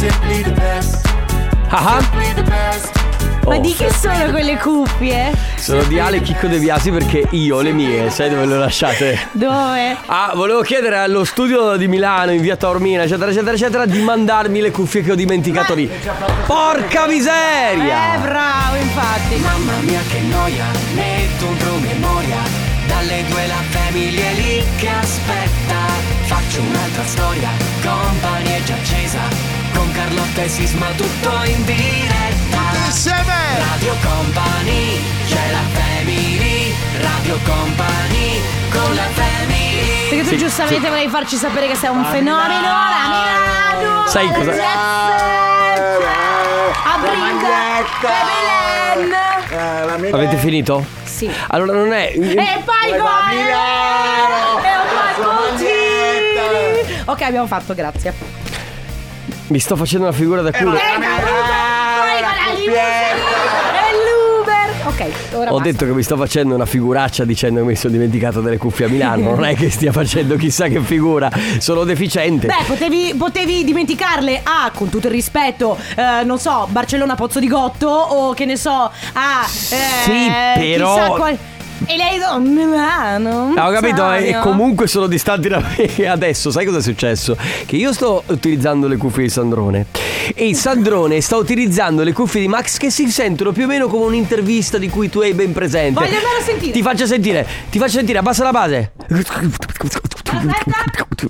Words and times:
simply 0.00 0.42
the 0.42 0.52
best. 0.52 1.06
Ah, 1.68 2.00
Simply 2.00 2.32
the 2.34 2.42
best. 2.42 2.90
Ma 3.44 3.56
oh. 3.56 3.60
di 3.60 3.74
che 3.74 3.90
sono 3.92 4.30
quelle 4.30 4.56
cuffie? 4.56 5.32
Sono 5.56 5.82
di 5.84 5.98
Ale 5.98 6.20
Chicco 6.20 6.46
De 6.46 6.58
Biasi 6.58 6.90
perché 6.90 7.26
io 7.30 7.60
le 7.60 7.72
mie, 7.72 8.08
sai 8.10 8.30
dove 8.30 8.46
le 8.46 8.54
ho 8.54 8.58
lasciate? 8.58 9.28
Dove? 9.32 9.96
Ah, 10.06 10.32
volevo 10.34 10.62
chiedere 10.62 10.96
allo 10.96 11.24
studio 11.24 11.76
di 11.76 11.86
Milano, 11.86 12.32
in 12.32 12.40
via 12.40 12.56
Taormina, 12.56 13.02
eccetera, 13.02 13.30
eccetera, 13.30 13.52
eccetera, 13.52 13.86
di 13.86 14.00
mandarmi 14.00 14.60
le 14.60 14.70
cuffie 14.70 15.02
che 15.02 15.12
ho 15.12 15.14
dimenticato 15.14 15.74
lì. 15.74 15.88
Porca 16.46 17.06
miseria! 17.06 18.14
Eh, 18.14 18.18
bravo, 18.20 18.76
infatti. 18.76 19.36
Mamma 19.36 19.78
mia 19.82 20.00
che 20.08 20.20
noia, 20.20 20.64
metto 20.94 21.46
un 21.46 21.56
promemoria. 21.56 22.38
Dalle 22.86 23.24
due 23.28 23.46
la 23.46 23.62
famiglia 23.68 24.24
è 24.24 24.34
lì 24.34 24.64
che 24.78 24.88
aspetta. 24.88 25.76
Faccio 26.24 26.60
un'altra 26.60 27.04
storia, 27.04 27.48
compagnia 27.82 28.62
già 28.64 28.74
accesa. 28.74 29.59
Con 29.80 29.92
Carlotta 29.92 30.42
e 30.42 30.48
Sisma 30.48 30.88
tutto 30.94 31.30
in 31.44 31.64
diretta. 31.64 32.58
Insieme! 32.84 33.32
Radio 33.70 33.94
Company, 34.02 35.00
c'è 35.26 35.50
la 35.50 35.62
family. 35.72 36.74
Radio 37.00 37.38
Company, 37.46 38.42
con 38.70 38.94
la 38.94 39.08
family. 39.14 40.08
Perché 40.10 40.22
tu 40.24 40.28
Sì, 40.28 40.36
giustamente 40.36 40.86
volevi 40.86 41.08
farci 41.08 41.36
sapere 41.36 41.66
che 41.66 41.76
sei 41.76 41.88
un 41.88 42.04
fenomeno 42.04 42.68
a 42.68 43.78
Milano. 43.78 44.06
Sai 44.06 44.30
cosa- 44.34 44.52
A 46.84 46.98
Brinda. 47.00 47.48
Babyland. 48.02 49.14
Eh, 50.08 50.10
Avete 50.12 50.36
finito? 50.36 50.84
Sì. 51.04 51.30
Allora 51.48 51.72
non 51.72 51.90
è. 51.94 52.12
E 52.12 52.62
poi 52.66 52.98
qua. 52.98 53.22
Milano! 53.30 54.58
E 54.58 54.76
poi 54.92 55.24
così. 55.24 57.02
Ok, 57.06 57.22
abbiamo 57.22 57.46
fatto, 57.46 57.72
grazie. 57.74 58.48
Mi 59.48 59.58
sto 59.58 59.76
facendo 59.76 60.06
una 60.06 60.14
figura 60.16 60.42
da 60.42 60.50
culo. 60.52 60.74
Eh, 60.74 60.78
l'Uber. 63.92 64.86
Ok, 64.86 65.34
ora 65.34 65.50
Ho 65.52 65.56
basta. 65.56 65.70
detto 65.70 65.84
che 65.86 65.92
mi 65.92 66.02
sto 66.02 66.16
facendo 66.16 66.54
una 66.54 66.66
figuraccia 66.66 67.24
dicendo 67.24 67.60
che 67.60 67.66
mi 67.66 67.76
sono 67.76 67.92
dimenticato 67.92 68.40
delle 68.40 68.56
cuffie 68.56 68.86
a 68.86 68.88
Milano. 68.88 69.34
Non 69.34 69.44
è 69.44 69.54
che 69.54 69.70
stia 69.70 69.92
facendo 69.92 70.36
chissà 70.36 70.68
che 70.68 70.80
figura. 70.80 71.30
Sono 71.58 71.84
deficiente. 71.84 72.46
Beh, 72.46 72.64
potevi, 72.66 73.14
potevi 73.16 73.64
dimenticarle 73.64 74.40
a, 74.42 74.70
con 74.74 74.88
tutto 74.88 75.06
il 75.08 75.12
rispetto, 75.12 75.76
eh, 75.96 76.24
non 76.24 76.38
so, 76.38 76.66
Barcellona 76.70 77.14
Pozzo 77.14 77.40
di 77.40 77.48
Gotto 77.48 77.88
o 77.88 78.32
che 78.34 78.44
ne 78.44 78.56
so, 78.56 78.70
a... 79.12 79.44
eh, 79.44 79.46
Sì, 80.04 80.30
però- 80.56 80.94
chissà 80.94 81.06
qual- 81.10 81.38
E 81.86 81.96
lei 81.96 82.18
do 82.18 82.38
Milano. 82.40 83.54
Ah, 83.56 83.68
ho 83.68 83.72
capito, 83.72 84.12
e 84.12 84.38
comunque 84.42 84.86
sono 84.86 85.06
distanti 85.06 85.48
da 85.48 85.60
me. 85.60 85.88
Adesso, 86.06 86.50
sai 86.50 86.64
cosa 86.66 86.78
è 86.78 86.82
successo? 86.82 87.36
Che 87.66 87.76
io 87.76 87.92
sto 87.92 88.22
utilizzando 88.26 88.86
le 88.86 88.96
cuffie 88.96 89.24
di 89.24 89.28
Sandrone. 89.30 89.86
E 90.34 90.54
Sandrone 90.54 91.20
sta 91.20 91.36
utilizzando 91.36 92.02
le 92.02 92.12
cuffie 92.12 92.42
di 92.42 92.48
Max 92.48 92.76
che 92.76 92.90
si 92.90 93.08
sentono 93.10 93.52
più 93.52 93.64
o 93.64 93.66
meno 93.66 93.88
come 93.88 94.04
un'intervista 94.04 94.78
di 94.78 94.88
cui 94.88 95.08
tu 95.08 95.20
hai 95.20 95.32
ben 95.32 95.52
presente. 95.52 95.98
Voglio 95.98 96.16
andare 96.16 96.38
a 96.38 96.42
sentire. 96.42 96.72
Ti 96.72 96.82
faccio 96.82 97.06
sentire, 97.06 97.46
ti 97.70 97.78
faccio 97.78 97.92
sentire, 97.92 98.18
abbassa 98.18 98.44
la 98.44 98.50
base. 98.52 98.92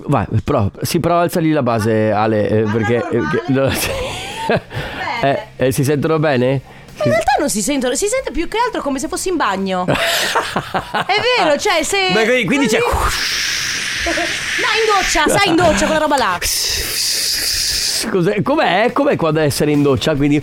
Vai, 0.07 0.25
però, 0.43 0.69
sì, 0.81 0.99
però 0.99 1.19
alzali 1.19 1.51
la 1.51 1.63
base, 1.63 2.11
Ale, 2.11 2.49
eh, 2.49 2.61
perché. 2.63 3.07
eh, 3.09 3.19
no, 3.47 3.69
eh, 5.21 5.39
eh, 5.55 5.71
si 5.71 5.83
sentono 5.83 6.19
bene? 6.19 6.79
Ma 6.97 7.03
in 7.05 7.11
realtà 7.11 7.31
non 7.39 7.49
si 7.49 7.61
sentono, 7.61 7.95
si 7.95 8.07
sente 8.07 8.31
più 8.31 8.47
che 8.47 8.57
altro 8.57 8.81
come 8.81 8.99
se 8.99 9.07
fossi 9.07 9.29
in 9.29 9.37
bagno. 9.37 9.85
È 9.87 11.15
vero, 11.37 11.57
cioè 11.57 11.83
se... 11.83 12.11
Beh, 12.11 12.23
quindi, 12.25 12.45
quindi 12.45 12.67
c'è. 12.67 12.79
No, 14.03 14.09
in 14.09 14.85
doccia, 14.97 15.27
sai 15.27 15.49
in 15.49 15.55
doccia 15.55 15.85
quella 15.85 15.99
roba 15.99 16.17
là. 16.17 16.39
Cos'è? 18.09 18.41
Com'è? 18.41 18.91
Com'è 18.91 19.15
quando 19.15 19.41
essere 19.41 19.71
in 19.71 19.83
doccia? 19.83 20.15
Quindi. 20.15 20.41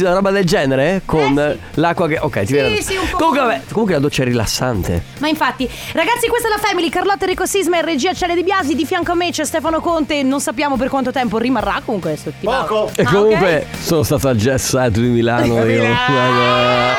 Una 0.00 0.14
roba 0.14 0.30
del 0.30 0.44
genere? 0.44 1.02
Con 1.04 1.38
Eh, 1.38 1.58
l'acqua 1.74 2.06
che. 2.08 2.18
Ok, 2.20 2.42
ti 2.44 2.52
viene. 2.52 2.80
sì, 2.82 2.96
un 2.96 3.08
po'. 3.10 3.16
Comunque, 3.16 3.40
vabbè, 3.40 3.60
comunque 3.70 3.94
la 3.94 4.00
doccia 4.00 4.22
è 4.22 4.24
rilassante. 4.26 5.02
Ma 5.18 5.28
infatti, 5.28 5.68
ragazzi, 5.92 6.28
questa 6.28 6.48
è 6.48 6.50
la 6.50 6.58
Family, 6.58 6.88
Carlotta 6.88 7.24
Enrico 7.24 7.46
Sisma 7.46 7.78
e 7.78 7.82
regia 7.82 8.12
Cele 8.12 8.34
Di 8.34 8.42
Biasi, 8.42 8.74
di 8.74 8.84
fianco 8.86 9.12
a 9.12 9.14
me 9.14 9.30
c'è 9.30 9.44
Stefano 9.44 9.80
Conte, 9.80 10.22
non 10.22 10.40
sappiamo 10.40 10.76
per 10.76 10.88
quanto 10.88 11.10
tempo 11.12 11.38
rimarrà, 11.38 11.80
comunque 11.84 12.16
settimana. 12.16 12.62
Poco. 12.64 12.90
E 12.94 13.02
Ah, 13.02 13.10
comunque 13.10 13.66
ok. 13.70 13.78
sono 13.82 14.02
stato 14.02 14.28
al 14.28 14.36
Jazz 14.36 14.68
Set 14.68 14.90
di 14.92 15.00
Milano. 15.08 15.64
io. 15.64 15.84
Ah, 15.84 16.96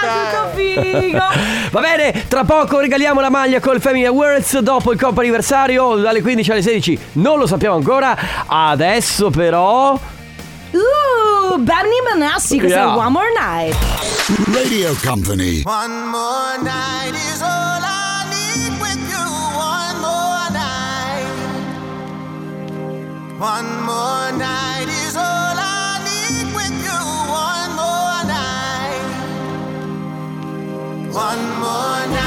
tutto 0.00 0.50
figo. 0.54 1.18
Va 1.70 1.80
bene, 1.80 2.24
tra 2.28 2.44
poco 2.44 2.78
regaliamo 2.78 3.20
la 3.20 3.30
maglia 3.30 3.60
col 3.60 3.80
Family 3.80 4.04
Awards 4.04 4.58
dopo 4.60 4.92
il 4.92 5.00
compo 5.00 5.20
anniversario 5.20 5.96
dalle 5.96 6.22
15 6.22 6.50
alle 6.52 6.62
16. 6.62 6.98
Non 7.12 7.38
lo 7.38 7.46
sappiamo 7.46 7.74
ancora. 7.76 8.16
Adesso 8.46 9.30
però 9.30 9.98
Uh, 10.72 10.78
Benny 11.58 12.00
Benassi, 12.04 12.58
questa 12.58 12.78
Yeah. 12.78 12.92
è 12.94 12.96
One 12.96 13.10
More 13.10 13.32
Night. 13.38 13.76
Radio 14.52 14.94
Company. 15.02 15.62
One 15.64 16.08
more 16.10 16.58
night 16.62 17.14
is 17.14 17.40
all 17.40 17.82
I 17.82 18.24
need 18.30 18.78
with 18.80 18.98
you. 19.08 19.26
One 19.56 20.00
more 20.00 20.50
night. 20.50 21.26
One 23.38 23.82
more 23.84 24.30
night 24.36 24.88
is 24.88 25.14
all 25.16 25.56
I 25.56 25.98
need 26.04 26.54
with 26.54 26.84
you. 26.84 27.02
One 27.30 27.74
more 27.74 28.24
night. 28.26 29.00
One 31.12 31.58
more 31.58 32.06
night 32.08 32.25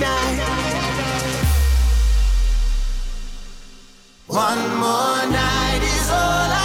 night. 0.00 0.40
One 4.26 4.62
more 4.82 5.26
night 5.30 5.82
is 5.82 6.10
all 6.10 6.50
I 6.50 6.63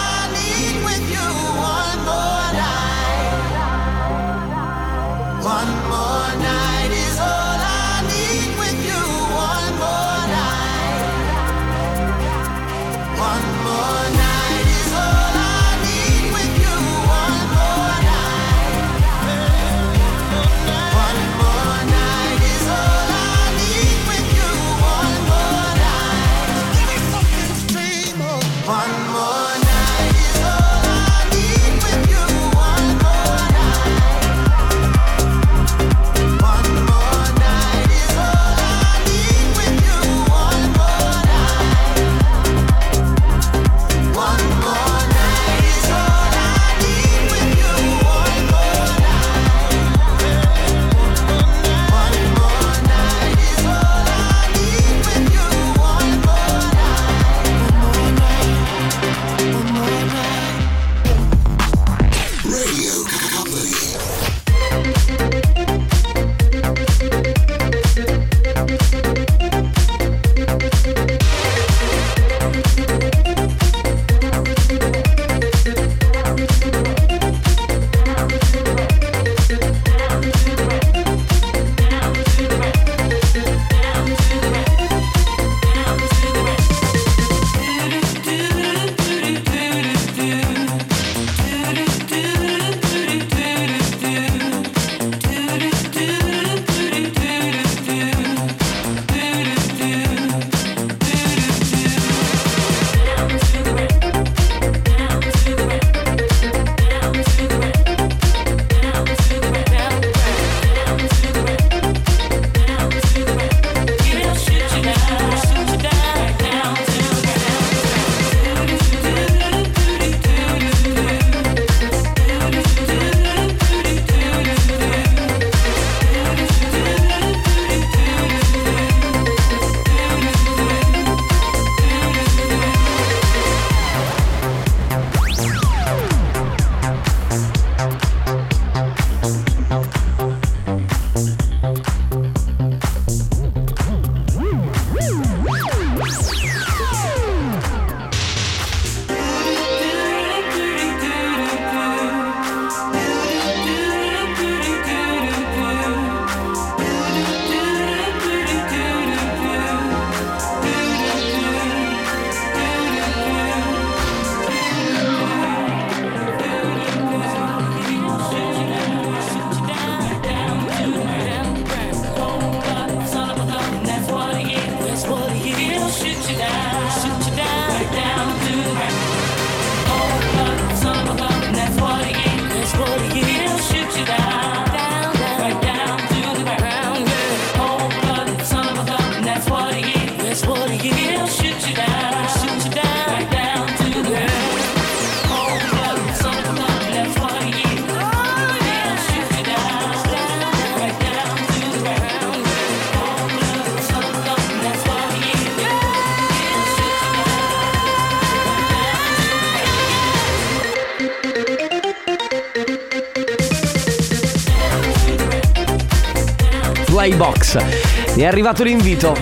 Playbox. 217.00 218.16
Mi 218.16 218.24
è 218.24 218.26
arrivato 218.26 218.62
l'invito. 218.62 219.16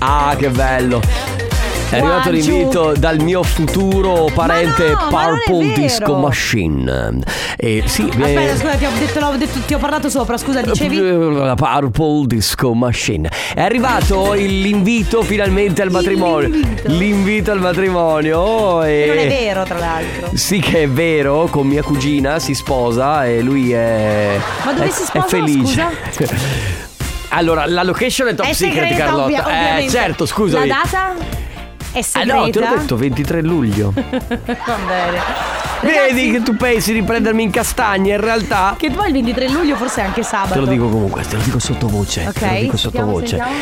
Ah, 0.00 0.34
che 0.36 0.48
bello. 0.48 1.21
È 1.92 1.98
arrivato 1.98 2.30
l'invito 2.30 2.94
dal 2.96 3.20
mio 3.20 3.42
futuro 3.42 4.30
parente 4.32 4.92
no, 4.92 5.08
Purple. 5.10 5.72
Disco 5.74 6.14
Machine. 6.16 7.18
E 7.58 7.82
sì, 7.84 8.04
Aspetta, 8.08 8.40
eh, 8.40 8.56
scusa, 8.56 8.74
ti 8.76 8.84
ho, 8.86 8.90
detto, 8.98 9.36
detto- 9.36 9.58
ti 9.66 9.74
ho 9.74 9.78
parlato 9.78 10.08
sopra, 10.08 10.38
scusa, 10.38 10.62
dicevi? 10.62 10.96
Purple 11.54 12.26
Disco 12.26 12.72
Machine. 12.72 13.30
È 13.54 13.60
arrivato 13.60 14.32
il- 14.34 14.62
l'invito 14.62 15.22
finalmente 15.22 15.82
al 15.82 15.90
matrimonio. 15.90 16.48
L'invito. 16.48 16.82
L'invito 16.88 17.50
al 17.50 17.60
matrimonio. 17.60 18.82
E... 18.84 19.02
Che 19.04 19.14
non 19.14 19.18
è 19.24 19.28
vero, 19.28 19.64
tra 19.64 19.78
l'altro. 19.78 20.30
Sì 20.32 20.60
che 20.60 20.84
è 20.84 20.88
vero, 20.88 21.46
con 21.50 21.66
mia 21.66 21.82
cugina 21.82 22.38
si 22.38 22.54
sposa 22.54 23.26
e 23.26 23.42
lui 23.42 23.70
è... 23.72 24.38
Ma 24.64 24.72
dove 24.72 24.86
è- 24.86 24.90
si 24.90 25.02
sposa, 25.04 25.26
È 25.26 25.28
felice. 25.28 25.86
Allora, 27.34 27.66
la 27.66 27.82
location 27.82 28.28
è 28.28 28.34
top 28.34 28.46
È 28.46 28.52
secret 28.54 28.82
segreta, 28.88 29.04
Carlotta. 29.04 29.24
ovvia- 29.24 29.76
eh, 29.78 29.88
certo, 29.90 30.24
scusami. 30.26 30.66
La 30.66 30.74
data 30.84 31.40
è 31.92 32.02
segreta. 32.02 32.34
no, 32.38 32.50
te 32.50 32.60
l'ho 32.60 32.68
detto, 32.76 32.96
23 32.96 33.42
luglio. 33.42 33.92
Va 33.94 34.02
bene. 34.86 35.20
Vedi 35.82 35.96
Ragazzi, 35.96 36.30
che 36.30 36.42
tu 36.42 36.56
pensi 36.56 36.92
di 36.92 37.02
prendermi 37.02 37.42
in 37.42 37.50
castagna, 37.50 38.14
in 38.14 38.20
realtà... 38.20 38.76
Che 38.78 38.90
poi 38.90 39.08
il 39.08 39.12
23 39.14 39.48
luglio 39.50 39.74
forse 39.76 40.02
è 40.02 40.04
anche 40.04 40.22
sabato. 40.22 40.52
Te 40.54 40.60
lo 40.60 40.66
dico 40.66 40.88
comunque, 40.88 41.22
te 41.24 41.36
lo 41.36 41.42
dico 41.42 41.58
sottovoce. 41.58 42.26
Ok, 42.28 42.38
te 42.38 42.46
lo 42.54 42.60
dico 42.60 42.76
sentiamo, 42.76 43.06
sottovoce. 43.18 43.36
sentiamo. 43.36 43.60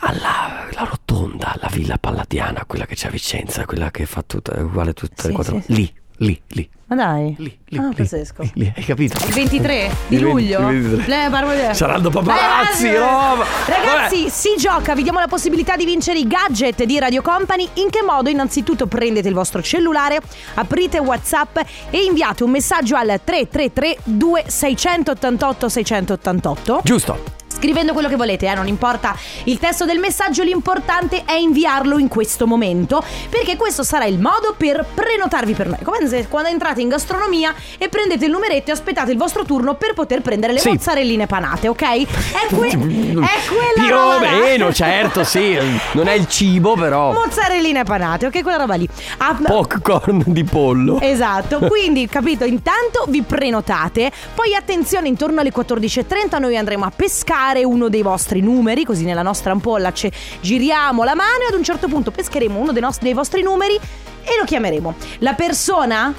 Alla 0.00 0.66
la 0.78 0.84
rotonda, 0.84 1.56
la 1.60 1.68
villa 1.72 1.98
palladiana, 1.98 2.64
quella 2.66 2.86
che 2.86 2.94
c'è 2.94 3.08
a 3.08 3.10
Vicenza, 3.10 3.64
quella 3.64 3.90
che 3.90 4.06
fa 4.06 4.22
tutta 4.24 4.60
uguale 4.62 4.92
tutte 4.92 5.22
Sì, 5.22 5.26
le 5.28 5.32
quattro. 5.34 5.56
sì, 5.56 5.62
sì. 5.66 5.74
Lì, 5.74 5.94
lì, 6.18 6.40
lì. 6.48 6.68
Ma 6.90 6.96
dai. 6.96 7.34
Lì, 7.38 7.58
lì, 7.66 7.78
Ah, 7.78 7.88
lì, 7.88 7.94
pazzesco. 7.96 8.42
lì, 8.42 8.50
lì, 8.54 8.72
hai 8.74 8.82
capito? 8.82 9.18
Il 9.26 9.32
23 9.34 9.90
di 10.08 10.16
Il 10.16 10.22
20 10.22 10.24
luglio? 10.24 10.70
il 10.70 10.80
23. 10.88 11.06
Le 11.24 11.28
parole- 11.30 11.74
Saranno 11.74 12.08
paparazzi, 12.08 12.94
roba. 12.94 13.44
Ragazzi, 13.66 14.30
si 14.30 14.54
gioca, 14.56 14.94
vi 14.94 15.02
diamo 15.02 15.18
la 15.18 15.26
possibilità 15.26 15.76
di 15.76 15.84
vincere 15.84 16.18
i 16.18 16.26
gadget 16.26 16.84
di 16.84 16.98
Radio 16.98 17.20
Company. 17.20 17.68
In 17.74 17.90
che 17.90 18.02
modo? 18.02 18.30
Innanzitutto 18.30 18.86
prendete 18.86 19.28
il 19.28 19.34
vostro 19.34 19.60
cellulare, 19.60 20.18
aprite 20.54 20.98
WhatsApp 20.98 21.58
e 21.90 21.98
inviate 22.04 22.42
un 22.44 22.50
messaggio 22.52 22.96
al 22.96 23.20
333 23.22 23.98
2688 24.04 25.68
688 25.68 26.80
Giusto. 26.84 27.36
Scrivendo 27.58 27.92
quello 27.92 28.06
che 28.06 28.14
volete, 28.14 28.46
eh, 28.46 28.54
non 28.54 28.68
importa 28.68 29.16
il 29.44 29.58
testo 29.58 29.84
del 29.84 29.98
messaggio, 29.98 30.44
l'importante 30.44 31.24
è 31.24 31.32
inviarlo 31.32 31.98
in 31.98 32.06
questo 32.06 32.46
momento, 32.46 33.02
perché 33.28 33.56
questo 33.56 33.82
sarà 33.82 34.04
il 34.04 34.20
modo 34.20 34.54
per 34.56 34.86
prenotarvi 34.94 35.54
per 35.54 35.66
noi. 35.66 35.78
Come 35.82 36.06
se 36.06 36.28
quando 36.28 36.50
entrate 36.50 36.82
in 36.82 36.88
gastronomia 36.88 37.52
e 37.76 37.88
prendete 37.88 38.26
il 38.26 38.30
numeretto 38.30 38.70
e 38.70 38.74
aspettate 38.74 39.10
il 39.10 39.18
vostro 39.18 39.44
turno 39.44 39.74
per 39.74 39.92
poter 39.94 40.22
prendere 40.22 40.52
le 40.52 40.60
Sì. 40.60 40.68
mozzarelline 40.68 41.26
panate, 41.26 41.66
ok? 41.66 41.82
È, 41.82 42.54
que- 42.54 42.68
è 42.70 42.76
quella 42.76 43.86
Più 43.86 43.96
o 43.96 44.18
meno, 44.20 44.72
certo, 44.72 45.24
sì. 45.24 45.58
Non 45.92 46.06
è 46.06 46.12
il 46.12 46.28
cibo, 46.28 46.74
però. 46.76 47.12
Mozzarelline 47.12 47.82
panate, 47.82 48.26
ok? 48.26 48.40
Quella 48.40 48.58
roba 48.58 48.74
lì. 48.76 48.88
Ah, 49.16 49.36
Popcorn 49.42 50.22
di 50.26 50.44
pollo. 50.44 51.00
Esatto, 51.00 51.58
quindi 51.66 52.06
capito, 52.06 52.44
intanto 52.44 53.04
vi 53.08 53.22
prenotate, 53.22 54.12
poi 54.32 54.54
attenzione 54.54 55.08
intorno 55.08 55.40
alle 55.40 55.52
14.30 55.52 56.38
noi 56.38 56.56
andremo 56.56 56.84
a 56.84 56.92
pescare 56.94 57.46
uno 57.64 57.88
dei 57.88 58.02
vostri 58.02 58.40
numeri, 58.40 58.84
così 58.84 59.04
nella 59.04 59.22
nostra 59.22 59.52
ampolla 59.52 59.92
ci 59.92 60.10
giriamo 60.40 61.02
la 61.04 61.14
mano 61.14 61.42
e 61.44 61.46
ad 61.52 61.54
un 61.58 61.62
certo 61.64 61.88
punto 61.88 62.10
pescheremo 62.10 62.58
uno 62.58 62.72
dei, 62.72 62.82
nostri- 62.82 63.04
dei 63.06 63.14
vostri 63.14 63.42
numeri 63.42 63.74
e 63.74 64.36
lo 64.38 64.44
chiameremo. 64.44 64.94
La 65.18 65.32
persona 65.34 66.12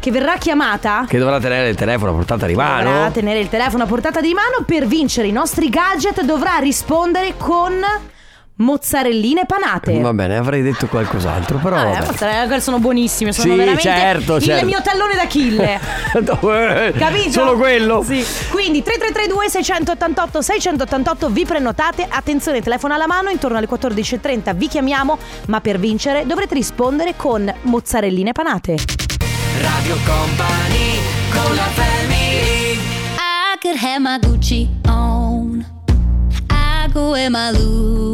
che 0.00 0.10
verrà 0.10 0.36
chiamata 0.36 1.06
Che 1.08 1.18
dovrà 1.18 1.40
tenere 1.40 1.68
il 1.70 1.76
telefono 1.76 2.10
a 2.10 2.14
portata 2.14 2.46
di 2.46 2.54
mano. 2.54 2.90
dovrà 2.90 3.10
tenere 3.10 3.38
il 3.40 3.48
telefono 3.48 3.84
a 3.84 3.86
portata 3.86 4.20
di 4.20 4.34
mano 4.34 4.64
per 4.66 4.86
vincere 4.86 5.28
i 5.28 5.32
nostri 5.32 5.70
gadget, 5.70 6.22
dovrà 6.24 6.56
rispondere 6.58 7.34
con 7.38 7.72
mozzarelline 8.56 9.46
panate. 9.46 9.98
Va 9.98 10.12
bene, 10.12 10.36
avrei 10.36 10.62
detto 10.62 10.86
qualcos'altro, 10.86 11.58
però. 11.58 11.76
Eh, 11.80 11.84
vabbè. 11.92 12.06
mozzarella 12.06 12.60
sono 12.60 12.78
buonissime, 12.78 13.32
sono 13.32 13.52
Sì, 13.52 13.58
veramente 13.58 13.82
certo, 13.82 14.40
certo. 14.40 14.60
il 14.60 14.66
mio 14.66 14.82
tallone 14.82 15.14
d'Achille. 15.14 15.80
Eh, 16.14 16.92
Capito? 16.96 17.30
Solo 17.30 17.56
quello? 17.56 18.02
Sì. 18.04 18.24
Quindi 18.50 18.82
3332 18.82 19.48
688 19.50 20.42
688 20.42 21.28
vi 21.28 21.44
prenotate. 21.44 22.06
Attenzione, 22.08 22.60
telefono 22.60 22.94
alla 22.94 23.06
mano, 23.08 23.30
intorno 23.30 23.56
alle 23.56 23.68
14.30 23.68 24.54
vi 24.54 24.68
chiamiamo, 24.68 25.18
ma 25.46 25.60
per 25.60 25.78
vincere 25.78 26.24
dovrete 26.26 26.54
rispondere 26.54 27.14
con 27.16 27.52
mozzarelline 27.62 28.30
panate. 28.32 28.76
Radio 29.60 29.96
Company 30.04 30.98
con 31.30 31.54
la 31.54 31.62
family 31.62 32.78
I 33.16 33.58
could 33.60 33.76
have 33.76 33.98
my 33.98 34.18
Gucci 34.20 34.68
on. 34.86 35.64
I 36.50 36.88
go 36.92 37.10
wear 37.10 37.28
my 37.30 37.50
Louis 37.50 38.13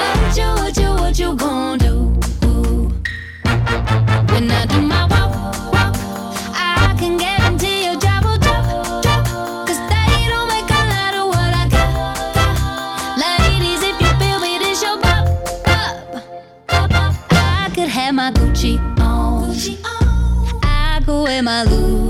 what 0.00 0.36
you, 0.36 0.48
what 0.60 0.76
you, 0.76 0.90
what 1.02 1.18
you 1.18 1.34
gonna 1.36 1.78
do? 1.78 1.94
When 4.32 4.50
I 4.50 4.66
do 4.66 4.80
my 4.80 5.02
walk, 5.06 5.72
walk, 5.72 5.94
I 6.54 6.94
can 6.98 7.16
guarantee 7.18 7.84
your 7.86 7.96
job 7.96 8.24
will 8.24 8.38
drop, 8.38 9.02
drop. 9.02 9.24
Cause 9.66 9.80
they 9.90 10.28
don't 10.32 10.48
make 10.48 10.70
a 10.70 10.82
lot 10.92 11.14
of 11.20 11.26
what 11.34 11.52
I 11.62 11.68
got. 11.68 12.34
got. 12.36 13.18
Ladies, 13.18 13.82
if 13.82 14.00
you 14.00 14.10
feel 14.20 14.38
me, 14.40 14.58
this 14.58 14.82
your 14.82 14.98
bop. 14.98 15.26
I 17.32 17.70
could 17.74 17.88
have 17.88 18.14
my 18.14 18.30
Gucci 18.32 18.78
on. 19.00 19.50
Gucci 19.50 19.74
on. 19.84 20.60
I 20.62 21.02
go 21.04 21.24
wear 21.24 21.42
my 21.42 21.64
Louis 21.64 22.09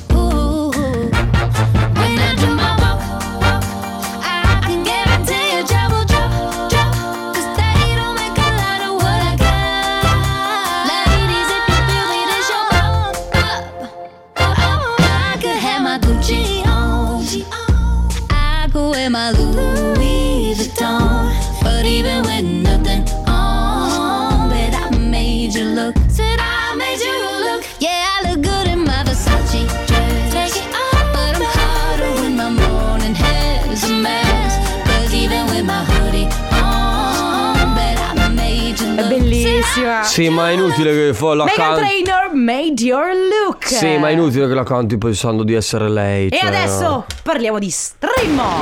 Bellissima. 39.61 40.03
Sì, 40.03 40.29
ma 40.29 40.49
è 40.49 40.53
inutile 40.53 40.91
che 40.93 41.13
fa 41.13 41.33
la 41.35 41.45
Megan 41.45 41.75
canti. 41.75 41.81
Trainer 41.81 42.31
made 42.33 42.83
your 42.83 43.11
look. 43.13 43.67
Sì, 43.67 43.97
ma 43.97 44.09
è 44.09 44.11
inutile 44.11 44.47
che 44.47 44.53
la 44.53 44.63
canti 44.63 44.97
pensando 44.97 45.43
di 45.43 45.53
essere 45.53 45.89
lei. 45.89 46.27
E 46.27 46.37
cioè, 46.37 46.47
adesso 46.47 47.05
parliamo 47.23 47.59
di 47.59 47.69
Strimmo. 47.69 48.61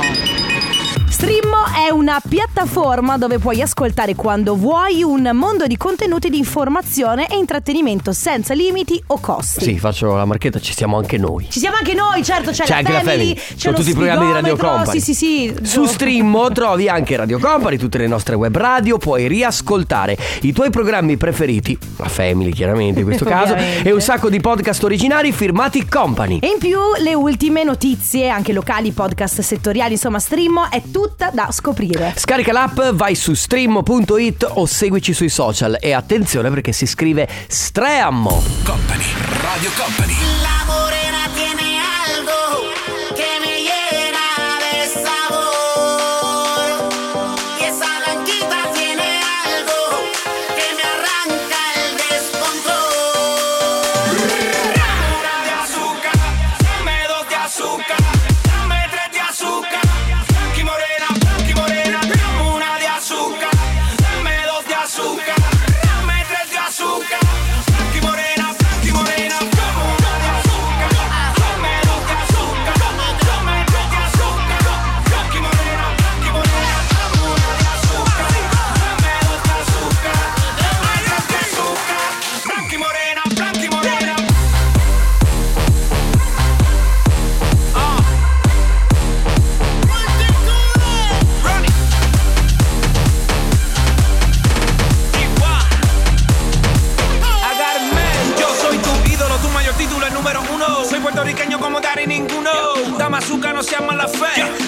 Strimmo 1.08 1.49
è 1.74 1.90
una 1.90 2.20
piattaforma 2.26 3.16
dove 3.16 3.38
puoi 3.38 3.62
ascoltare 3.62 4.14
quando 4.14 4.56
vuoi 4.56 5.02
un 5.02 5.30
mondo 5.34 5.66
di 5.66 5.76
contenuti 5.76 6.28
di 6.28 6.38
informazione 6.38 7.28
e 7.28 7.36
intrattenimento 7.36 8.12
senza 8.12 8.54
limiti 8.54 9.00
o 9.08 9.18
costi. 9.20 9.62
Sì, 9.62 9.78
faccio 9.78 10.14
la 10.14 10.24
marchetta, 10.24 10.58
ci 10.58 10.74
siamo 10.74 10.96
anche 10.96 11.16
noi. 11.18 11.46
Ci 11.48 11.58
siamo 11.58 11.76
anche 11.76 11.94
noi, 11.94 12.24
certo, 12.24 12.50
c'è, 12.50 12.64
C'è 12.64 12.70
la 12.70 12.76
anche 12.78 12.92
la 12.92 12.98
Family, 12.98 13.34
Family, 13.34 13.34
c'è 13.34 13.54
sono 13.56 13.76
tutti 13.76 13.90
i 13.90 13.94
programmi 13.94 14.26
di 14.26 14.32
Radio 14.32 14.56
Company. 14.56 15.00
Sì, 15.00 15.14
sì, 15.14 15.14
sì. 15.14 15.56
Su 15.62 15.84
Streammo 15.84 16.50
trovi 16.50 16.88
anche 16.88 17.16
Radio 17.16 17.38
Company, 17.38 17.76
tutte 17.76 17.98
le 17.98 18.06
nostre 18.06 18.34
web 18.34 18.56
radio, 18.56 18.98
puoi 18.98 19.28
riascoltare 19.28 20.16
i 20.42 20.52
tuoi 20.52 20.70
programmi 20.70 21.16
preferiti, 21.16 21.78
la 21.96 22.08
Family 22.08 22.52
chiaramente 22.52 23.00
in 23.00 23.06
questo 23.06 23.24
caso, 23.26 23.54
e 23.54 23.92
un 23.92 24.00
sacco 24.00 24.28
di 24.28 24.40
podcast 24.40 24.82
originari 24.84 25.32
firmati 25.32 25.86
Company. 25.86 26.38
E 26.40 26.48
in 26.48 26.58
più 26.58 26.78
le 26.98 27.14
ultime 27.14 27.64
notizie, 27.64 28.28
anche 28.28 28.52
locali, 28.52 28.90
podcast 28.92 29.40
settoriali, 29.40 29.92
insomma, 29.92 30.18
Streammo 30.18 30.70
è 30.70 30.82
tutta 30.90 31.30
da 31.32 31.48
scoprire. 31.60 32.14
Scarica 32.16 32.52
l'app, 32.52 32.80
vai 32.94 33.14
su 33.14 33.34
stream.it 33.34 34.46
o 34.54 34.64
seguici 34.64 35.12
sui 35.12 35.28
social 35.28 35.76
e 35.78 35.92
attenzione 35.92 36.48
perché 36.48 36.72
si 36.72 36.86
scrive 36.86 37.28
Streammo. 37.46 38.42
Company, 38.64 39.04
Radio 39.42 39.70
Company. 39.76 40.14
La 40.40 40.64
morena 40.66 41.28
tiene 41.34 41.79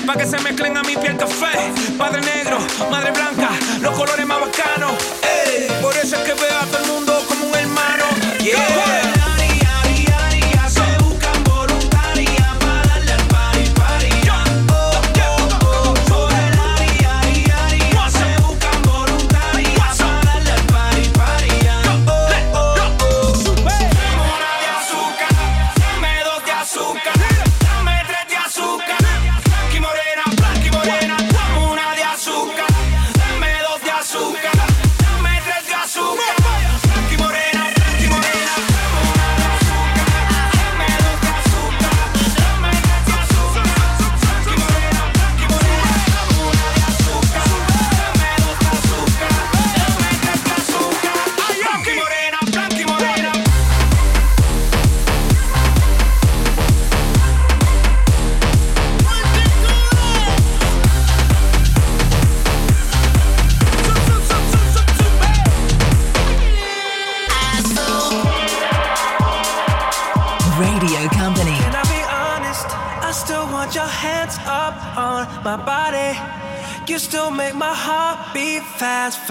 Pa' 0.06 0.16
que 0.16 0.26
se 0.26 0.38
mezclen 0.40 0.76
a 0.76 0.82
mi 0.82 0.97
piel 0.97 1.16
café. 1.16 1.73
Padre 1.97 2.21
negro, 2.23 2.59
madre 2.90 3.12
blanca, 3.12 3.50
los 3.80 3.97
colores 3.97 4.26
más 4.26 4.40
bacanos. 4.40 5.22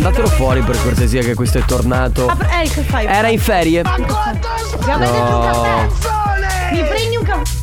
per 0.00 0.82
cortesia 0.82 1.22
che 1.22 1.34
questo 1.34 1.58
è 1.58 1.62
tornato. 1.64 2.26
Ah, 2.26 2.62
eh, 2.62 2.68
che 2.68 2.82
fai? 2.82 3.06
Era 3.06 3.28
in 3.28 3.38
ferie? 3.38 3.82
Detto 3.82 4.02
un 4.02 4.06
No. 4.86 5.40
caffè. 5.50 6.74
Mi 6.74 6.82
prendi 6.84 7.16
un 7.16 7.22
caffè. 7.24 7.54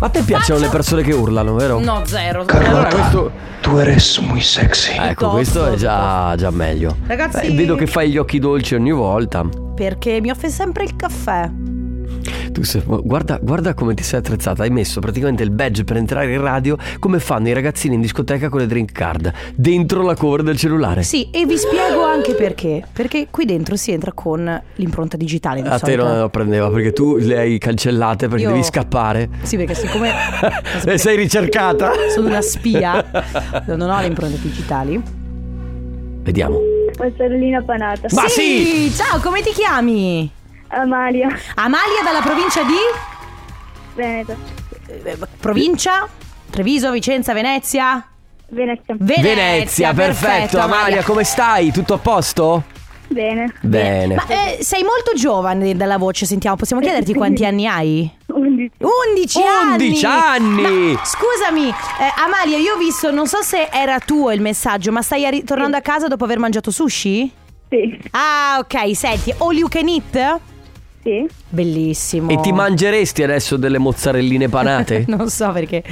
Ma 0.00 0.06
a 0.08 0.10
te 0.10 0.22
piacciono 0.22 0.58
Faccio- 0.58 0.64
le 0.64 0.68
persone 0.68 1.02
che 1.02 1.12
urlano, 1.12 1.54
vero? 1.54 1.78
No, 1.78 2.02
zero. 2.04 2.44
Allora 2.48 2.88
questo. 2.88 3.30
Tu 3.60 3.76
eres 3.78 4.18
muy 4.18 4.40
sexy. 4.40 4.96
Ecco, 4.98 5.30
questo 5.30 5.64
è 5.72 5.76
già, 5.76 6.34
già 6.36 6.50
meglio. 6.50 6.96
Ragazzi- 7.06 7.46
Beh, 7.48 7.54
vedo 7.54 7.76
che 7.76 7.86
fai 7.86 8.10
gli 8.10 8.16
occhi 8.18 8.40
dolci 8.40 8.74
ogni 8.74 8.90
volta. 8.90 9.44
Perché 9.76 10.20
mi 10.20 10.30
offre 10.30 10.50
sempre 10.50 10.82
il 10.82 10.96
caffè. 10.96 11.48
Tu 12.52 12.62
sei- 12.64 12.82
guarda, 12.84 13.38
guarda 13.40 13.72
come 13.72 13.94
ti 13.94 14.02
sei 14.02 14.18
attrezzata. 14.18 14.62
Hai 14.62 14.68
messo 14.70 15.00
praticamente 15.00 15.42
il 15.42 15.50
badge 15.50 15.84
per 15.84 15.96
entrare 15.96 16.32
in 16.32 16.40
radio 16.40 16.76
come 16.98 17.18
fanno 17.18 17.48
i 17.48 17.54
ragazzini 17.54 17.94
in 17.94 18.00
discoteca 18.02 18.50
con 18.50 18.60
le 18.60 18.66
drink 18.66 18.92
card. 18.92 19.32
Dentro 19.54 20.02
la 20.02 20.14
cover 20.14 20.42
del 20.42 20.56
cellulare. 20.58 21.02
Sì, 21.02 21.30
e 21.30 21.46
vi 21.46 21.56
spiego 21.56 22.02
anche 22.04 22.34
perché. 22.34 22.84
Perché 22.92 23.28
qui 23.30 23.46
dentro 23.46 23.76
si 23.76 23.90
entra 23.90 24.12
con 24.12 24.62
l'impronta 24.74 25.16
digitale. 25.16 25.62
Di 25.62 25.68
A 25.68 25.72
te 25.78 25.78
solito. 25.78 26.04
non 26.04 26.18
lo 26.18 26.28
prendeva 26.28 26.68
perché 26.70 26.92
tu 26.92 27.16
le 27.16 27.38
hai 27.38 27.56
cancellate 27.58 28.28
perché 28.28 28.42
Io- 28.44 28.50
devi 28.50 28.62
scappare. 28.64 29.28
Sì, 29.42 29.56
perché 29.56 29.74
siccome 29.74 30.10
E 30.84 30.98
sei 30.98 31.16
ricercata. 31.16 31.92
sono 32.14 32.26
una 32.28 32.42
spia, 32.42 33.02
non 33.66 33.80
ho 33.80 33.98
le 34.00 34.06
impronte 34.08 34.38
digitali. 34.40 35.02
Vediamo. 36.22 36.58
Mozzarellina 36.98 37.62
panata. 37.62 38.08
Ma 38.12 38.28
sì! 38.28 38.92
Ciao, 38.94 39.18
come 39.20 39.40
ti 39.40 39.50
chiami? 39.52 40.30
Amalia. 40.72 41.28
Amalia 41.56 42.02
dalla 42.02 42.20
provincia 42.20 42.62
di? 42.62 42.74
Veneto. 43.94 44.36
eh, 44.86 45.18
Provincia? 45.38 46.08
Treviso, 46.50 46.90
Vicenza, 46.90 47.32
Venezia? 47.32 48.06
Venezia. 48.48 48.94
Venezia, 48.98 49.92
perfetto. 49.94 50.58
Amalia, 50.58 51.02
come 51.02 51.24
stai? 51.24 51.70
Tutto 51.72 51.94
a 51.94 51.98
posto? 51.98 52.62
Bene. 53.08 53.52
Bene. 53.60 54.14
Ma 54.14 54.24
eh, 54.26 54.58
sei 54.62 54.82
molto 54.82 55.12
giovane 55.14 55.74
dalla 55.76 55.98
voce, 55.98 56.24
sentiamo, 56.24 56.56
possiamo 56.56 56.80
chiederti 56.80 57.12
quanti 57.14 57.44
anni 57.44 57.66
hai? 57.66 58.10
11. 58.28 58.70
11 58.78 59.38
anni! 59.42 59.84
11 59.88 60.06
anni! 60.06 60.92
Ma, 60.94 61.04
scusami, 61.04 61.68
eh, 61.68 61.74
Amalia, 62.24 62.56
io 62.56 62.74
ho 62.74 62.78
visto, 62.78 63.10
non 63.10 63.26
so 63.26 63.42
se 63.42 63.68
era 63.70 63.98
tuo 63.98 64.30
il 64.32 64.40
messaggio, 64.40 64.90
ma 64.92 65.02
stai 65.02 65.26
arri- 65.26 65.44
tornando 65.44 65.76
a 65.76 65.80
casa 65.82 66.08
dopo 66.08 66.24
aver 66.24 66.38
mangiato 66.38 66.70
sushi? 66.70 67.30
Sì. 67.68 67.98
Ah, 68.12 68.56
ok, 68.60 68.96
senti, 68.96 69.32
all 69.38 69.54
you 69.56 69.68
can 69.68 69.88
eat? 69.88 70.40
Sì. 71.02 71.26
Bellissimo. 71.48 72.30
E 72.30 72.40
ti 72.40 72.52
mangeresti 72.52 73.22
adesso 73.22 73.56
delle 73.56 73.78
mozzarelline 73.78 74.48
panate? 74.48 75.04
non 75.08 75.28
so 75.28 75.50
perché. 75.50 75.82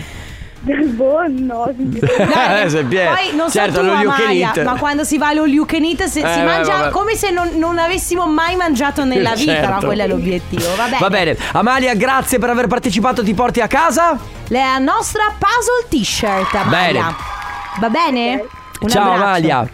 Boh, 0.62 1.24
no. 1.26 1.72
Eh, 2.62 2.68
se 2.68 2.84
pieno. 2.84 3.14
Poi 3.14 3.34
non 3.34 3.50
certo, 3.50 3.82
so 3.82 3.90
tu, 4.02 4.30
eat. 4.30 4.62
ma 4.62 4.76
quando 4.76 5.04
si 5.04 5.16
va 5.16 5.28
all'all 5.28 5.48
you 5.48 5.64
can 5.64 5.82
eat 5.84 6.02
si, 6.04 6.10
si 6.10 6.18
Eh, 6.18 6.22
beh, 6.22 6.42
mangia 6.44 6.76
vabbè. 6.76 6.90
come 6.90 7.14
se 7.16 7.30
non, 7.30 7.48
non 7.54 7.78
avessimo 7.78 8.26
mai 8.26 8.56
mangiato 8.56 9.04
nella 9.04 9.34
vita, 9.34 9.52
Certo. 9.54 9.70
no? 9.72 9.78
Quello 9.86 10.02
è 10.02 10.06
l'obiettivo. 10.06 10.74
Va 10.76 10.84
bene. 10.84 10.98
Va 10.98 11.08
bene. 11.08 11.36
Amalia, 11.52 11.94
grazie 11.94 12.38
per 12.38 12.50
aver 12.50 12.66
partecipato. 12.66 13.22
Ti 13.22 13.32
porti 13.32 13.60
a 13.60 13.66
casa? 13.66 14.18
La 14.48 14.76
nostra 14.78 15.32
puzzle 15.38 15.88
t-shirt, 15.88 16.54
Amalia. 16.54 16.90
Bene. 16.92 17.14
Va 17.80 17.88
bene? 17.88 18.44
Un 18.80 18.88
Ciao 18.88 19.02
abbraccio. 19.12 19.24
Amalia. 19.24 19.68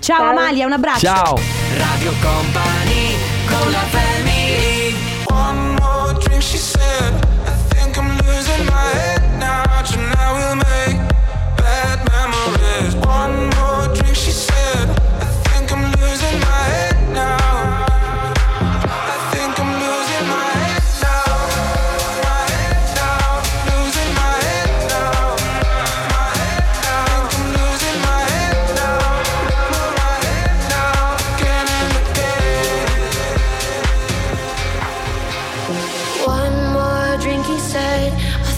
Ciao 0.00 0.22
Amalia, 0.30 0.66
un 0.66 0.72
abbraccio. 0.72 0.98
Ciao. 1.06 1.38
Radio 1.76 2.12
Company 2.20 3.14
con 3.46 3.70
la 3.70 3.78
family 3.78 4.07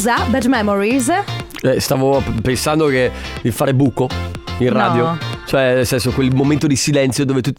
Medusa, 0.00 0.24
Bad 0.30 0.44
Memories. 0.46 1.12
Eh, 1.62 1.78
stavo 1.78 2.22
pensando 2.40 2.86
che 2.86 3.10
di 3.42 3.50
fare 3.50 3.74
buco 3.74 4.08
in 4.58 4.68
No. 4.68 4.72
radio. 4.78 5.18
Cioè, 5.44 5.74
nel 5.74 5.86
senso, 5.86 6.10
quel 6.12 6.34
momento 6.34 6.66
di 6.66 6.74
silenzio 6.76 7.26
dove 7.26 7.42
tu. 7.42 7.52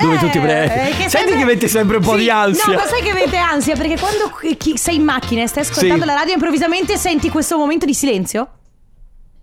Dove 0.00 0.14
Eh, 0.14 0.18
tu 0.18 0.28
ti 0.30 0.38
pre... 0.38 0.64
eh, 0.64 0.92
Senti 0.92 1.08
sempre- 1.08 1.36
che 1.36 1.44
metti 1.44 1.68
sempre 1.68 1.96
un 1.96 2.02
po' 2.04 2.12
Sì, 2.12 2.18
di 2.20 2.30
ansia. 2.30 2.64
No, 2.72 2.74
ma 2.78 2.86
sai 2.86 3.02
che 3.02 3.12
mette 3.12 3.36
ansia? 3.38 3.74
Perché 3.74 3.98
quando 3.98 4.30
sei 4.76 4.94
in 4.96 5.02
macchina 5.02 5.42
e 5.42 5.46
stai 5.48 5.64
ascoltando 5.64 6.02
Sì. 6.02 6.06
la 6.06 6.14
radio 6.14 6.34
improvvisamente 6.34 6.96
senti 6.96 7.28
questo 7.28 7.58
momento 7.58 7.84
di 7.84 7.94
silenzio? 7.94 8.48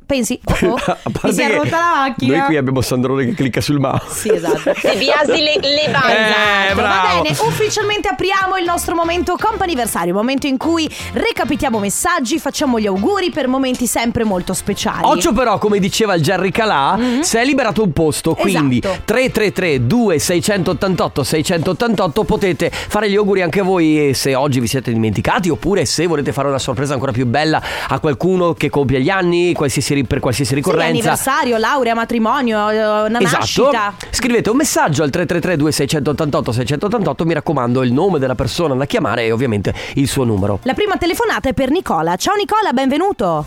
Pensi, 0.05 0.39
oh, 0.45 0.67
oh, 0.69 0.75
A 0.85 0.99
mi 1.23 1.33
si 1.33 1.41
è 1.41 1.51
rotta 1.55 1.77
la 1.77 1.93
macchina. 2.07 2.37
Noi 2.37 2.45
qui 2.45 2.57
abbiamo 2.57 2.81
Sandrone 2.81 3.25
che 3.25 3.33
clicca 3.33 3.61
sul 3.61 3.79
mouse. 3.79 4.05
Sì, 4.09 4.33
esatto. 4.33 4.73
Se 4.75 4.95
biasi 4.97 5.41
le, 5.41 5.55
le 5.59 5.89
mani. 5.91 6.13
Eh, 6.13 6.73
Va 6.73 6.81
bravo. 6.81 7.21
bene, 7.23 7.35
ufficialmente 7.39 8.07
apriamo 8.07 8.57
il 8.57 8.65
nostro 8.65 8.95
momento 8.95 9.35
comp'anniversario, 9.39 10.13
momento 10.13 10.47
in 10.47 10.57
cui 10.57 10.89
recapitiamo 11.13 11.79
messaggi, 11.79 12.39
facciamo 12.39 12.79
gli 12.79 12.85
auguri 12.87 13.31
per 13.31 13.47
momenti 13.47 13.87
sempre 13.87 14.23
molto 14.23 14.53
speciali. 14.53 15.01
Occhio 15.03 15.33
però, 15.33 15.57
come 15.57 15.79
diceva 15.79 16.13
il 16.15 16.21
Jerry 16.21 16.51
Calà, 16.51 16.97
si 17.21 17.37
è 17.37 17.45
liberato 17.45 17.81
un 17.83 17.91
posto, 17.93 18.33
quindi. 18.35 18.79
Esatto. 18.83 19.01
333 19.05 19.85
2688 19.87 21.23
688 21.23 22.23
potete 22.23 22.69
fare 22.71 23.09
gli 23.09 23.15
auguri 23.15 23.41
anche 23.41 23.61
voi 23.61 24.11
se 24.13 24.35
oggi 24.35 24.59
vi 24.59 24.67
siete 24.67 24.91
dimenticati 24.91 25.49
oppure 25.49 25.85
se 25.85 26.05
volete 26.05 26.31
fare 26.31 26.47
una 26.47 26.59
sorpresa 26.59 26.93
ancora 26.93 27.11
più 27.11 27.25
bella 27.25 27.61
a 27.87 27.99
qualcuno 27.99 28.53
che 28.53 28.69
compie 28.69 29.01
gli 29.01 29.09
anni, 29.09 29.53
qualsiasi, 29.53 29.93
per 30.03 30.19
qualsiasi 30.19 30.49
Sì, 30.51 30.55
ricorrenza. 30.55 30.87
anniversario, 30.89 31.57
laurea, 31.57 31.93
matrimonio, 31.95 32.69
eh, 32.69 32.77
una 33.07 33.19
Esatto. 33.19 33.37
nascita. 33.39 33.93
Scrivete 34.09 34.49
un 34.49 34.57
messaggio 34.57 35.03
al 35.03 35.09
333 35.09 35.55
2688 35.57 36.51
688, 36.51 37.25
mi 37.25 37.33
raccomando 37.33 37.83
il 37.83 37.93
nome 37.93 38.19
della 38.19 38.35
persona 38.35 38.75
da 38.75 38.85
chiamare 38.85 39.23
e 39.23 39.31
ovviamente 39.31 39.73
il 39.95 40.07
suo 40.07 40.23
numero. 40.25 40.59
La 40.63 40.73
prima 40.73 40.97
telefonata 40.97 41.49
è 41.49 41.53
per 41.53 41.69
Nicola. 41.71 42.15
Ciao 42.17 42.35
Nicola, 42.35 42.73
benvenuto. 42.73 43.45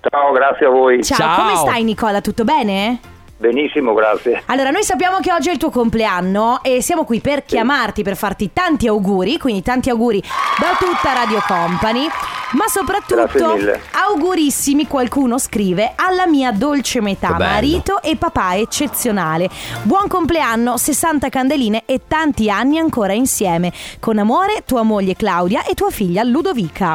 Ciao, 0.00 0.32
grazie 0.32 0.66
a 0.66 0.70
voi. 0.70 1.02
Ciao, 1.02 1.16
Ciao. 1.18 1.36
come 1.36 1.56
stai 1.56 1.82
Nicola? 1.84 2.20
Tutto 2.20 2.44
bene? 2.44 2.98
Benissimo, 3.36 3.94
grazie. 3.94 4.42
Allora, 4.46 4.70
noi 4.70 4.82
sappiamo 4.82 5.18
che 5.20 5.32
oggi 5.32 5.48
è 5.48 5.52
il 5.52 5.58
tuo 5.58 5.70
compleanno 5.70 6.58
e 6.62 6.82
siamo 6.82 7.04
qui 7.04 7.20
per 7.20 7.44
chiamarti, 7.44 8.02
per 8.02 8.16
farti 8.16 8.50
tanti 8.52 8.88
auguri, 8.88 9.38
quindi 9.38 9.62
tanti 9.62 9.90
auguri 9.90 10.20
da 10.58 10.76
tutta 10.76 11.12
Radio 11.12 11.40
Company, 11.46 12.08
ma 12.52 12.66
soprattutto 12.68 13.56
augurissimi, 13.92 14.86
qualcuno 14.86 15.38
scrive, 15.38 15.92
alla 15.96 16.26
mia 16.26 16.52
dolce 16.52 17.00
metà, 17.00 17.36
marito 17.38 18.00
e 18.02 18.16
papà 18.16 18.56
eccezionale. 18.56 19.48
Buon 19.82 20.08
compleanno, 20.08 20.76
60 20.76 21.28
candeline 21.28 21.82
e 21.84 22.02
tanti 22.06 22.48
anni 22.50 22.78
ancora 22.78 23.12
insieme. 23.12 23.72
Con 24.00 24.18
amore, 24.18 24.62
tua 24.64 24.82
moglie 24.82 25.14
Claudia 25.14 25.64
e 25.64 25.74
tua 25.74 25.90
figlia 25.90 26.22
Ludovica. 26.22 26.94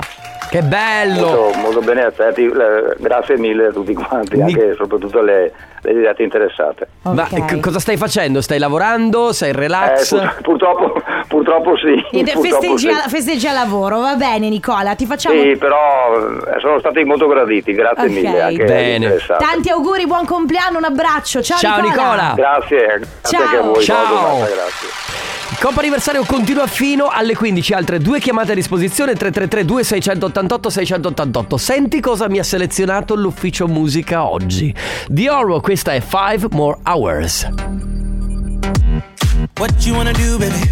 Che 0.50 0.62
bello! 0.62 1.28
Molto, 1.28 1.58
molto 1.60 1.80
bene 1.82 2.06
eh, 2.06 2.96
grazie 3.00 3.38
mille 3.38 3.68
a 3.68 3.72
tutti 3.72 3.94
quanti, 3.94 4.40
anche 4.42 4.72
e 4.72 4.76
soprattutto 4.76 5.20
alle, 5.20 5.52
alle 5.90 6.00
dirette 6.00 6.24
interessate. 6.24 6.88
Ma 7.04 7.12
Ok. 7.30 7.46
c- 7.46 7.60
cosa 7.60 7.80
stai 7.80 7.98
facendo? 7.98 8.42
Stai 8.42 8.60
lavorando? 8.60 9.32
Sei 9.34 9.50
in 9.50 9.56
Eh, 9.56 9.60
relax? 9.60 10.10
pur- 10.10 10.42
purtroppo, 10.42 11.02
purtroppo 11.28 11.78
sì. 11.78 12.02
Niente, 12.12 12.32
festeggi, 12.40 12.78
sì. 12.90 13.10
festeggi 13.10 13.48
a 13.48 13.54
lavoro, 13.54 14.00
va 14.00 14.16
bene 14.16 14.50
Nicola, 14.50 14.96
ti 14.96 15.06
facciamo 15.06 15.40
Sì, 15.42 15.56
però 15.58 16.16
eh, 16.16 16.60
sono 16.60 16.80
stati 16.80 17.04
molto 17.04 17.28
graditi, 17.28 17.74
grazie 17.74 18.04
Ok. 18.06 18.10
mille 18.10 18.42
anche 18.42 18.64
Bene. 18.64 19.18
tanti 19.38 19.70
auguri, 19.70 20.06
buon 20.08 20.26
compleanno, 20.26 20.78
un 20.78 20.86
abbraccio. 20.86 21.42
Ciao, 21.42 21.58
Ciao, 21.58 21.82
Nicola. 21.82 22.34
Grazie, 22.36 22.86
grazie 22.86 23.08
Ciao. 23.38 23.42
anche 23.42 23.58
a 23.58 23.62
voi. 23.62 23.84
Ciao. 23.84 24.08
buona 24.30 24.46
grazie. 24.46 24.88
Il 25.54 25.60
compo 25.60 25.80
anniversario 25.82 26.24
continua 26.26 26.66
fino 26.68 27.08
alle 27.10 27.36
15. 27.36 27.74
Altre 27.74 28.00
due 28.00 28.20
chiamate 28.20 28.52
a 28.54 28.56
disposizione: 28.56 29.14
333 29.14 29.64
2688 29.66 30.70
688. 30.70 31.58
Senti 31.58 32.00
cosa 32.02 32.28
mi 32.28 32.40
ha 32.40 32.44
selezionato 32.44 33.16
l'ufficio 33.16 33.68
musica 33.68 34.26
oggi. 34.28 34.74
Di 35.08 35.28
Orwo, 35.28 35.60
questa 35.74 35.94
è 35.94 36.02
5 36.02 36.50
More 36.52 36.78
Hours. 36.86 37.48
What 39.58 39.84
you 39.84 39.96
wanna 39.96 40.12
do, 40.14 40.38
baby? 40.38 40.70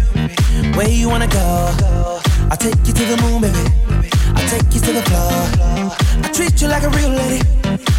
Where 0.76 0.88
you 0.88 1.08
wanna 1.08 1.26
go? 1.26 1.72
I'll 2.48 2.56
take 2.56 2.76
you 2.86 2.92
to 2.92 3.04
the 3.06 3.20
moon, 3.20 3.40
baby. 3.40 3.58
I'll 4.36 4.48
take 4.48 4.72
you 4.72 4.80
to 4.80 4.92
the 4.92 5.02
floor. 5.02 5.90
I 6.22 6.30
treat 6.32 6.60
you 6.60 6.68
like 6.68 6.84
a 6.84 6.90
real 6.90 7.10
lady, 7.10 7.42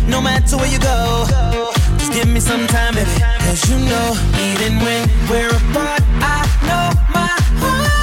no 0.08 0.22
matter 0.22 0.56
where 0.56 0.72
you 0.72 0.80
go. 0.80 1.26
Just 1.98 2.14
give 2.14 2.30
me 2.30 2.40
some 2.40 2.68
time, 2.68 2.94
baby. 2.94 3.12
Cause 3.40 3.70
you 3.70 3.80
know, 3.80 4.16
even 4.40 4.80
when 4.80 5.10
we're 5.30 5.50
apart, 5.50 6.02
I 6.22 6.48
know 6.64 6.90
my 7.12 7.28
heart 7.60 8.03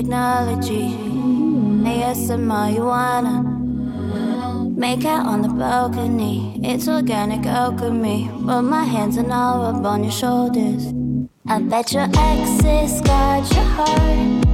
technology. 0.00 0.88
ASM 1.84 2.42
marijuana. 2.50 3.34
Make 4.74 5.04
out 5.04 5.26
on 5.26 5.42
the 5.42 5.48
balcony. 5.48 6.58
It's 6.64 6.88
organic 6.88 7.44
alchemy. 7.44 8.30
But 8.46 8.62
my 8.62 8.84
hands 8.84 9.18
are 9.18 9.28
now 9.38 9.60
up 9.62 9.84
on 9.84 10.02
your 10.02 10.12
shoulders. 10.12 10.82
I 11.46 11.60
bet 11.60 11.92
your 11.92 12.08
exes 12.16 13.02
got 13.02 13.44
your 13.54 13.68
heart. 13.76 14.46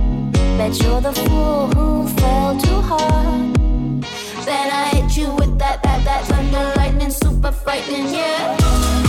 Bet 0.59 0.75
you're 0.83 1.01
the 1.01 1.13
fool 1.13 1.69
who 1.77 2.09
fell 2.19 2.59
too 2.59 2.81
hard. 2.91 4.03
Then 4.47 4.67
I 4.83 4.85
hit 4.95 5.17
you 5.17 5.29
with 5.35 5.59
that, 5.61 5.81
that, 5.85 6.05
that 6.05 6.25
thunder, 6.25 6.73
lightning, 6.77 7.11
super 7.11 7.53
frightening, 7.53 8.13
yeah. 8.13 9.06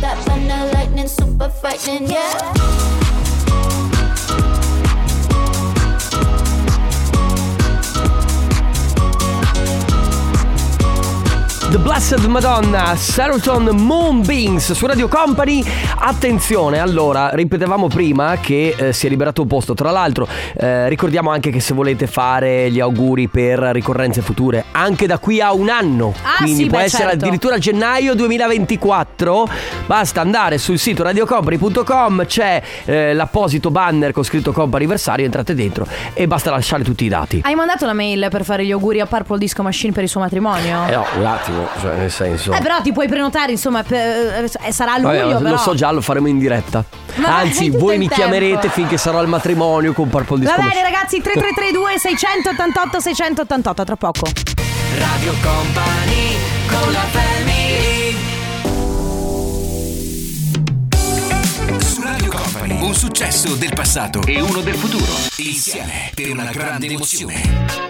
That, 0.00 0.18
thunder, 0.24 0.72
lightning, 0.72 1.08
super 1.08 1.48
frightening, 1.48 2.08
yeah. 2.10 3.09
The 11.70 11.78
Blessed 11.78 12.24
Madonna, 12.24 12.96
Seroton 12.96 13.62
Moonbeams 13.76 14.72
su 14.72 14.86
Radio 14.86 15.06
Company. 15.06 15.62
Attenzione, 15.98 16.80
allora, 16.80 17.30
ripetevamo 17.32 17.86
prima 17.86 18.38
che 18.40 18.74
eh, 18.76 18.92
si 18.92 19.06
è 19.06 19.08
liberato 19.08 19.42
un 19.42 19.46
posto. 19.46 19.74
Tra 19.74 19.92
l'altro, 19.92 20.26
eh, 20.58 20.88
ricordiamo 20.88 21.30
anche 21.30 21.50
che 21.50 21.60
se 21.60 21.72
volete 21.72 22.08
fare 22.08 22.72
gli 22.72 22.80
auguri 22.80 23.28
per 23.28 23.60
ricorrenze 23.60 24.20
future, 24.20 24.64
anche 24.72 25.06
da 25.06 25.18
qui 25.18 25.40
a 25.40 25.52
un 25.52 25.68
anno, 25.68 26.12
Ah, 26.22 26.42
quindi 26.42 26.64
sì, 26.64 26.68
può 26.68 26.78
beh, 26.78 26.84
essere 26.84 27.02
certo. 27.10 27.24
addirittura 27.24 27.58
gennaio 27.58 28.14
2024, 28.16 29.48
basta 29.86 30.20
andare 30.20 30.58
sul 30.58 30.76
sito 30.76 31.04
radiocompany.com, 31.04 32.26
c'è 32.26 32.60
eh, 32.84 33.14
l'apposito 33.14 33.70
banner 33.70 34.10
con 34.10 34.24
scritto 34.24 34.50
comp'anniversario, 34.50 35.24
entrate 35.24 35.54
dentro 35.54 35.86
e 36.14 36.26
basta 36.26 36.50
lasciare 36.50 36.82
tutti 36.82 37.04
i 37.04 37.08
dati. 37.08 37.42
Hai 37.44 37.54
mandato 37.54 37.86
la 37.86 37.92
mail 37.92 38.26
per 38.28 38.42
fare 38.44 38.64
gli 38.66 38.72
auguri 38.72 38.98
a 38.98 39.06
Purple 39.06 39.38
Disco 39.38 39.62
Machine 39.62 39.92
per 39.92 40.02
il 40.02 40.08
suo 40.08 40.18
matrimonio? 40.20 40.84
Eh 40.88 40.94
no, 40.96 41.04
un 41.16 41.24
attimo, 41.26 41.58
cioè 41.80 41.94
nel 41.96 42.10
senso... 42.10 42.52
Eh, 42.52 42.60
però 42.60 42.80
ti 42.80 42.92
puoi 42.92 43.08
prenotare, 43.08 43.52
insomma, 43.52 43.82
per- 43.82 44.44
eh, 44.62 44.72
sarà 44.72 44.94
a 44.94 44.98
luglio, 44.98 45.26
Vabbè, 45.28 45.38
però. 45.38 45.50
lo 45.50 45.56
so 45.58 45.74
già, 45.74 45.90
lo 45.90 46.00
faremo 46.00 46.28
in 46.28 46.38
diretta. 46.38 46.84
Ma 47.16 47.38
Anzi, 47.38 47.70
voi 47.70 47.98
mi 47.98 48.06
tempo. 48.08 48.14
chiamerete 48.22 48.68
finché 48.68 48.96
sarò 48.96 49.18
al 49.18 49.26
matrimonio 49.28 49.92
con 49.92 50.08
Purple 50.08 50.36
Va 50.36 50.42
Disco 50.42 50.54
bene, 50.56 50.66
Machine. 50.68 50.82
ragazzi, 50.82 51.20
3332 51.20 51.98
688 51.98 53.00
688 53.00 53.84
tra 53.84 53.96
poco. 53.96 54.26
Radio 54.98 55.32
Company 55.42 56.36
con 56.68 56.92
la 56.92 56.98
family 57.10 58.16
Su 61.78 62.02
Radio 62.02 62.30
Company, 62.30 62.80
un 62.82 62.94
successo 62.94 63.54
del 63.54 63.72
passato 63.74 64.20
e 64.26 64.40
uno 64.40 64.60
del 64.60 64.74
futuro. 64.74 65.12
Insieme 65.36 66.10
per 66.14 66.30
una 66.30 66.50
grande 66.52 66.86
emozione. 66.86 67.88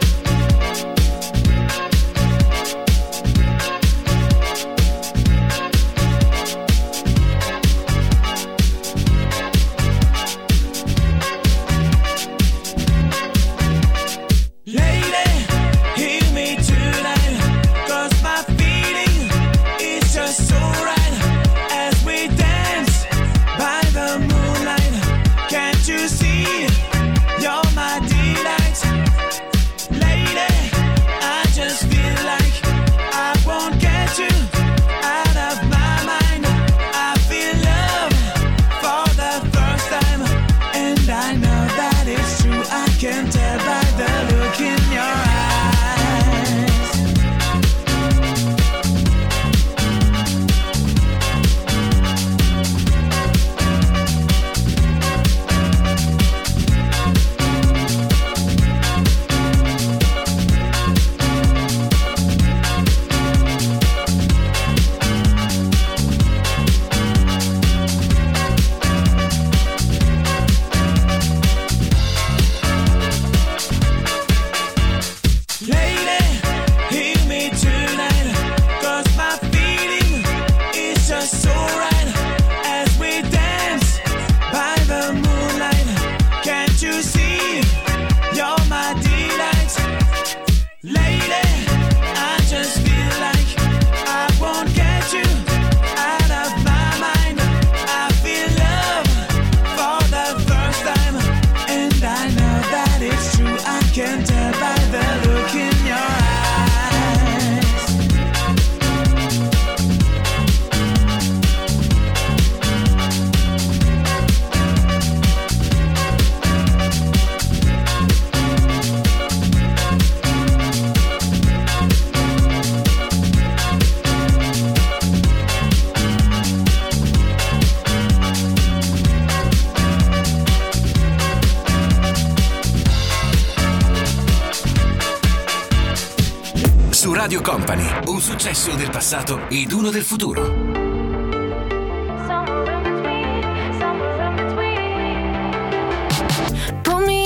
Un 138.71 138.77
del 138.77 138.91
passato 138.91 139.41
ed 139.49 139.73
uno 139.73 139.91
del 139.91 140.03
futuro. 140.03 140.89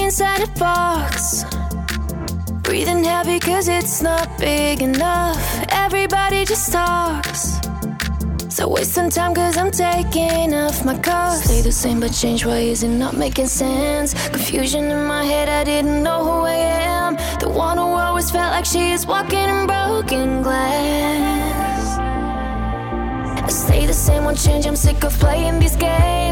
Inside 0.04 0.42
a 0.42 0.46
box. 0.58 1.44
Breathing 2.62 3.02
heavy 3.02 3.40
cause 3.40 3.66
it's 3.66 4.00
not 4.00 4.28
big 4.38 4.80
enough. 4.80 5.36
Everybody 5.70 6.44
just 6.44 6.70
talks. 6.70 7.58
So 8.48 8.68
wasting 8.68 9.10
time 9.10 9.34
cause 9.34 9.56
I'm 9.56 9.72
taking 9.72 10.54
off 10.54 10.84
my 10.84 10.96
cuffs. 10.98 11.44
Stay 11.44 11.62
the 11.62 11.72
same 11.72 11.98
but 11.98 12.12
change, 12.12 12.46
why 12.46 12.58
is 12.58 12.84
it 12.84 12.90
not 12.90 13.16
making 13.16 13.48
sense? 13.48 14.14
Confusion 14.28 14.84
in 14.84 15.04
my 15.04 15.24
head, 15.24 15.48
I 15.48 15.64
didn't 15.64 16.04
know 16.04 16.22
who 16.22 16.46
I 16.46 16.54
am. 16.54 17.16
The 17.40 17.48
one 17.48 17.78
who 17.78 17.93
always 18.24 18.30
felt 18.30 18.52
like 18.52 18.64
she 18.64 18.92
is 18.92 19.06
walking 19.06 19.38
in 19.38 19.66
broken 19.66 20.42
glass. 20.42 21.98
I 23.42 23.48
stay 23.48 23.86
the 23.86 23.92
same, 23.92 24.24
won't 24.24 24.38
change. 24.38 24.66
I'm 24.66 24.76
sick 24.76 25.04
of 25.04 25.12
playing 25.18 25.60
these 25.60 25.76
games. 25.76 26.23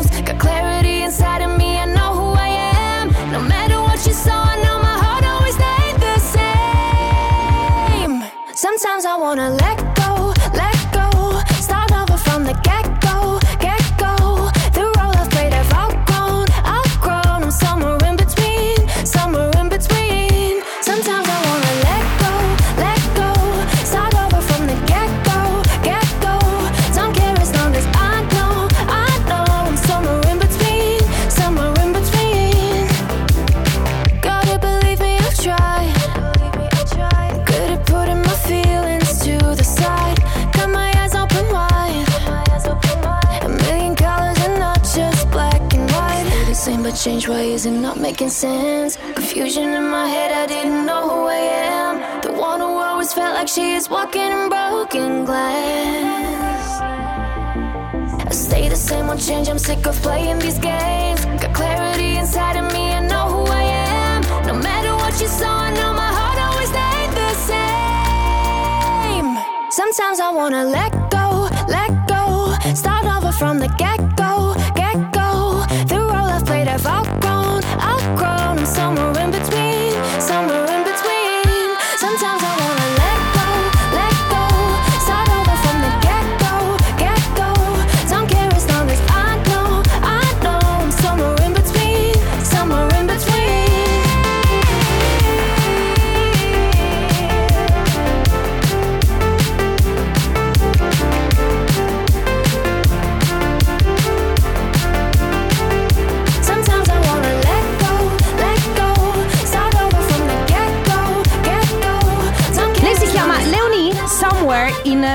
Sick 59.74 59.86
of 59.86 59.96
playing 60.02 60.38
these 60.38 60.58
games. 60.58 61.24
Got 61.40 61.54
clarity 61.54 62.18
inside 62.18 62.56
of 62.56 62.72
me, 62.72 62.92
I 62.92 63.00
know 63.00 63.26
who 63.34 63.42
I 63.62 63.62
am. 63.62 64.20
No 64.46 64.54
matter 64.54 64.92
what 65.02 65.20
you 65.20 65.28
saw, 65.28 65.52
I 65.68 65.70
know 65.78 65.92
my 66.04 66.10
heart 66.18 66.38
always 66.46 66.68
stayed 66.74 67.12
the 67.20 67.30
same. 67.50 69.28
Sometimes 69.70 70.18
I 70.20 70.30
wanna 70.30 70.64
let 70.64 70.91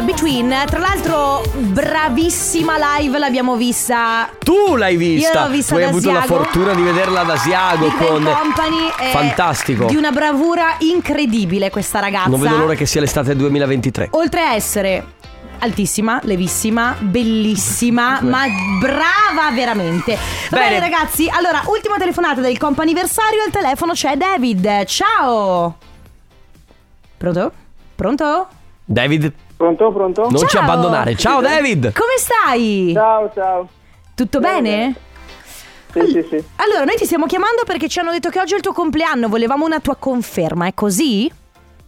Between. 0.03 0.63
Tra 0.65 0.79
l'altro, 0.79 1.43
bravissima 1.53 2.75
live, 2.97 3.17
l'abbiamo 3.17 3.55
vista. 3.55 4.29
Tu 4.39 4.75
l'hai 4.75 4.95
vista. 4.95 5.39
Io 5.39 5.45
l'ho 5.45 5.51
vista 5.51 5.73
tu 5.73 5.79
hai 5.79 5.87
ad 5.87 5.93
avuto 5.93 6.11
la 6.11 6.19
Asiago. 6.19 6.43
fortuna 6.43 6.73
di 6.73 6.81
vederla 6.81 7.21
ad 7.21 7.29
Asiago 7.29 7.87
Bang 7.87 7.97
con 7.97 8.23
Company 8.23 8.91
è 8.99 9.11
Fantastico. 9.11 9.85
Di 9.85 9.95
una 9.95 10.11
bravura 10.11 10.75
incredibile 10.79 11.69
questa 11.69 11.99
ragazza. 11.99 12.29
Non 12.29 12.39
vedo 12.39 12.57
l'ora 12.57 12.75
che 12.75 12.85
sia 12.85 13.01
l'estate 13.01 13.35
2023. 13.35 14.09
Oltre 14.11 14.41
a 14.41 14.53
essere 14.53 15.03
altissima, 15.59 16.19
levissima, 16.23 16.95
bellissima, 16.99 18.19
ma 18.21 18.45
brava 18.79 19.51
veramente. 19.53 20.17
Va 20.49 20.57
bene. 20.57 20.79
Bene. 20.79 20.79
ragazzi, 20.79 21.27
allora, 21.29 21.63
ultima 21.65 21.97
telefonata 21.97 22.41
del 22.41 22.57
comp'anniversario, 22.57 23.43
al 23.43 23.51
telefono 23.51 23.93
c'è 23.93 24.15
David. 24.15 24.85
Ciao. 24.85 25.77
Pronto? 27.17 27.51
Pronto? 27.95 28.47
David, 28.85 29.33
Pronto, 29.57 29.91
pronto? 29.91 30.21
non 30.29 30.37
ci 30.37 30.45
Ciao. 30.47 30.61
abbandonare. 30.61 31.15
Ciao 31.15 31.41
David. 31.41 31.91
Come 31.93 32.13
stai? 32.17 32.91
Ciao, 32.93 33.31
ciao. 33.33 33.67
Tutto 34.13 34.39
bene? 34.39 34.95
Sì, 35.91 36.01
sì, 36.11 36.25
sì. 36.29 36.43
Allora, 36.57 36.83
noi 36.83 36.95
ti 36.95 37.05
stiamo 37.05 37.25
chiamando 37.25 37.63
perché 37.65 37.87
ci 37.87 37.97
hanno 37.99 38.11
detto 38.11 38.29
che 38.29 38.39
oggi 38.39 38.53
è 38.53 38.57
il 38.57 38.61
tuo 38.61 38.71
compleanno, 38.73 39.27
volevamo 39.29 39.65
una 39.65 39.79
tua 39.79 39.95
conferma, 39.95 40.67
è 40.67 40.73
così? 40.75 41.31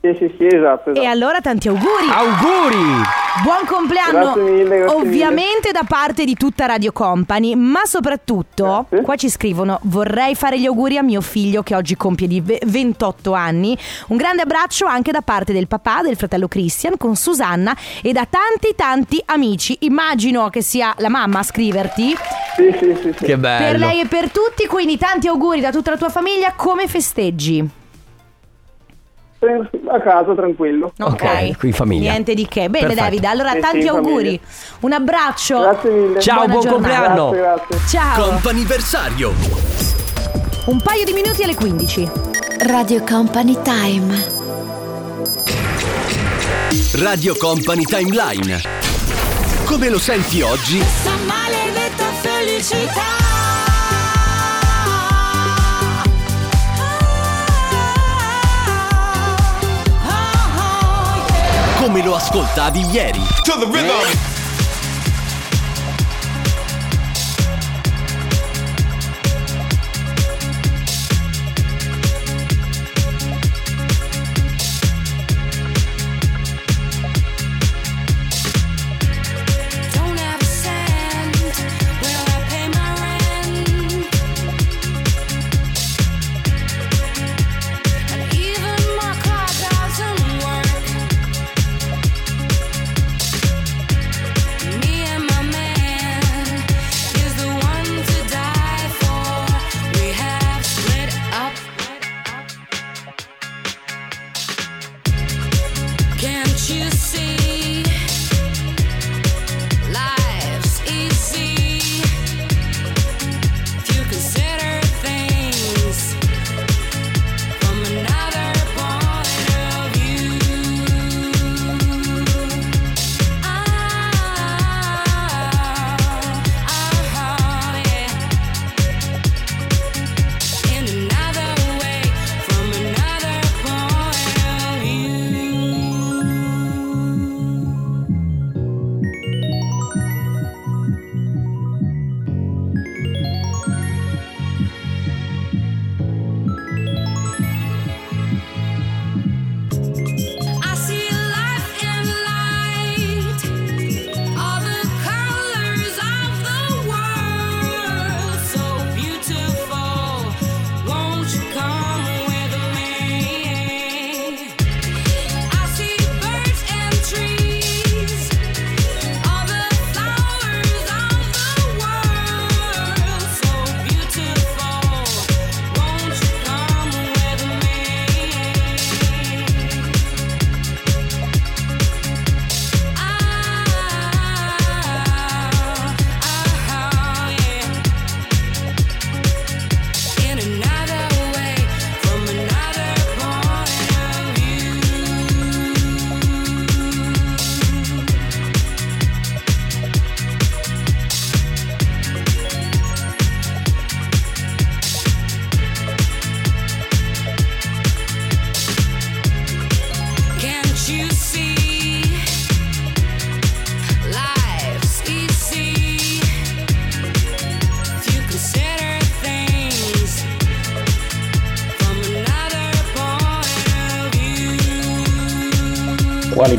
Sì, 0.01 0.15
sì, 0.17 0.33
sì, 0.37 0.45
esatto, 0.45 0.91
esatto. 0.91 1.01
E 1.01 1.05
allora 1.05 1.41
tanti 1.41 1.67
auguri! 1.67 2.07
Auguri! 2.09 3.03
Buon 3.43 3.65
compleanno! 3.65 4.33
Grazie 4.33 4.41
mille, 4.43 4.77
grazie 4.77 4.95
Ovviamente 4.95 5.71
da 5.73 5.83
parte 5.85 6.23
di 6.23 6.35
tutta 6.35 6.65
Radio 6.67 6.93
Company, 6.93 7.53
ma 7.55 7.81
soprattutto 7.83 8.85
Grazie. 8.87 9.01
qua 9.01 9.15
ci 9.17 9.29
scrivono: 9.29 9.77
vorrei 9.83 10.35
fare 10.35 10.57
gli 10.57 10.65
auguri 10.65 10.97
a 10.97 11.03
mio 11.03 11.19
figlio 11.19 11.63
che 11.63 11.75
oggi 11.75 11.97
compie 11.97 12.27
di 12.27 12.39
ve- 12.39 12.61
28 12.65 13.33
anni. 13.33 13.77
Un 14.07 14.15
grande 14.15 14.43
abbraccio 14.43 14.85
anche 14.85 15.11
da 15.11 15.21
parte 15.21 15.51
del 15.51 15.67
papà, 15.67 16.01
del 16.01 16.15
fratello 16.15 16.47
Christian, 16.47 16.95
con 16.95 17.17
Susanna 17.17 17.75
e 18.01 18.13
da 18.13 18.25
tanti 18.25 18.75
tanti 18.77 19.21
amici. 19.25 19.75
Immagino 19.81 20.49
che 20.49 20.61
sia 20.61 20.93
la 20.99 21.09
mamma 21.09 21.39
a 21.39 21.43
scriverti. 21.43 22.15
Sì, 22.55 22.73
sì, 22.79 22.95
sì, 23.01 23.13
sì. 23.17 23.25
Che 23.25 23.37
bello. 23.37 23.65
Per 23.65 23.79
lei 23.79 23.99
e 23.99 24.05
per 24.05 24.31
tutti, 24.31 24.65
quindi 24.65 24.97
tanti 24.97 25.27
auguri 25.27 25.59
da 25.59 25.71
tutta 25.71 25.91
la 25.91 25.97
tua 25.97 26.09
famiglia. 26.09 26.53
Come 26.55 26.87
festeggi? 26.87 27.78
A 29.41 30.01
casa, 30.01 30.33
tranquillo. 30.35 30.91
Ok, 30.99 31.57
qui 31.57 31.69
in 31.69 31.73
famiglia. 31.73 32.11
Niente 32.11 32.33
di 32.33 32.45
che. 32.47 32.69
Bene, 32.69 32.87
Perfetto. 32.87 33.03
Davide. 33.05 33.27
Allora, 33.27 33.49
Sì, 33.51 33.55
sì, 33.55 33.61
tanti 33.61 33.79
in 33.79 33.87
auguri. 33.89 34.23
famiglia. 34.25 34.39
Un 34.81 34.91
abbraccio. 34.93 35.59
Grazie 35.61 35.89
mille. 35.91 36.19
Ciao, 36.19 36.35
Buona 36.45 36.51
buon 36.51 36.61
giornata. 36.63 36.93
compleanno. 36.97 37.29
Grazie, 37.31 37.67
grazie. 37.67 37.87
Ciao. 37.99 38.29
Comp'anniversario. 38.29 39.33
Un 40.65 40.81
paio 40.81 41.05
di 41.05 41.13
minuti 41.13 41.43
alle 41.43 41.55
15. 41.55 42.09
Radio 42.67 43.01
Company 43.03 43.57
Time. 43.63 44.37
Radio 46.95 47.35
Company 47.37 47.83
Timeline. 47.85 48.61
Come 49.65 49.89
lo 49.89 49.99
senti 49.99 50.41
oggi? 50.41 50.77
Questa 50.79 51.11
maledetta 51.25 52.03
felicità 52.21 53.18
Come 61.79 62.03
lo 62.03 62.13
ascoltavi 62.13 62.89
ieri? 62.91 63.21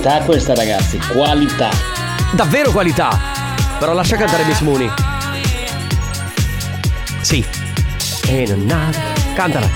Qualità 0.01 0.25
questa 0.25 0.55
ragazzi, 0.55 0.99
qualità. 1.13 1.69
Davvero 2.33 2.71
qualità. 2.71 3.19
Però 3.79 3.93
lascia 3.93 4.17
cantare 4.17 4.45
Miss 4.45 4.61
Mooney. 4.61 4.91
Sì. 7.21 7.45
E 8.27 8.47
non 8.49 8.71
ha- 8.71 8.91
Cantala. 9.35 9.69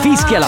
Fischiala. 0.00 0.46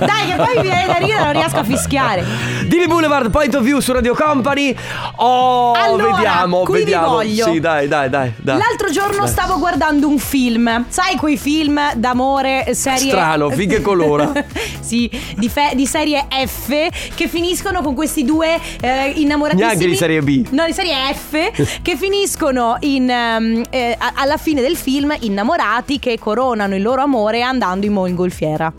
Dai, 0.00 0.26
che 0.28 0.34
poi 0.36 0.54
mi 0.56 0.62
viene 0.62 0.86
da 0.86 0.94
ridere, 0.94 1.22
non 1.24 1.32
riesco 1.32 1.58
a 1.58 1.64
fischiare. 1.64 2.24
Dimmi 2.66 2.86
Boulevard 2.86 3.28
Point 3.30 3.54
of 3.56 3.62
View 3.62 3.80
su 3.80 3.92
Radio 3.92 4.14
Company. 4.14 4.74
Oh, 5.16 5.72
Allora, 5.72 6.14
vediamo, 6.14 6.60
qui 6.60 6.78
vi 6.78 6.84
vediamo. 6.84 7.08
voglio. 7.08 7.44
Sì, 7.50 7.60
dai, 7.60 7.86
dai, 7.86 8.08
dai. 8.08 8.32
dai. 8.36 8.56
L'altro 8.56 8.88
giorno 8.90 9.24
Dai. 9.24 9.28
stavo 9.28 9.58
guardando 9.58 10.08
un 10.08 10.18
film, 10.18 10.86
sai 10.88 11.16
quei 11.16 11.36
film 11.36 11.78
d'amore 11.96 12.72
serie 12.72 13.10
Strano, 13.10 13.50
fighe 13.50 13.82
colora. 13.82 14.32
sì, 14.90 15.08
di, 15.36 15.48
fe- 15.48 15.70
di 15.74 15.86
serie 15.86 16.26
F 16.28 17.14
che 17.14 17.28
finiscono 17.28 17.80
con 17.80 17.94
questi 17.94 18.24
due 18.24 18.58
eh, 18.80 19.10
innamoratissimi 19.14 19.66
Neanche 19.68 19.86
di 19.86 19.94
serie 19.94 20.20
B. 20.20 20.46
No, 20.50 20.64
di 20.66 20.72
serie 20.72 20.94
F 21.14 21.78
che 21.82 21.96
finiscono 21.96 22.76
in, 22.80 23.08
ehm, 23.08 23.62
eh, 23.70 23.96
alla 24.14 24.36
fine 24.36 24.60
del 24.60 24.76
film 24.76 25.14
innamorati 25.20 26.00
che 26.00 26.18
coronano 26.18 26.74
il 26.74 26.82
loro 26.82 27.02
amore 27.02 27.40
andando 27.42 27.86
in 27.86 27.92
mongolfiera. 27.92 28.72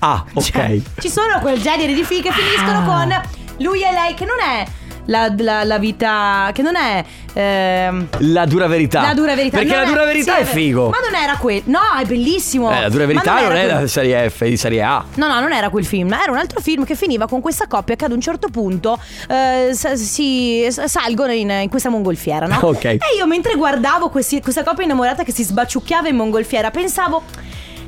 Ah, 0.00 0.24
ok. 0.34 0.44
Cioè, 0.50 0.80
ci 1.00 1.08
sono 1.08 1.38
quel 1.40 1.60
genere 1.62 1.94
di 1.94 2.02
film 2.02 2.22
che 2.22 2.32
finiscono 2.32 2.78
Ah. 2.78 2.82
con 2.82 3.20
lui 3.58 3.82
e 3.82 3.92
lei 3.92 4.14
che 4.14 4.24
non 4.24 4.36
è 4.40 4.64
la, 5.06 5.32
la- 5.38 5.64
la 5.64 5.78
vita 5.78 6.50
che 6.52 6.62
non 6.62 6.76
è 6.76 7.04
ehm, 7.32 8.08
La 8.18 8.44
dura 8.46 8.66
verità. 8.66 9.02
la 9.02 9.14
dura 9.14 9.34
verità 9.34 9.58
Perché 9.58 9.72
Non 9.74 9.82
la 9.84 9.88
dura 9.88 10.04
verità 10.04 10.34
sì, 10.36 10.40
è 10.42 10.44
figo. 10.44 10.88
Ma 10.90 10.96
non 11.10 11.20
era 11.20 11.36
quel 11.36 11.62
No 11.66 11.80
è 12.00 12.04
bellissimo 12.04 12.70
Eh, 12.70 12.80
la 12.82 12.88
dura 12.88 13.02
Ma 13.06 13.12
verità 13.12 13.34
non, 13.40 13.44
era 13.44 13.54
è 13.54 13.64
quel- 13.68 13.80
la 13.82 13.86
serie 13.88 14.30
F, 14.30 14.44
di 14.44 14.56
serie 14.56 14.82
A. 14.82 15.04
No, 15.14 15.26
no, 15.28 15.40
non 15.40 15.52
era 15.52 15.68
quel 15.70 15.84
film, 15.86 16.12
era 16.12 16.30
un 16.30 16.38
altro 16.38 16.60
film 16.60 16.84
che 16.84 16.94
finiva 16.94 17.26
con 17.26 17.40
questa 17.40 17.66
coppia 17.66 17.94
che 17.96 18.04
ad 18.04 18.12
un 18.12 18.20
certo 18.20 18.48
punto 18.48 18.98
eh, 19.28 19.70
s- 19.72 19.92
si 19.94 20.66
s- 20.70 20.84
salgono 20.84 21.32
in, 21.32 21.50
in 21.50 21.68
questa 21.68 21.88
mongolfiera, 21.88 22.46
no? 22.46 22.58
Ok. 22.66 22.84
E 22.84 22.98
io 23.16 23.26
mentre 23.26 23.54
guardavo 23.54 24.08
questi- 24.08 24.40
questa 24.42 24.62
coppia 24.64 24.84
innamorata 24.84 25.22
che 25.22 25.32
si 25.32 25.42
sbaciucchiava 25.44 26.08
in 26.08 26.16
mongolfiera, 26.16 26.70
pensavo. 26.70 27.22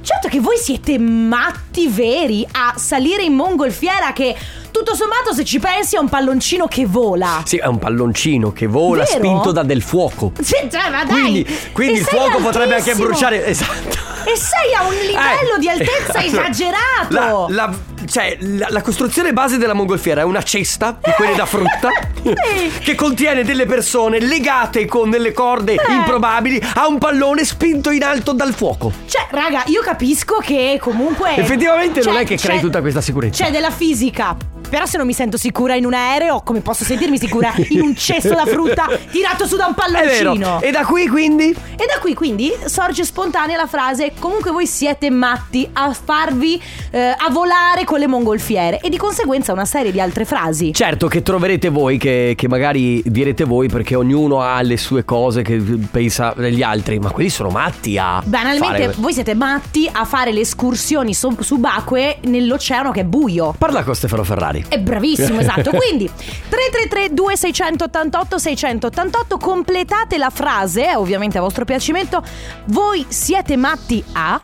Certo 0.09 0.29
che 0.29 0.41
voi 0.41 0.57
siete 0.57 0.99
matti 0.99 1.87
veri 1.87 2.43
a 2.53 2.73
salire 2.79 3.25
in 3.25 3.35
mongolfiera 3.35 4.15
che 4.15 4.35
tutto 4.71 4.95
sommato 4.95 5.35
se 5.35 5.45
ci 5.45 5.59
pensi 5.59 5.97
è 5.97 5.99
un 5.99 6.09
palloncino 6.09 6.67
che 6.67 6.87
vola. 6.87 7.43
Sì, 7.45 7.59
è 7.59 7.67
un 7.67 7.79
palloncino 7.79 8.51
che 8.51 8.67
vola 8.67 9.05
Vero? 9.05 9.19
spinto 9.19 9.53
da 9.53 9.63
del 9.65 9.83
fuoco. 9.83 10.33
Sì, 10.41 10.55
cioè, 10.73 10.89
ma 10.89 11.05
dai. 11.05 11.21
Quindi, 11.21 11.47
quindi 11.73 11.99
il 11.99 12.05
fuoco 12.07 12.39
potrebbe 12.39 12.77
anche 12.77 12.93
altissimo. 12.93 13.05
bruciare. 13.09 13.45
Esatto. 13.49 13.99
E 14.25 14.35
sei 14.35 14.75
a 14.79 14.87
un 14.87 14.95
livello 14.95 15.57
Eh, 15.57 15.59
di 15.59 15.69
altezza 15.69 16.19
allora, 16.21 16.49
esagerato. 16.49 17.47
La, 17.51 17.67
la- 17.67 17.75
cioè, 18.09 18.37
la, 18.41 18.67
la 18.71 18.83
costruzione 18.83 19.33
base 19.33 19.59
della 19.59 19.75
mongolfiera 19.75 20.21
è 20.23 20.25
una 20.25 20.43
cesta 20.43 20.99
di 21.03 21.11
quelle 21.13 21.35
da 21.35 21.47
frutta 21.47 21.91
che 22.83 22.95
contiene 22.95 23.45
delle 23.45 23.67
persone 23.67 24.19
legate 24.21 24.87
con 24.87 25.11
delle 25.11 25.33
corde 25.33 25.75
Eh. 25.75 25.93
improbabili 25.93 26.61
a 26.75 26.87
un 26.89 26.99
pallone 26.99 27.45
spinto 27.45 27.91
in 27.91 28.03
alto 28.03 28.33
dal 28.33 28.53
fuoco. 28.55 28.93
Cioè, 29.07 29.27
raga, 29.31 29.63
io 29.67 29.81
capisco 29.83 30.39
che 30.39 30.79
comunque. 30.81 31.37
Effettivamente 31.37 32.01
non 32.03 32.15
C'è- 32.15 32.21
è 32.23 32.25
che 32.25 32.37
crei 32.37 32.61
tutta 32.61 32.81
questa 32.81 33.01
sicurezza. 33.01 33.45
C'è 33.45 33.51
della 33.51 33.71
fisica. 33.71 34.37
Però 34.69 34.85
se 34.85 34.99
non 34.99 35.07
mi 35.07 35.13
sento 35.15 35.37
sicura 35.37 35.75
in 35.75 35.87
un 35.87 35.95
aereo, 35.95 36.41
come 36.45 36.61
posso 36.61 36.85
sentirmi 36.85 37.19
sicura 37.19 37.53
in 37.71 37.81
un 37.81 37.97
cesto 37.97 38.35
da 38.35 38.45
frutta 38.45 38.87
tirato 39.11 39.47
su 39.47 39.57
da 39.57 39.67
un 39.67 39.75
palloncino? 39.75 40.61
E 40.61 40.71
da 40.71 40.85
qui 40.85 41.07
quindi? 41.09 41.49
E 41.51 41.87
da 41.87 41.99
qui 42.01 42.15
quindi 42.15 42.53
sorge 42.67 43.05
spontanea 43.05 43.57
la 43.57 43.67
frase 43.67 44.13
comunque 44.19 44.51
voi 44.51 44.67
siete 44.67 45.11
matti 45.11 45.69
a 45.73 45.93
farvi 45.93 46.61
eh, 46.91 47.15
a 47.17 47.31
volare 47.31 47.85
con 47.85 47.99
le 47.99 48.07
mongolfiere 48.07 48.81
e 48.81 48.89
di 48.89 48.97
conseguenza 48.97 49.53
una 49.53 49.65
serie 49.65 49.91
di 49.93 50.01
altre 50.01 50.25
frasi. 50.25 50.73
Certo 50.75 51.07
che 51.09 51.23
troverete 51.23 51.69
voi, 51.71 51.97
che, 51.99 52.35
che 52.37 52.49
magari 52.49 53.03
direte 53.07 53.45
voi 53.45 53.69
perché 53.69 53.95
ognuno 53.95 54.43
ha 54.43 54.61
le 54.63 54.77
sue 54.77 55.05
cose 55.05 55.43
che 55.43 55.57
pensa 55.91 56.35
degli 56.37 56.63
altri, 56.63 56.99
ma 56.99 57.11
quelli 57.11 57.31
sono 57.31 57.49
matti 57.49 57.97
a... 57.99 58.23
Banalmente 58.25 58.83
fare- 58.85 58.95
voi 58.99 59.13
siete 59.13 59.35
matti 59.35 59.89
a 59.91 60.05
fare 60.05 60.33
le 60.33 60.41
escursioni 60.41 61.15
su- 61.15 61.37
subacquee 61.41 62.19
nell'oceano 62.25 62.91
che 62.91 63.01
è 63.01 63.05
buio. 63.05 63.55
Parla 63.57 63.83
con 63.83 63.95
Stefano 63.95 64.25
Ferrari. 64.25 64.58
È 64.67 64.79
bravissimo, 64.79 65.41
esatto. 65.41 65.71
Quindi 65.77 66.07
333 66.07 67.15
2688 67.15 68.39
688 68.39 69.37
completate 69.39 70.19
la 70.19 70.31
frase, 70.31 70.95
ovviamente 70.95 71.39
a 71.39 71.41
vostro 71.41 71.65
piacimento. 71.65 72.23
Voi 72.67 73.05
siete 73.09 73.57
matti 73.57 74.03
a 74.13 74.41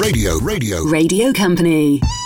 Radio, 0.00 0.38
radio. 0.44 0.88
Radio 0.90 1.30
Company. 1.32 2.25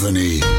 Radio 0.00 0.57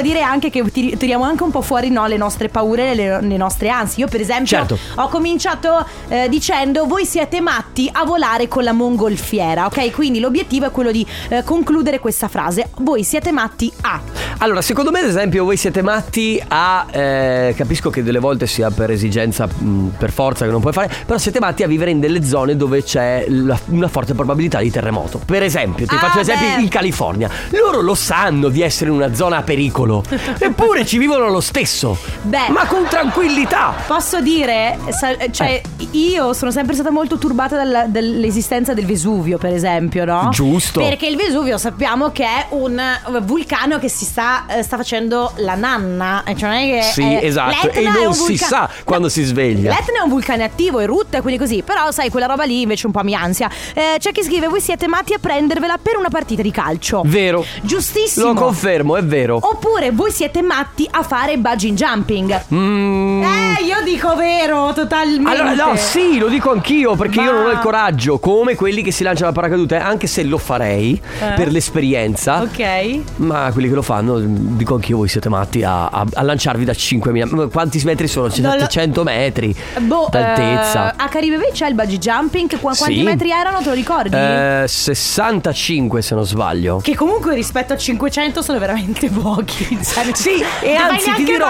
da 0.00 0.02
dire 0.02 0.22
anche 0.22 0.50
che 0.50 0.62
tiri- 0.70 0.96
tiriamo 0.96 1.24
anche 1.24 1.42
un 1.42 1.50
po' 1.50 1.60
fuori 1.60 1.90
no, 1.90 2.06
le 2.06 2.16
nostre 2.16 2.48
paure, 2.48 2.94
le, 2.94 3.20
le 3.20 3.36
nostre 3.36 3.68
ansie. 3.68 4.02
Io, 4.04 4.08
per 4.10 4.20
esempio, 4.20 4.46
Certo. 4.46 4.78
ho 4.96 5.08
cominciato 5.08 5.84
eh, 6.08 6.28
dicendo: 6.28 6.86
Voi 6.86 7.04
siete 7.04 7.40
matti 7.40 7.88
a 7.92 8.04
volare 8.04 8.48
con 8.48 8.64
la 8.64 8.72
mongolfiera. 8.72 9.66
Ok, 9.66 9.90
quindi 9.92 10.18
l'obiettivo 10.20 10.66
è 10.66 10.70
quello 10.70 10.90
di 10.90 11.06
eh, 11.28 11.44
concludere 11.44 11.98
questa 12.00 12.28
frase. 12.28 12.70
Voi 12.78 13.04
siete 13.04 13.30
matti 13.30 13.70
a. 13.82 14.00
Allora, 14.42 14.62
secondo 14.62 14.90
me, 14.90 15.00
ad 15.00 15.06
esempio, 15.06 15.44
voi 15.44 15.56
siete 15.58 15.82
matti 15.82 16.42
a. 16.48 16.86
eh, 16.90 17.54
capisco 17.56 17.90
che 17.90 18.02
delle 18.02 18.18
volte 18.20 18.46
sia 18.46 18.70
per 18.70 18.90
esigenza, 18.90 19.46
mh, 19.46 19.88
per 19.98 20.10
forza 20.10 20.46
che 20.46 20.50
non 20.50 20.62
puoi 20.62 20.72
fare, 20.72 20.90
però 21.04 21.18
siete 21.18 21.38
matti 21.40 21.62
a 21.62 21.66
vivere 21.66 21.90
in 21.90 22.00
delle 22.00 22.24
zone 22.24 22.56
dove 22.56 22.82
c'è 22.82 23.26
la- 23.28 23.58
una 23.66 23.88
forte 23.88 24.14
probabilità 24.14 24.60
di 24.60 24.70
terremoto. 24.70 25.20
Per 25.24 25.42
esempio, 25.42 25.86
ti 25.86 25.94
Ah, 25.94 25.98
faccio 25.98 26.20
esempio 26.20 26.56
beh. 26.56 26.62
in 26.62 26.68
California. 26.68 27.28
Loro 27.50 27.82
lo 27.82 27.94
sanno 27.94 28.48
di 28.48 28.62
essere 28.62 28.88
in 28.88 28.96
una 28.96 29.12
zona 29.14 29.36
a 29.38 29.42
pericolo, 29.42 30.02
eppure 30.38 30.86
ci 30.86 30.96
vivono 30.96 31.28
lo 31.28 31.40
stesso. 31.40 31.98
Beh. 32.22 32.48
Ma 32.48 32.64
con 32.66 32.84
tranquillità. 32.88 33.74
Posso 33.86 34.22
dire, 34.22 34.78
sa- 34.88 35.16
cioè, 35.30 35.60
io 35.90 36.32
sono 36.32 36.50
sempre 36.50 36.72
stata 36.74 36.90
molto 36.90 37.18
turbata 37.18 37.56
dalla- 37.56 37.86
dall'esistenza 37.86 38.72
del 38.72 38.86
Vesuvio, 38.86 39.36
per 39.36 39.52
esempio, 39.52 40.06
no? 40.06 40.30
Giusto. 40.32 40.80
Perché 40.80 41.06
il 41.06 41.16
Vesuvio 41.16 41.58
sappiamo 41.58 42.10
che 42.10 42.24
è 42.24 42.46
un 42.50 42.78
eh, 42.78 43.20
vulcano 43.20 43.78
che 43.78 43.88
si 43.90 44.06
sta, 44.06 44.28
eh, 44.46 44.62
sta 44.62 44.76
facendo 44.76 45.32
la 45.36 45.54
nanna. 45.54 46.22
e 46.24 46.36
Cioè 46.36 46.48
non 46.48 46.58
è 46.58 46.62
che, 46.80 46.82
Sì, 46.82 47.02
eh, 47.02 47.26
esatto. 47.26 47.66
l'Etna 47.66 47.80
E 47.80 47.82
è 47.82 47.90
non 47.98 48.06
un 48.06 48.12
si 48.14 48.26
vulca- 48.28 48.46
sa 48.46 48.70
quando 48.84 49.08
si 49.08 49.22
sveglia. 49.24 49.70
L'Etna 49.70 49.98
è 50.00 50.02
un 50.02 50.08
vulcano 50.08 50.44
attivo, 50.44 50.78
erutta, 50.80 51.20
quindi 51.20 51.38
così. 51.38 51.62
Però, 51.62 51.90
sai, 51.90 52.10
quella 52.10 52.26
roba 52.26 52.44
lì 52.44 52.62
invece 52.62 52.86
un 52.86 52.92
po' 52.92 53.02
mi 53.02 53.14
ansia. 53.14 53.48
Eh, 53.74 53.96
c'è 53.98 54.12
chi 54.12 54.22
scrive: 54.22 54.48
Voi 54.48 54.60
siete 54.60 54.86
matti 54.88 55.12
a 55.14 55.18
prendervela 55.18 55.78
per 55.80 55.96
una 55.96 56.08
partita 56.08 56.42
di 56.42 56.50
calcio. 56.50 57.02
Vero. 57.04 57.44
Giustissimo. 57.62 58.26
Lo 58.26 58.34
confermo, 58.34 58.96
è 58.96 59.04
vero. 59.04 59.38
Oppure 59.40 59.90
voi 59.90 60.10
siete 60.10 60.42
matti 60.42 60.86
a 60.90 61.02
fare 61.02 61.36
bungee 61.38 61.72
jumping. 61.72 62.44
Mm. 62.54 63.22
Eh, 63.22 63.64
io 63.64 63.82
dico 63.84 64.14
vero, 64.16 64.72
totalmente. 64.74 65.30
Allora, 65.30 65.54
no, 65.54 65.76
sì, 65.76 66.18
lo 66.18 66.28
dico 66.28 66.50
anch'io 66.50 66.94
perché 66.96 67.20
io 67.20 67.32
Ma- 67.32 67.38
non 67.38 67.46
ho 67.46 67.50
il 67.50 67.58
coraggio, 67.58 68.18
come 68.18 68.54
quelli 68.54 68.82
che 68.82 68.90
si 68.92 69.02
lanciano 69.02 69.30
a 69.30 69.32
paracadute, 69.32 69.76
anche 69.76 70.06
se 70.06 70.22
lo 70.24 70.38
farei 70.38 71.00
Eh. 71.20 71.32
per 71.34 71.50
l'esperienza. 71.50 72.40
Ok. 72.42 73.00
Ma 73.16 73.50
quelli 73.52 73.68
che 73.68 73.74
lo 73.74 73.82
fanno, 73.82 74.19
dico 74.26 74.74
anch'io, 74.74 74.96
voi 74.98 75.08
siete 75.08 75.28
matti 75.28 75.62
a, 75.62 75.86
a- 75.88 76.06
a 76.14 76.22
lanciarvi 76.22 76.64
da 76.64 76.72
5.000. 76.72 77.34
Ma 77.34 77.46
Quanti 77.48 77.80
metri 77.84 78.06
sono? 78.08 78.28
Non 78.38 78.52
lo- 78.54 78.60
700 78.60 79.02
metri 79.02 79.54
Boh, 79.80 80.08
d'altezza. 80.10 80.92
eh, 80.92 80.94
a 80.98 81.08
Caribe 81.08 81.50
c'è 81.52 81.68
il 81.68 81.74
bungee 81.74 81.98
jumping. 81.98 82.48
Qua- 82.58 82.74
Quanti 82.74 82.96
Sì. 82.96 83.02
metri 83.02 83.30
erano? 83.30 83.58
Te 83.60 83.68
lo 83.68 83.74
ricordi? 83.74 84.14
Eh, 84.16 84.64
65 84.66 86.02
se 86.02 86.14
non 86.14 86.24
sbaglio. 86.26 86.78
Che 86.82 86.94
comunque 86.94 87.34
rispetto 87.34 87.72
a 87.72 87.76
500 87.76 88.42
sono 88.42 88.58
veramente 88.58 89.08
pochi. 89.08 89.78
sai? 89.82 90.08
Sì, 90.20 90.42
e 90.62 90.74
anzi 90.74 91.12
ti 91.14 91.24
dirò, 91.24 91.46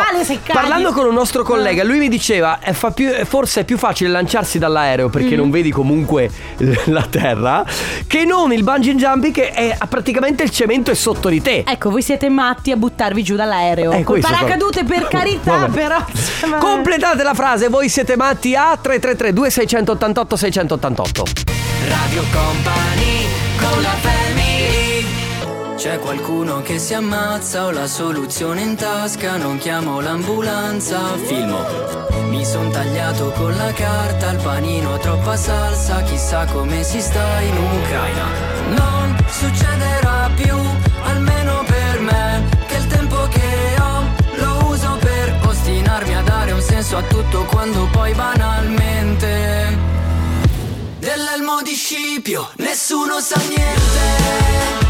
parlando 0.53 0.93
con 0.93 1.07
un 1.07 1.15
nostro 1.15 1.43
collega, 1.43 1.83
lui 1.83 1.99
mi 1.99 2.09
diceva, 2.09 2.59
eh, 2.61 2.73
fa 2.75 2.91
più- 2.91 3.09
eh, 3.09 3.25
forse 3.25 3.61
è 3.61 3.65
più 3.65 3.79
facile 3.79 4.11
lanciarsi 4.11 4.59
dall'aereo 4.59 5.09
perché 5.09 5.35
Mm. 5.35 5.39
non 5.39 5.51
vedi 5.51 5.71
comunque 5.71 6.31
la 6.87 7.07
terra, 7.09 7.65
che 8.07 8.25
non 8.25 8.53
il 8.53 8.63
bungee 8.63 8.95
jumping 8.95 9.33
che 9.33 9.51
è 9.51 9.77
praticamente 9.89 10.43
il 10.43 10.51
cemento 10.51 10.91
è 10.91 10.95
sotto 10.95 11.29
di 11.29 11.41
te. 11.41 11.65
Ecco, 11.67 11.91
voi 11.91 12.03
siete 12.03 12.29
matti 12.29 12.60
a 12.71 12.77
buttarvi 12.77 13.23
giù 13.23 13.37
dall'aereo. 13.37 13.93
Eh, 13.93 14.03
Col 14.03 14.21
questo 14.21 14.31
paracadute 14.33 14.85
per 14.85 15.07
carità, 15.09 15.57
Vabbè. 15.59 15.71
però. 15.73 16.05
Completate 16.59 17.23
la 17.23 17.35
frase, 17.35 17.69
voi 17.69 17.89
siete 17.89 18.17
matti 18.17 18.55
a 18.55 18.77
333 18.81 19.33
2688 19.33 20.37
688. 20.37 21.25
Radio 21.89 22.23
Company 22.33 23.27
con 23.59 23.83
la 23.83 23.89
family 24.01 25.07
C'è 25.77 25.99
qualcuno 25.99 26.61
che 26.61 26.79
si 26.79 26.93
ammazza, 26.95 27.65
ho 27.65 27.71
la 27.71 27.87
soluzione 27.87 28.61
in 28.61 28.75
tasca, 28.77 29.37
non 29.37 29.57
chiamo 29.59 30.01
l'ambulanza, 30.01 30.99
filmo. 31.25 31.65
Mi 32.29 32.45
son 32.45 32.71
tagliato 32.71 33.31
con 33.33 33.55
la 33.57 33.73
carta, 33.73 34.31
il 34.31 34.39
panino 34.43 34.99
troppa 34.99 35.37
salsa, 35.37 36.03
chissà 36.03 36.45
come 36.53 36.83
si 36.85 37.01
sta 37.01 37.41
in 37.41 37.57
Ucraina. 37.57 38.25
Non 38.77 39.17
succederà 39.29 40.31
più, 40.37 40.55
almeno 41.05 41.40
senso 46.91 46.97
a 46.97 47.03
tutto 47.03 47.45
quando 47.45 47.87
poi 47.93 48.13
banalmente 48.15 49.79
dell'elmo 50.99 51.63
di 51.63 51.73
Scipio 51.73 52.51
nessuno 52.57 53.21
sa 53.21 53.41
niente. 53.49 54.90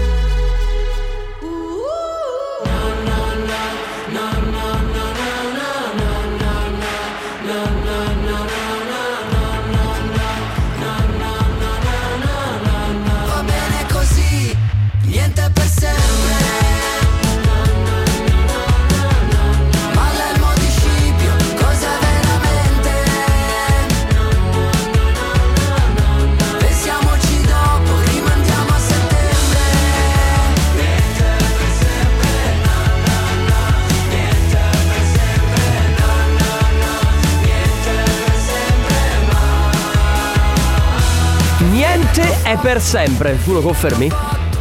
È 42.51 42.57
per 42.57 42.81
sempre. 42.81 43.41
Tu 43.43 43.53
lo 43.53 43.61
confermi? 43.61 44.11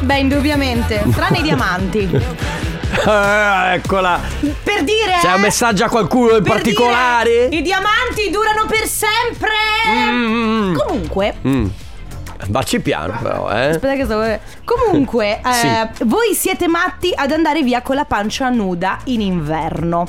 Beh, 0.00 0.18
indubbiamente. 0.18 1.02
Tranne 1.12 1.38
i 1.38 1.42
diamanti. 1.42 2.08
Ah, 3.04 3.74
eccola. 3.74 4.20
Per 4.40 4.82
dire. 4.82 5.18
C'è 5.22 5.30
eh, 5.30 5.34
un 5.34 5.40
messaggio 5.40 5.84
a 5.84 5.88
qualcuno 5.88 6.36
in 6.36 6.42
particolare? 6.42 7.46
dire, 7.48 7.60
I 7.60 7.62
diamanti 7.62 8.30
durano 8.32 8.66
per 8.66 8.84
sempre. 8.84 9.52
Mm. 9.88 10.74
Comunque. 10.74 11.34
Mm. 11.46 11.66
Vacci 12.48 12.80
piano, 12.80 13.16
però, 13.22 13.48
eh. 13.52 13.68
Aspetta 13.68 13.94
che 13.94 14.04
sto. 14.04 14.40
Comunque, 14.64 15.40
Sì. 15.52 15.66
eh, 15.68 15.88
voi 16.04 16.34
siete 16.34 16.66
matti 16.66 17.12
ad 17.14 17.30
andare 17.30 17.62
via 17.62 17.80
con 17.80 17.94
la 17.94 18.04
pancia 18.04 18.48
nuda 18.48 18.98
in 19.04 19.20
inverno. 19.20 20.06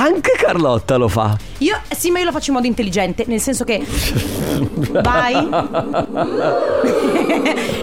Anche 0.00 0.32
Carlotta 0.36 0.94
lo 0.96 1.08
fa. 1.08 1.36
Io, 1.58 1.76
sì, 1.96 2.10
ma 2.12 2.20
io 2.20 2.26
lo 2.26 2.30
faccio 2.32 2.50
in 2.50 2.54
modo 2.56 2.68
intelligente, 2.68 3.24
nel 3.26 3.40
senso 3.40 3.64
che. 3.64 3.84
Vai. 5.02 5.34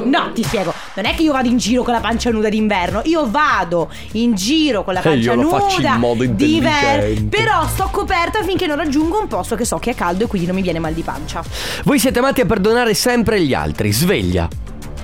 no, 0.04 0.32
ti 0.34 0.44
spiego. 0.44 0.74
Non 0.96 1.06
è 1.06 1.14
che 1.14 1.24
io 1.24 1.34
vado 1.34 1.50
in 1.50 1.58
giro 1.58 1.84
con 1.84 1.94
la 1.94 2.00
pancia 2.00 2.30
nuda 2.32 2.48
d'inverno. 2.50 3.02
Io 3.06 3.30
vado 3.30 3.90
in 4.14 4.34
giro 4.34 4.84
con 4.86 4.94
la 4.94 5.02
Eh, 5.02 5.04
pancia 5.04 5.32
io 5.32 5.36
lo 5.36 5.42
nuda. 5.42 5.60
faccio 5.60 5.82
in 5.82 5.94
modo 5.98 6.24
intelligente. 6.24 7.38
Però 7.38 7.68
sto 7.68 7.90
coperta 7.92 8.42
finché 8.44 8.66
non 8.66 8.78
raggiungo 8.78 9.20
un 9.20 9.28
posto 9.28 9.56
che 9.56 9.66
so 9.66 9.78
che 9.78 9.92
è 9.92 9.96
caldo 9.96 10.24
e 10.24 10.28
quindi 10.28 10.48
non 10.48 10.56
mi 10.56 10.62
viene 10.62 10.80
mal 10.80 10.94
di 10.94 11.02
pancia. 11.02 11.44
Voi 11.84 12.00
siete 12.00 12.20
amati 12.20 12.40
a 12.42 12.46
perdonare 12.46 12.94
sempre 12.94 13.42
gli 13.42 13.54
altri. 13.54 13.92
Sveglia. 13.92 14.48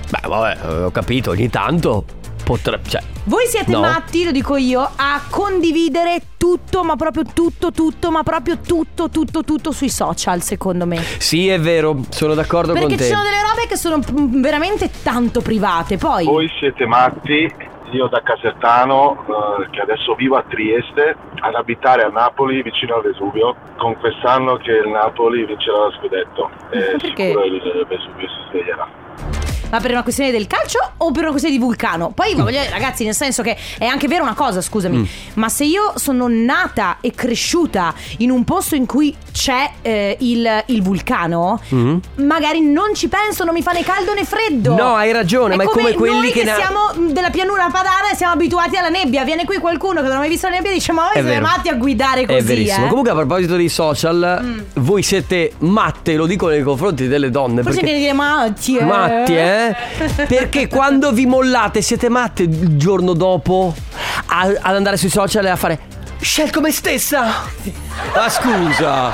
Beh, 0.08 0.28
vabbè, 0.28 0.84
ho 0.86 0.90
capito, 0.90 1.30
ogni 1.30 1.50
tanto 1.50 2.04
potrebbe. 2.42 2.88
Cioè. 2.88 3.02
Voi 3.24 3.46
siete 3.46 3.70
No. 3.70 3.80
matti, 3.80 4.24
lo 4.24 4.32
dico 4.32 4.56
io, 4.56 4.80
a 4.80 5.20
condividere 5.30 6.20
tutto, 6.36 6.82
ma 6.82 6.96
proprio 6.96 7.22
tutto, 7.32 7.70
tutto, 7.70 8.10
ma 8.10 8.22
proprio 8.22 8.58
tutto, 8.58 9.08
tutto, 9.08 9.44
tutto 9.44 9.70
sui 9.72 9.88
social, 9.88 10.42
secondo 10.42 10.86
me. 10.86 10.96
Sì, 11.18 11.48
è 11.48 11.60
vero, 11.60 12.00
sono 12.08 12.34
d'accordo 12.34 12.72
Perché 12.72 12.88
con 12.88 12.96
ci 12.96 13.02
te. 13.04 13.10
sono 13.10 13.22
delle 13.22 13.42
robe 13.42 13.66
che 13.68 13.76
sono 13.76 13.98
mm, 13.98 14.42
veramente 14.42 14.90
tanto 15.02 15.40
private. 15.40 15.96
Poi. 15.98 16.24
Voi 16.24 16.50
siete 16.58 16.84
matti, 16.84 17.48
io 17.92 18.08
da 18.08 18.20
Casertano, 18.22 19.24
eh, 19.60 19.70
che 19.70 19.80
adesso 19.80 20.14
vivo 20.14 20.36
a 20.36 20.44
Trieste, 20.48 21.14
ad 21.40 21.54
abitare 21.54 22.02
a 22.02 22.08
Napoli 22.08 22.60
vicino 22.62 22.96
al 22.96 23.02
Vesuvio, 23.02 23.54
con 23.76 23.96
quest'anno 23.98 24.56
che 24.56 24.72
il 24.72 24.88
Napoli 24.88 25.44
vincerà 25.46 25.76
lo 25.84 25.92
scudetto. 25.92 26.50
E 26.70 26.96
Perché? 26.98 27.26
sicuro 27.28 27.44
il 27.44 27.86
Vesuvio 27.88 28.28
si 28.28 28.48
sveglierà. 28.50 29.51
Ma 29.72 29.80
per 29.80 29.90
una 29.90 30.02
questione 30.02 30.30
del 30.30 30.46
calcio 30.46 30.78
o 30.98 31.10
per 31.12 31.22
una 31.22 31.30
questione 31.30 31.56
di 31.56 31.62
vulcano? 31.62 32.10
Poi 32.10 32.34
voglio 32.34 32.50
dire, 32.60 32.68
ragazzi, 32.70 33.04
nel 33.04 33.14
senso 33.14 33.42
che 33.42 33.56
è 33.78 33.86
anche 33.86 34.06
vera 34.06 34.22
una 34.22 34.34
cosa, 34.34 34.60
scusami. 34.60 34.98
Mm. 34.98 35.04
Ma 35.34 35.48
se 35.48 35.64
io 35.64 35.94
sono 35.96 36.26
nata 36.28 36.98
e 37.00 37.12
cresciuta 37.12 37.94
in 38.18 38.30
un 38.30 38.44
posto 38.44 38.74
in 38.74 38.84
cui 38.84 39.16
c'è 39.32 39.70
eh, 39.80 40.16
il, 40.20 40.62
il 40.66 40.82
vulcano, 40.82 41.58
Mhm. 41.70 42.00
magari 42.16 42.60
non 42.60 42.94
ci 42.94 43.08
penso, 43.08 43.44
non 43.44 43.54
mi 43.54 43.62
fa 43.62 43.72
né 43.72 43.82
caldo 43.82 44.12
né 44.12 44.24
freddo. 44.24 44.74
No, 44.74 44.94
hai 44.94 45.10
ragione, 45.10 45.56
ma 45.56 45.62
è 45.62 45.66
come 45.66 45.94
quelli 45.94 46.18
noi 46.20 46.32
che 46.32 46.44
na- 46.44 46.54
siamo 46.54 47.10
della 47.10 47.30
pianura 47.30 47.68
padana 47.72 48.10
e 48.12 48.14
siamo 48.14 48.34
abituati 48.34 48.76
alla 48.76 48.90
nebbia. 48.90 49.24
Viene 49.24 49.46
qui 49.46 49.56
qualcuno 49.56 50.02
che 50.02 50.06
non 50.08 50.16
ha 50.16 50.18
mai 50.20 50.28
visto 50.28 50.48
la 50.48 50.56
nebbia 50.56 50.70
e 50.70 50.74
dice: 50.74 50.92
Ma 50.92 51.04
voi 51.04 51.10
È 51.12 51.14
siete 51.14 51.28
vero. 51.28 51.42
matti 51.46 51.68
a 51.70 51.74
guidare 51.74 52.26
così. 52.26 52.38
È 52.38 52.42
verissimo. 52.42 52.84
eh?" 52.84 52.88
Comunque, 52.88 53.10
a 53.12 53.14
proposito 53.14 53.56
dei 53.56 53.70
social, 53.70 54.40
Mm. 54.42 54.58
voi 54.74 55.02
siete 55.02 55.52
matte, 55.60 56.14
lo 56.16 56.26
dico 56.26 56.48
nei 56.48 56.62
confronti 56.62 57.08
delle 57.08 57.30
donne. 57.30 57.62
Forse 57.62 57.80
perché... 57.80 57.96
dire 57.96 58.12
matti, 58.12 58.76
eh. 58.76 58.84
Matti, 58.84 59.34
eh? 59.34 59.61
Perché 60.28 60.68
quando 60.68 61.12
vi 61.12 61.26
mollate 61.26 61.82
siete 61.82 62.08
matte 62.08 62.42
il 62.44 62.76
giorno 62.76 63.12
dopo 63.12 63.74
a- 64.26 64.52
ad 64.60 64.74
andare 64.74 64.96
sui 64.96 65.08
social 65.10 65.44
e 65.46 65.50
a 65.50 65.56
fare 65.56 65.78
Scelgo 66.20 66.60
me 66.60 66.70
stessa. 66.70 67.24
Ah, 68.14 68.28
scusa. 68.28 69.10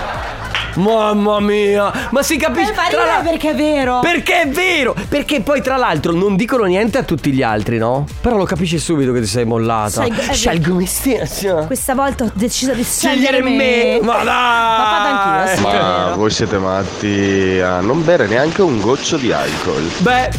Mamma 0.79 1.41
mia, 1.41 1.93
ma 2.11 2.23
si 2.23 2.37
capisce 2.37 2.71
Eh, 2.71 2.75
fa 2.75 2.83
tra 2.89 3.03
ridere 3.03 3.07
l'altro- 3.07 3.31
perché 3.31 3.51
è 3.51 3.55
vero. 3.55 4.01
Perché 4.01 4.41
è 4.43 4.49
vero! 4.49 4.95
Perché 5.09 5.41
poi 5.41 5.61
tra 5.63 5.77
l'altro 5.77 6.13
non 6.13 6.37
dicono 6.37 6.65
niente 6.65 6.99
a 6.99 7.03
tutti 7.03 7.33
gli 7.33 7.43
altri, 7.43 7.79
no? 7.79 8.07
Però 8.21 8.37
lo 8.37 8.45
capisci 8.45 8.79
subito 8.79 9.13
che 9.13 9.21
ti 9.21 9.27
sei 9.27 9.45
mollata. 9.45 9.91
Sai, 9.91 10.11
vero. 10.11 10.33
Scelgo 10.33 10.75
me 10.75 10.87
stessa. 10.87 11.67
Questa 11.67 11.95
volta 11.95 12.25
ho 12.25 12.31
deciso 12.35 12.73
di 12.73 12.85
Scegliere 12.85 13.39
scegliere 13.39 13.43
me. 13.43 14.01
Ma 14.03 14.23
dai! 14.23 14.25
Ma 14.25 14.85
fatto 14.91 15.67
anch'io, 15.67 15.69
Ma 15.79 16.15
voi 16.17 16.31
siete 16.31 16.59
matti 16.59 17.61
a 17.63 17.81
non 17.81 18.05
bere 18.05 18.27
neanche 18.27 18.63
un 18.63 18.81
goccio 18.81 19.17
di 19.17 19.33
alcol. 19.33 19.91
Beh, 19.99 20.31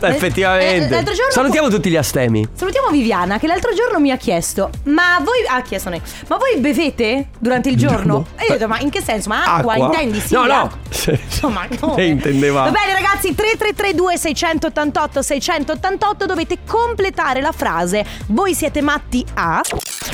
effettivamente. 0.00 0.98
eh, 0.98 1.02
giorno- 1.02 1.30
Salutiamo 1.30 1.68
tutti 1.68 1.90
gli 1.90 1.96
astemi. 1.96 2.46
Salutiamo 2.54 2.88
Viviana 2.88 3.38
che 3.38 3.46
l'altro 3.46 3.72
giorno 3.74 3.98
mi 3.98 4.10
ha 4.10 4.16
chiesto 4.16 4.70
Ma 4.84 5.18
voi 5.22 5.44
Ha 5.48 5.60
chiesto 5.62 5.88
lei 5.90 6.00
Ma 6.28 6.36
voi 6.36 6.58
bevete 6.58 7.28
durante 7.38 7.68
il 7.68 7.76
giorno? 7.76 8.12
No. 8.14 8.26
E 8.36 8.44
io 8.46 8.50
ho 8.54 8.56
detto 8.58 8.68
Ma 8.68 8.78
in 8.80 8.90
che 8.90 9.00
senso? 9.02 9.28
Ma 9.28 9.44
acqua, 9.56 9.76
intendi? 9.76 10.20
Sì 10.20 10.34
No, 10.34 10.44
no. 10.44 10.54
acqua. 10.62 10.78
Insomma 11.24 11.66
come? 11.78 11.94
Lei 11.96 12.10
intendeva. 12.10 12.62
Va 12.64 12.70
bene 12.70 12.92
ragazzi 12.92 13.34
3332 13.34 14.16
688 14.18 15.22
688 15.22 16.26
Dovete 16.26 16.58
completare 16.66 17.40
la 17.40 17.52
frase 17.52 18.04
Voi 18.26 18.54
siete 18.54 18.80
matti 18.80 19.24
a 19.34 19.60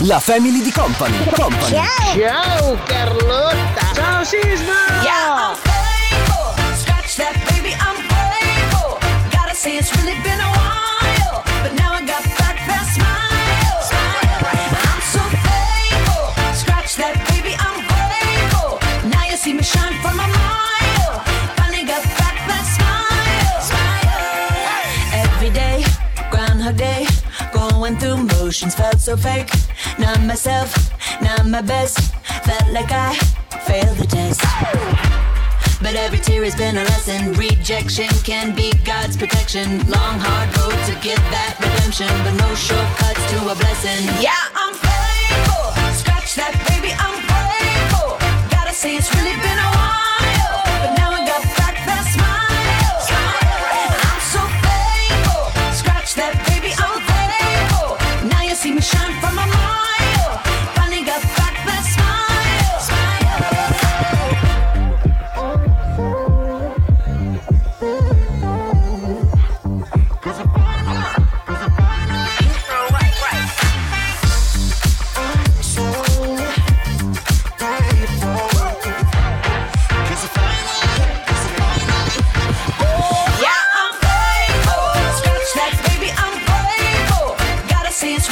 La 0.00 0.18
family 0.20 0.62
di 0.62 0.70
Company. 0.72 1.16
Company. 1.34 1.76
Ciao 2.18 2.76
Carlotta. 2.84 3.80
Ciao 3.94 4.24
Sisma. 4.24 4.72
Yeah, 5.02 5.50
I'm 5.50 5.56
faithful. 5.56 6.74
Scratch 6.76 7.16
that, 7.16 7.36
baby, 7.48 7.70
I'm 7.72 8.11
say 9.62 9.76
it's 9.76 9.96
really 9.96 10.18
been 10.24 10.40
a 10.40 10.52
while, 10.58 11.44
but 11.62 11.72
now 11.78 11.92
I 11.94 12.02
got 12.04 12.24
back 12.40 12.58
that 12.66 12.86
smile. 12.96 13.78
Smile. 13.90 14.42
I'm 14.90 15.02
so 15.14 15.22
faithful. 15.46 16.24
Scratch 16.60 16.96
that, 16.98 17.14
baby, 17.30 17.54
I'm 17.66 17.78
faithful. 17.94 18.82
Now 19.08 19.24
you 19.30 19.36
see 19.36 19.52
me 19.54 19.62
shine 19.62 19.94
from 20.02 20.18
a 20.18 20.28
mile. 20.34 21.14
Finally 21.54 21.86
got 21.86 22.02
back 22.18 22.36
that 22.50 22.66
smile. 22.74 23.54
Smile. 23.70 25.22
Every 25.22 25.50
day, 25.54 25.84
Groundhog 26.32 26.76
Day. 26.76 27.06
Going 27.52 27.96
through 28.00 28.18
motions 28.34 28.74
felt 28.74 28.98
so 28.98 29.16
fake. 29.16 29.50
Not 29.96 30.20
myself, 30.22 30.74
not 31.22 31.46
my 31.46 31.62
best. 31.62 32.12
Felt 32.42 32.68
like 32.72 32.90
I 32.90 33.14
failed 33.68 33.96
the 33.96 34.08
test. 34.08 34.42
But 35.82 35.96
every 35.96 36.18
tear 36.18 36.44
has 36.44 36.54
been 36.54 36.76
a 36.76 36.84
lesson. 36.84 37.32
Rejection 37.32 38.08
can 38.22 38.54
be 38.54 38.72
God's 38.84 39.16
protection. 39.16 39.78
Long, 39.90 40.16
hard 40.22 40.48
road 40.58 40.78
to 40.86 40.94
get 41.02 41.18
that 41.34 41.58
redemption. 41.58 42.06
But 42.22 42.34
no 42.38 42.54
shortcuts 42.54 43.24
to 43.32 43.38
a 43.50 43.54
blessing. 43.54 44.06
Yeah, 44.22 44.38
I'm 44.54 44.74
faithful. 44.78 45.74
Scratch 45.92 46.36
that, 46.36 46.54
baby, 46.70 46.94
I'm 46.94 47.18
grateful. 47.26 48.16
Gotta 48.50 48.72
say, 48.72 48.96
it's 48.96 49.12
really 49.14 49.34
been 49.42 49.58
a 49.58 49.70
while. 49.74 50.01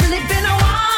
Really 0.02 0.22
been 0.28 0.44
a 0.44 0.56
while, 0.62 0.89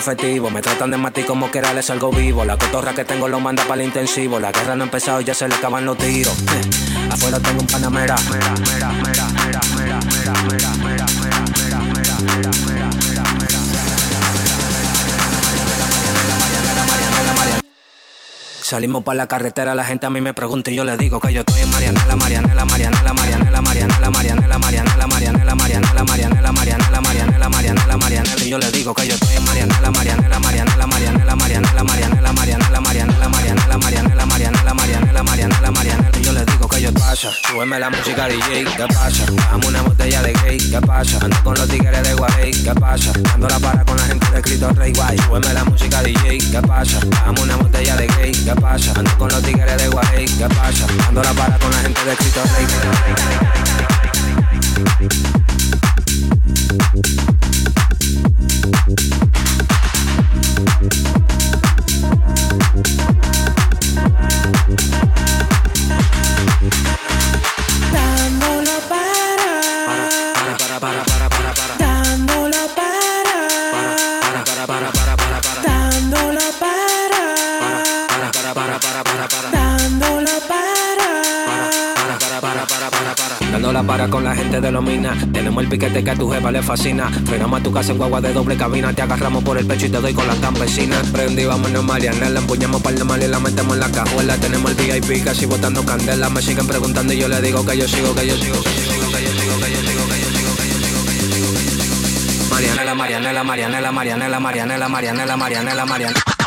efectivo. 0.00 0.50
Me 0.50 0.62
tratan 0.62 0.90
de 0.90 0.96
matar 0.96 1.24
como 1.26 1.50
quiera, 1.50 1.72
les 1.74 1.86
salgo 1.86 2.10
vivo. 2.10 2.44
La 2.44 2.56
cotorra 2.56 2.94
que 2.94 3.04
tengo 3.04 3.28
lo 3.28 3.38
manda 3.38 3.62
para 3.64 3.82
el 3.82 3.88
intensivo. 3.88 4.40
La 4.40 4.50
guerra 4.50 4.74
no 4.74 4.84
ha 4.84 4.86
empezado, 4.86 5.20
ya 5.20 5.34
se 5.34 5.46
le 5.46 5.54
acaban 5.54 5.84
los 5.84 5.96
tiros. 5.98 6.36
Eh, 6.38 7.10
Afuera 7.10 7.38
tengo 7.38 7.60
un 7.60 7.66
panamera. 7.66 8.16
Salimos 18.70 19.02
para 19.02 19.16
la 19.16 19.26
carretera, 19.26 19.74
la 19.74 19.84
gente 19.84 20.06
a 20.06 20.10
mí 20.10 20.20
me 20.20 20.32
pregunta 20.32 20.70
y 20.70 20.76
yo 20.76 20.84
le 20.84 20.96
digo 20.96 21.18
que 21.18 21.32
yo 21.32 21.40
estoy 21.40 21.60
en 21.60 21.70
Marianela, 21.70 22.14
Marianela, 22.14 22.64
Marianela, 22.64 23.12
Marianela, 23.12 23.60
Marianela, 23.60 24.10
Marianela, 24.10 24.58
Marianela, 24.58 25.06
Marianela, 25.08 25.56
Marianela, 25.56 26.52
Marianela, 26.52 26.52
Marianela, 26.52 27.00
Marianela, 27.00 27.48
Marianela, 27.48 27.96
Marianela, 27.96 28.44
y 28.44 28.48
yo 28.48 28.58
le 28.58 28.70
digo 28.70 28.94
que 28.94 29.08
yo 29.08 29.14
estoy 29.14 29.34
en 29.34 29.44
Marianela, 29.44 29.90
Marianela, 29.90 30.38
Marianela, 30.38 30.86
Marianela, 30.86 31.34
Marianela, 31.34 31.82
Marianela, 31.82 32.32
Marianela, 32.32 32.80
Marianela, 32.80 33.28
Marianela, 33.28 33.78
Marianela, 33.78 34.26
Marianela, 34.26 34.74
Marianela, 34.74 35.22
Marianela, 35.24 35.70
Marianela, 35.72 36.18
y 36.20 36.22
yo 36.22 36.32
le 36.32 36.44
digo 36.44 36.68
que 36.68 36.80
yo 36.80 36.94
pasa, 36.94 37.32
súbeme 37.48 37.80
la 37.80 37.90
música 37.90 38.28
DJ, 38.28 38.64
¿qué 38.76 38.86
pasa? 38.86 39.26
Dame 39.50 39.66
una 39.66 39.82
botella 39.82 40.22
de 40.22 40.32
gay, 40.44 40.58
¿qué 40.58 40.80
pasa? 40.80 41.18
Ando 41.20 41.42
con 41.42 41.54
los 41.54 41.68
tigres 41.68 42.02
de 42.04 42.14
Guay, 42.14 42.50
¿qué 42.52 42.74
pasa? 42.74 43.12
Dando 43.20 43.48
la 43.48 43.58
para 43.58 43.84
con 43.84 43.96
la 43.96 44.04
gente 44.04 44.30
de 44.30 44.42
Cristo 44.42 44.68
Rey 44.74 44.92
Guay, 44.92 45.18
súbeme 45.18 45.54
la 45.54 45.64
música 45.64 46.02
DJ, 46.04 46.38
¿qué 46.38 46.62
pasa? 46.62 47.00
Dame 47.24 47.42
una 47.42 47.56
botella 47.56 47.96
de 47.96 48.06
gay, 48.06 48.30
¿qué 48.30 48.59
Ando 48.62 49.18
con 49.18 49.28
los 49.28 49.42
tigres 49.42 49.82
de 49.82 49.88
Guay, 49.88 50.26
¿qué 50.26 50.46
pasa? 50.48 50.86
Dando 50.98 51.22
la 51.22 51.32
para 51.32 51.58
con 51.58 51.70
la 51.70 51.78
gente 51.78 52.04
de 52.04 52.16
Cristo 52.16 52.42
Rey. 52.56 52.66
Para. 83.90 84.00
Para 84.00 84.08
con 84.08 84.22
la 84.22 84.36
gente 84.36 84.60
de 84.60 84.70
los 84.70 84.84
minas. 84.84 85.18
Tenemos 85.32 85.64
el 85.64 85.68
piquete 85.68 86.04
que 86.04 86.10
a 86.10 86.14
tu 86.14 86.30
jefa 86.30 86.52
le 86.52 86.62
fascina. 86.62 87.10
Frenamos 87.26 87.58
a 87.58 87.62
tu 87.62 87.72
casa 87.72 87.90
en 87.90 87.98
guagua 87.98 88.20
de 88.20 88.32
doble 88.32 88.56
cabina. 88.56 88.92
Te 88.92 89.02
agarramos 89.02 89.42
por 89.42 89.58
el 89.58 89.66
pecho 89.66 89.86
y 89.86 89.88
te 89.88 90.00
doy 90.00 90.14
con 90.14 90.28
las 90.28 90.38
campesinas. 90.38 91.04
Prendí, 91.08 91.44
vámonos 91.44 91.82
Marianela. 91.84 92.38
Empuñamos 92.38 92.80
par 92.82 92.94
de 92.94 93.02
mal 93.02 93.20
y 93.20 93.26
la 93.26 93.40
metemos 93.40 93.74
en 93.74 93.80
la 93.80 93.90
cajuela. 93.90 94.36
Tenemos 94.36 94.70
el 94.70 94.76
VIP 94.76 95.24
casi 95.24 95.44
botando 95.44 95.84
candela. 95.84 96.30
Me 96.30 96.40
siguen 96.40 96.68
preguntando 96.68 97.12
y 97.12 97.18
yo 97.18 97.26
le 97.26 97.42
digo 97.42 97.66
que 97.66 97.76
yo 97.76 97.88
sigo, 97.88 98.14
que 98.14 98.28
yo 98.28 98.36
sigo, 98.36 98.62
que 98.62 98.70
yo 98.70 98.92
sigo, 98.92 99.10
que 99.10 99.22
yo 99.24 99.32
sigo, 99.32 99.58
que 99.58 99.72
yo 99.72 99.80
sigo, 99.82 100.06
que 100.06 100.20
yo 100.20 100.30
sigo, 100.30 100.54
que 100.54 101.18
yo 101.18 101.26
sigo. 101.26 102.50
Marianela, 102.50 102.94
Marianela, 102.94 103.42
Marianela, 103.42 103.92
Marianela, 103.92 104.40
Marianela, 104.40 104.88
Marianela, 104.88 105.36
Marianela, 105.36 105.84
Marianela. 105.84 106.39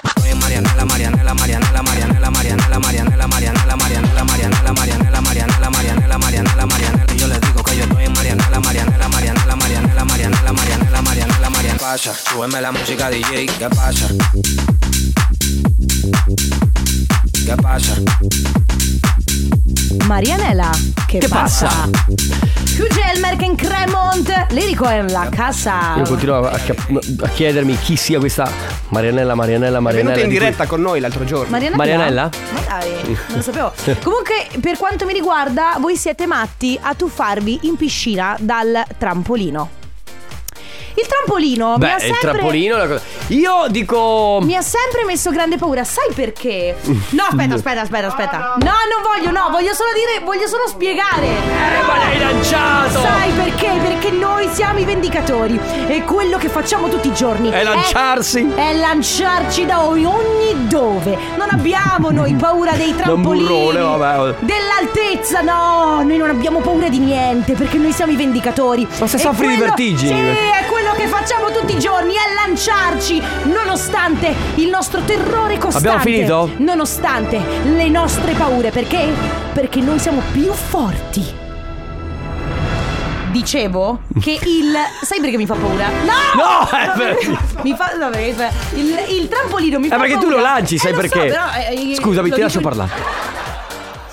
Marianela, 0.54 0.86
Marianela, 0.86 1.34
Marianela, 1.34 1.82
Marianela, 1.82 2.30
Marianela, 2.30 2.80
Marianela, 2.80 3.28
Marianela, 3.28 3.76
Marianela, 3.76 3.76
Marianela, 3.76 4.74
Marianela, 4.74 5.22
Marianela, 5.22 5.70
Marianela, 5.72 6.18
Marianela, 6.20 6.66
Marianela. 6.68 7.14
Yo 7.16 7.28
les 7.28 7.42
digo 7.42 7.64
que 7.64 7.76
yo 7.76 7.84
estoy 7.86 8.06
en 8.06 8.14
Marianela, 8.14 8.60
Marianela, 8.60 9.08
Marianela, 9.10 9.56
Marianela, 9.56 10.06
Marianela, 10.06 10.54
Marianela, 10.54 11.02
Marianela, 11.02 11.50
Marianela. 11.50 11.74
¿Qué 11.74 11.80
pasa? 11.80 12.14
Súbeme 12.14 12.62
la 12.62 12.72
música 12.72 13.10
DJ, 13.10 13.48
¿qué 13.48 13.70
pasa? 13.70 14.08
¿Qué 17.46 17.56
pasa? 17.58 17.96
Marianela, 20.06 20.70
che, 21.06 21.20
Che 21.20 21.28
passa? 21.28 21.70
Hugh 22.08 22.98
Elmer 23.14 23.40
in 23.42 23.56
Cremont, 23.56 24.48
lirico 24.50 24.86
è 24.86 25.02
la 25.04 25.28
casa. 25.30 25.96
Io 25.98 26.04
continuo 26.04 26.38
a, 26.48 26.52
a 26.52 27.28
chiedermi 27.30 27.78
chi 27.78 27.96
sia 27.96 28.20
questa 28.20 28.50
Marianella, 28.90 29.36
Marianella, 29.36 29.78
È 29.78 29.82
Marianella. 29.82 30.16
venuta 30.16 30.26
in 30.26 30.34
di 30.34 30.40
diretta 30.40 30.66
con 30.66 30.82
noi 30.82 31.00
l'altro 31.00 31.24
giorno. 31.24 31.50
Marianella? 31.52 31.78
Marianella? 31.78 32.30
Ma 32.54 32.60
dai, 32.68 32.92
non 33.04 33.18
lo 33.36 33.42
sapevo. 33.42 33.74
Comunque, 34.04 34.48
per 34.60 34.78
quanto 34.78 35.06
mi 35.06 35.14
riguarda, 35.14 35.78
voi 35.80 35.96
siete 35.96 36.26
matti 36.26 36.78
a 36.82 36.96
tuffarvi 36.96 37.60
in 37.64 37.76
piscina 37.76 38.36
dal 38.40 38.84
trampolino. 38.98 39.82
Il 40.96 41.08
trampolino 41.08 41.72
mi 41.72 41.78
Beh, 41.80 41.92
ha 41.92 41.96
il 41.96 42.02
sempre 42.02 42.20
trampolino 42.32 42.76
è 42.76 42.78
una 42.84 42.88
cosa. 42.88 43.02
Io 43.30 43.66
dico. 43.70 44.40
Mi 44.44 44.56
ha 44.56 44.62
sempre 44.62 45.04
messo 45.06 45.32
grande 45.32 45.58
paura, 45.58 45.84
sai 45.84 46.12
perché? 46.14 46.76
No, 47.14 47.24
aspetta, 47.30 47.56
aspetta, 47.56 47.82
aspetta, 47.82 48.08
aspetta. 48.08 48.38
No, 48.60 48.72
non 48.90 49.02
voglio, 49.04 49.32
no, 49.32 49.50
voglio 49.52 49.74
solo 49.74 49.90
dire, 49.94 50.24
voglio 50.26 50.48
solo 50.48 50.68
spiegare. 50.68 51.26
Eh, 51.28 51.82
ma 51.86 51.98
l'hai 51.98 52.20
lanciato! 52.20 53.02
Sai 53.02 53.32
perché? 53.32 53.72
Perché 53.82 54.12
noi 54.12 54.50
siamo 54.52 54.80
i 54.80 54.86
vendicatori 54.86 55.60
e 55.88 56.04
quello 56.04 56.38
che 56.38 56.50
facciamo 56.50 56.90
tutti 56.90 57.08
i 57.08 57.14
giorni 57.14 57.50
È 57.50 57.64
lanciarsi. 57.64 58.52
È, 58.56 58.74
lanciarci 58.74 59.66
da 59.66 59.86
ogni 59.86 60.68
dove. 60.68 61.18
Non 61.38 61.48
abbiamo 61.52 62.10
noi 62.12 62.34
paura 62.34 62.72
dei 62.74 62.96
trampolini. 62.96 63.46
burrone, 63.46 63.80
vabbè. 63.80 64.36
Dell'altezza, 64.40 65.42
no, 65.42 66.02
noi 66.04 66.18
non 66.18 66.30
abbiamo 66.30 66.60
paura 66.60 66.90
di 66.90 67.00
niente 67.00 67.54
perché 67.54 67.78
noi 67.78 67.92
siamo 67.92 68.12
i 68.12 68.16
vendicatori. 68.16 68.88
Ma 69.00 69.08
se 69.08 69.18
soffri 69.18 69.48
di 69.48 69.56
quello- 69.58 69.66
vertigini. 69.76 70.10
Sì, 70.10 70.16
è 70.16 70.66
quello 70.70 70.83
che 71.04 71.08
facciamo 71.10 71.52
tutti 71.52 71.76
i 71.76 71.80
giorni, 71.80 72.14
è 72.14 72.34
lanciarci 72.46 73.22
nonostante 73.46 74.34
il 74.56 74.70
nostro 74.70 75.02
terrore 75.02 75.58
costante. 75.58 75.88
Abbiamo 75.90 76.00
finito? 76.04 76.50
Nonostante 76.58 77.42
le 77.64 77.90
nostre 77.90 78.34
paure, 78.34 78.72
perché? 78.72 79.10
Perché 79.54 79.82
noi 79.82 80.00
siamo 80.00 80.22
più 80.32 80.52
forti. 80.54 81.42
Dicevo 83.32 84.02
che 84.22 84.38
il. 84.44 84.74
Sai 85.02 85.20
perché 85.20 85.38
mi 85.38 85.46
fa 85.48 85.56
paura? 85.56 85.88
No! 85.90 86.14
No, 86.36 86.70
è 86.78 86.92
vero. 86.96 87.38
Mi 87.64 87.76
fa. 87.76 87.94
no, 88.00 88.10
perché 88.12 88.32
fa- 88.34 88.50
il, 88.76 88.96
il 89.10 89.28
trampolino 89.28 89.80
mi 89.80 89.88
fa 89.88 89.96
Eh, 89.96 89.98
perché 89.98 90.14
tu 90.14 90.20
paura. 90.22 90.36
lo 90.36 90.42
lanci, 90.42 90.78
sai 90.78 90.92
Eh, 90.92 90.96
lo 90.96 91.02
so, 91.02 91.08
perché? 91.10 91.28
però, 91.30 91.44
eh, 91.70 91.96
Scusami, 91.96 92.30
lo 92.30 92.36
ti 92.36 92.42
lascio 92.42 92.58
dico- 92.60 92.70
parlare. 92.70 92.92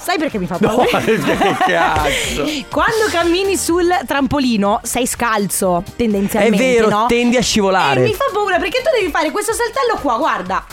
Sai 0.03 0.17
perché 0.19 0.39
mi 0.39 0.47
fa 0.47 0.57
No, 0.61 0.69
paura? 0.77 0.99
che 1.05 1.19
cazzo. 1.67 2.45
Quando 2.71 3.07
cammini 3.11 3.57
sul 3.57 3.87
trampolino 4.07 4.81
sei 4.83 5.07
scalzo, 5.07 5.83
È 5.87 5.91
tendenzialmente. 5.97 6.57
vero, 6.57 6.89
no? 6.89 7.07
tendi 7.07 7.37
a 7.37 7.41
E 7.41 7.43
scivolare. 7.43 8.01
mi 8.01 8.15
fa 8.15 8.25
paura 8.33 8.59
perché 8.59 8.79
tu 8.83 8.89
devi 8.99 9.11
fare 9.11 9.31
questo 9.31 9.53
saltello 9.53 9.99
qua, 10.01 10.17
guarda. 10.17 10.65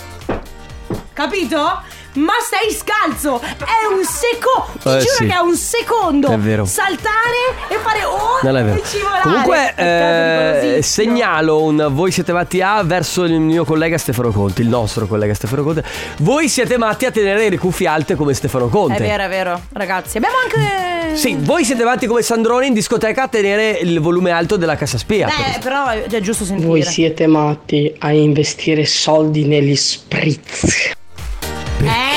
Capito? 1.13 1.81
Ma 2.17 2.33
sei 2.49 2.73
scalzo! 2.73 3.39
È 3.39 3.93
un 3.95 4.03
secondo! 4.03 4.79
Ti 4.81 4.89
Eh, 4.89 4.99
giuro 4.99 5.13
sì. 5.15 5.25
che 5.27 5.33
è 5.33 5.37
un 5.39 5.55
secondo! 5.55 6.27
È 6.29 6.37
vero. 6.37 6.65
Saltare 6.65 7.53
e 7.69 7.77
fare 7.77 8.03
oh! 8.03 8.39
Non 8.41 8.57
è 8.57 8.63
vero. 8.63 8.83
scivolare! 8.83 9.21
Comunque, 9.21 9.73
eh, 9.75 10.81
segnalo 10.81 11.61
un 11.61 11.87
voi 11.91 12.11
siete 12.11 12.33
matti 12.33 12.61
A 12.61 12.81
verso 12.83 13.23
il 13.23 13.39
mio 13.39 13.63
collega 13.65 13.97
Stefano 13.97 14.31
Conte, 14.31 14.61
il 14.61 14.67
nostro 14.67 15.05
collega 15.05 15.33
Stefano 15.33 15.63
Conte. 15.63 15.83
Voi 16.19 16.49
siete 16.49 16.77
matti 16.77 17.05
a 17.05 17.11
tenere 17.11 17.49
le 17.49 17.57
cuffie 17.57 17.87
alte 17.87 18.15
come 18.15 18.33
Stefano 18.33 18.67
Conte. 18.67 18.95
È 18.95 18.99
vero, 18.99 19.23
è 19.23 19.29
vero, 19.29 19.61
ragazzi. 19.73 20.17
Abbiamo 20.17 20.35
anche. 20.43 21.15
Sì, 21.15 21.35
voi 21.39 21.63
siete 21.63 21.83
matti 21.83 22.07
come 22.07 22.21
Sandrone 22.21 22.65
in 22.65 22.73
discoteca 22.73 23.23
a 23.23 23.27
tenere 23.27 23.71
il 23.71 23.99
volume 23.99 24.31
alto 24.31 24.57
della 24.57 24.75
cassa 24.75 24.97
spia. 24.97 25.27
Eh, 25.27 25.59
però 25.59 25.87
è 25.87 26.05
è 26.07 26.19
giusto 26.21 26.45
sentire. 26.45 26.67
Voi 26.67 26.83
siete 26.83 27.27
matti 27.27 27.93
a 27.99 28.11
investire 28.11 28.85
soldi 28.85 29.45
negli 29.45 29.75
spritz. 29.75 30.91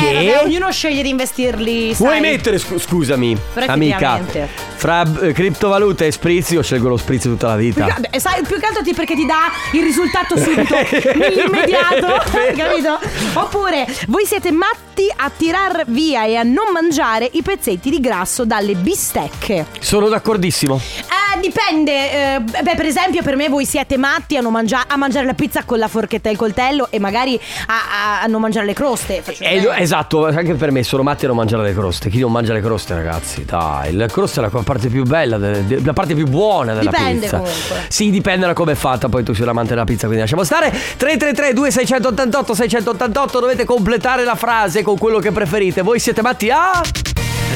Yeah. 0.01 0.10
Vabbè, 0.13 0.43
ognuno 0.45 0.71
sceglie 0.71 1.03
di 1.03 1.09
investirli. 1.09 1.95
Sai. 1.95 2.07
Vuoi 2.07 2.21
mettere, 2.21 2.59
scu- 2.59 2.79
scusami, 2.81 3.37
Però 3.55 3.73
amica, 3.73 4.17
effettivamente. 4.17 4.49
fra 4.77 5.05
eh, 5.23 5.33
criptovalute 5.33 6.07
e 6.07 6.13
spritz 6.13 6.51
io 6.51 6.63
scelgo 6.63 6.89
lo 6.89 6.97
spritz 6.97 7.23
tutta 7.25 7.49
la 7.49 7.57
vita. 7.57 7.85
Più 7.85 7.95
che, 7.95 8.09
beh, 8.11 8.21
sai, 8.21 8.43
più 8.43 8.59
che 8.59 8.67
altro 8.67 8.83
ti- 8.83 8.95
perché 8.95 9.15
ti 9.15 9.27
dà 9.27 9.51
il 9.73 9.83
risultato 9.83 10.37
subito, 10.41 10.75
nell'immediato, 11.15 12.07
capito? 12.57 12.99
Oppure 13.35 13.87
voi 14.09 14.25
siete 14.27 14.51
matti 14.51 15.11
a 15.17 15.31
tirar 15.35 15.85
via 15.87 16.25
e 16.25 16.37
a 16.37 16.43
non 16.43 16.73
mangiare 16.73 17.29
i 17.33 17.43
pezzetti 17.43 17.91
di 17.91 18.01
grasso 18.01 18.45
dalle 18.45 18.75
bistecche. 18.75 19.67
Sono 19.81 20.09
d'accordissimo. 20.09 20.81
Eh, 20.99 21.41
dipende. 21.41 22.35
eh, 22.37 22.41
beh, 22.41 22.75
per 22.75 22.87
esempio, 22.87 23.23
per 23.23 23.37
me 23.37 23.49
voi 23.49 23.65
siete 23.65 23.97
matti 23.97 24.37
a, 24.37 24.41
non 24.41 24.53
mangia- 24.53 24.85
a 24.89 24.97
mangiare 24.97 25.27
la 25.27 25.35
pizza 25.35 25.65
con 25.65 25.79
la 25.79 25.89
forchetta 25.89 26.29
e 26.29 26.33
il 26.33 26.39
coltello 26.39 26.89
e 26.91 26.99
magari 26.99 27.39
a, 27.67 27.75
a- 28.19 28.23
a 28.23 28.27
non 28.27 28.41
mangiare 28.41 28.67
le 28.67 28.73
croste. 28.75 29.23
Faccio 29.23 29.43
Eh, 29.43 29.49
esempio. 29.57 29.73
esatto, 29.73 30.10
anche 30.19 30.55
per 30.55 30.71
me 30.73 30.83
sono 30.83 31.03
matti 31.03 31.25
a 31.25 31.29
non 31.29 31.37
mangiare 31.37 31.63
le 31.63 31.73
croste. 31.75 32.09
Chi 32.11 32.19
non 32.21 32.33
mangia 32.33 32.53
le 32.53 32.61
croste, 32.61 32.95
ragazzi, 32.95 33.45
dai, 33.45 33.93
la 33.95 34.07
crosta 34.07 34.41
è 34.41 34.49
la 34.51 34.63
parte 34.63 34.89
più 34.89 35.05
bella, 35.05 35.39
la 35.39 35.93
parte 35.93 36.15
più 36.15 36.27
buona 36.27 36.75
della 36.75 36.91
Dipende 36.91 37.21
pizza. 37.21 37.37
comunque. 37.39 37.77
Sì, 37.89 38.11
dipende 38.11 38.47
da 38.47 38.53
come 38.53 38.73
è 38.73 38.75
fatta, 38.75 39.09
poi 39.09 39.23
tu 39.23 39.33
sei 39.33 39.45
l'amante 39.47 39.71
della 39.71 39.85
pizza, 39.85 40.03
quindi 40.07 40.21
lasciamo 40.21 40.45
stare. 40.45 40.71
333 40.71 41.53
2688 41.55 42.55
688 42.55 43.41
dovete 43.41 43.65
completare 43.65 44.25
la 44.25 44.35
frase 44.35 44.83
con 44.83 44.99
quello 44.99 45.19
che 45.19 45.31
preferite. 45.33 45.83
Voi 45.83 45.99
siete 45.99 46.23
matti 46.23 46.51
a 46.51 46.71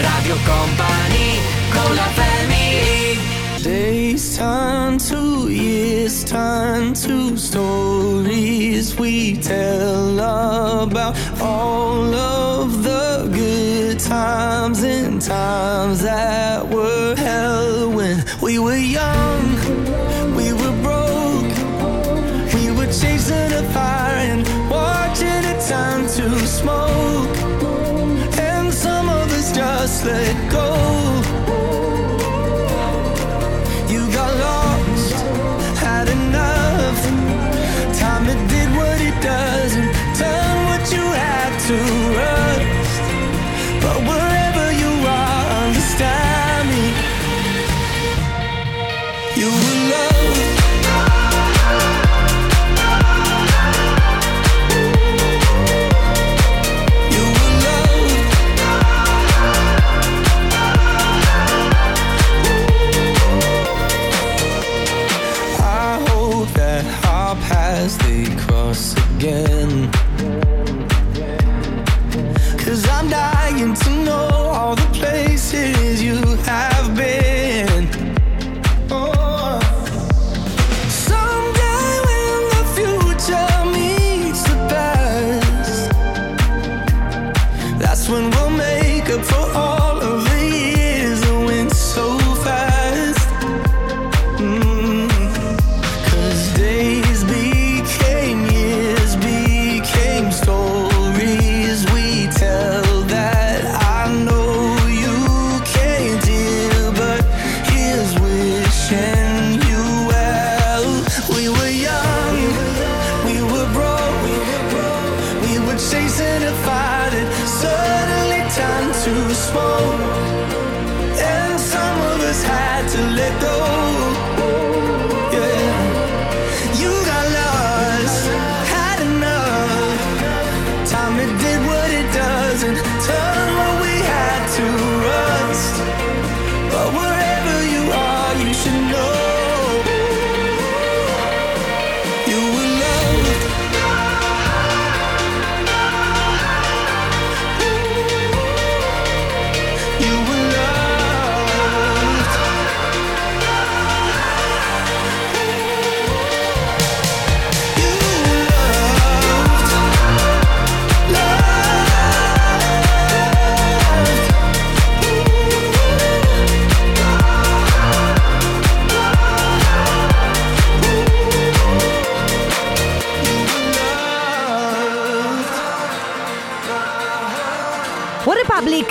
Radio 0.00 0.36
Company 0.44 1.38
con 1.70 1.94
la 1.94 2.02
family 2.14 2.53
Days 3.64 4.36
turn 4.36 4.98
to 5.08 5.48
years, 5.48 6.22
turn 6.22 6.92
to 6.92 7.34
stories. 7.38 8.94
We 8.98 9.38
tell 9.40 10.20
about 10.82 11.16
all 11.40 12.14
of 12.14 12.82
the 12.82 13.30
good 13.32 14.00
times 14.00 14.82
and 14.82 15.18
times 15.18 16.02
that 16.02 16.68
were 16.68 17.16
hell 17.16 17.90
when 17.90 18.22
we 18.42 18.58
were 18.58 18.76
young, 18.76 19.56
we 20.36 20.52
were 20.52 20.76
broke, 20.82 21.56
we 22.52 22.70
were 22.70 22.92
chasing 22.92 23.50
a 23.50 23.62
fire 23.72 24.18
and 24.28 24.42
watching 24.68 25.42
it 25.52 25.60
turn 25.66 26.02
to 26.02 26.46
smoke, 26.46 27.36
and 28.38 28.74
some 28.74 29.08
of 29.08 29.32
us 29.32 29.56
just 29.56 30.04
let 30.04 30.52
go. 30.52 30.53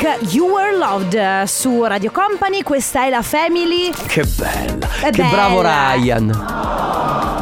You 0.04 0.50
Were 0.50 0.76
Loved 0.76 1.14
eh, 1.14 1.44
su 1.48 1.82
Radio 1.86 2.12
Company, 2.12 2.62
questa 2.62 3.06
è 3.06 3.10
la 3.10 3.22
Family. 3.22 3.90
Che 4.06 4.26
bella. 4.36 4.88
È 5.02 5.10
che 5.12 5.24
bravo 5.24 5.62
bella. 5.62 5.92
Ryan. 5.94 6.30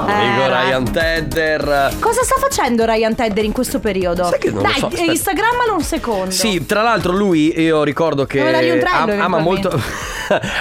Eh, 0.07 0.11
Amico 0.11 0.45
Ryan 0.47 0.91
Tedder. 0.91 1.95
Cosa 1.99 2.21
sta 2.21 2.35
facendo 2.39 2.85
Ryan 2.85 3.15
Tedder 3.15 3.43
in 3.43 3.51
questo 3.51 3.79
periodo? 3.79 4.25
Sai 4.25 4.37
che 4.37 4.51
non 4.51 4.57
lo 4.57 4.69
Dai, 4.69 4.77
so, 4.77 4.87
aspetta. 4.87 5.11
Instagrammalo 5.11 5.73
un 5.73 5.81
secondo. 5.81 6.29
Sì, 6.29 6.63
tra 6.67 6.83
l'altro 6.83 7.13
lui, 7.13 7.59
io 7.59 7.81
ricordo 7.83 8.25
che 8.25 8.39
trello, 8.43 8.85
am- 8.85 9.19
ama, 9.21 9.39
molto, 9.39 9.71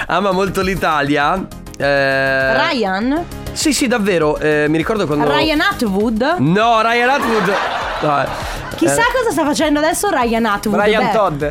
ama 0.07 0.31
molto 0.31 0.61
l'Italia. 0.61 1.45
Eh, 1.77 2.53
Ryan? 2.67 3.23
Sì, 3.51 3.73
sì, 3.73 3.87
davvero. 3.87 4.39
eh, 4.39 4.65
mi 4.69 4.77
ricordo 4.77 5.05
quando... 5.05 5.29
Ryan 5.29 5.61
Atwood? 5.61 6.35
No, 6.39 6.81
Ryan 6.81 7.09
Atwood. 7.09 7.53
No, 8.01 8.21
eh, 8.23 8.27
Chissà 8.75 9.03
cosa 9.13 9.29
sta 9.29 9.45
facendo 9.45 9.77
adesso 9.77 10.09
Ryan 10.09 10.45
Atwood. 10.45 10.79
Ryan 10.79 11.05
Beh, 11.05 11.11
Todd. 11.11 11.43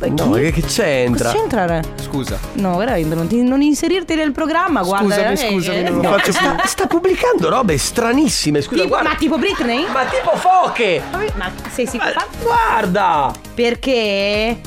Eh, 0.00 0.08
no, 0.10 0.30
che, 0.32 0.50
che 0.52 0.62
c'entra? 0.62 1.26
Cosa 1.30 1.38
c'entra? 1.38 1.66
Re? 1.66 1.82
Scusa. 2.02 2.38
No, 2.54 2.76
veramente, 2.76 3.14
non, 3.14 3.26
ti- 3.26 3.42
non 3.42 3.62
inserirti 3.62 4.14
nel 4.14 4.32
programma, 4.32 4.82
guarda. 4.82 5.14
Scusami, 5.14 5.32
eh, 5.32 5.36
scusami, 5.36 5.78
eh, 5.78 5.82
non 5.82 5.96
lo 5.96 6.02
no. 6.02 6.16
faccio 6.16 6.32
più. 6.32 6.48
Sta 6.64 6.86
pubblicando 6.86 7.48
robe 7.48 7.78
stranissime, 7.78 8.60
scusa, 8.60 8.76
Tipo- 8.82 8.88
guarda. 8.88 9.08
ma 9.10 9.14
tipo 9.16 9.38
Britney? 9.38 9.86
Ma 9.92 10.04
tipo 10.04 10.36
foche! 10.36 11.02
Ma 11.36 11.50
sei 11.72 11.86
sicuro? 11.86 12.12
Guarda! 12.42 13.32
Perché? 13.54 14.60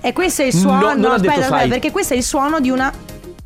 E 0.00 0.12
questo 0.12 0.42
è 0.42 0.46
il 0.46 0.52
suono. 0.54 0.92
No, 0.94 0.94
detto 0.94 1.08
aspetta, 1.30 1.46
aspetta, 1.46 1.68
perché 1.68 1.90
questo 1.90 2.14
è 2.14 2.16
il 2.16 2.22
suono 2.22 2.60
di 2.60 2.70
una. 2.70 2.92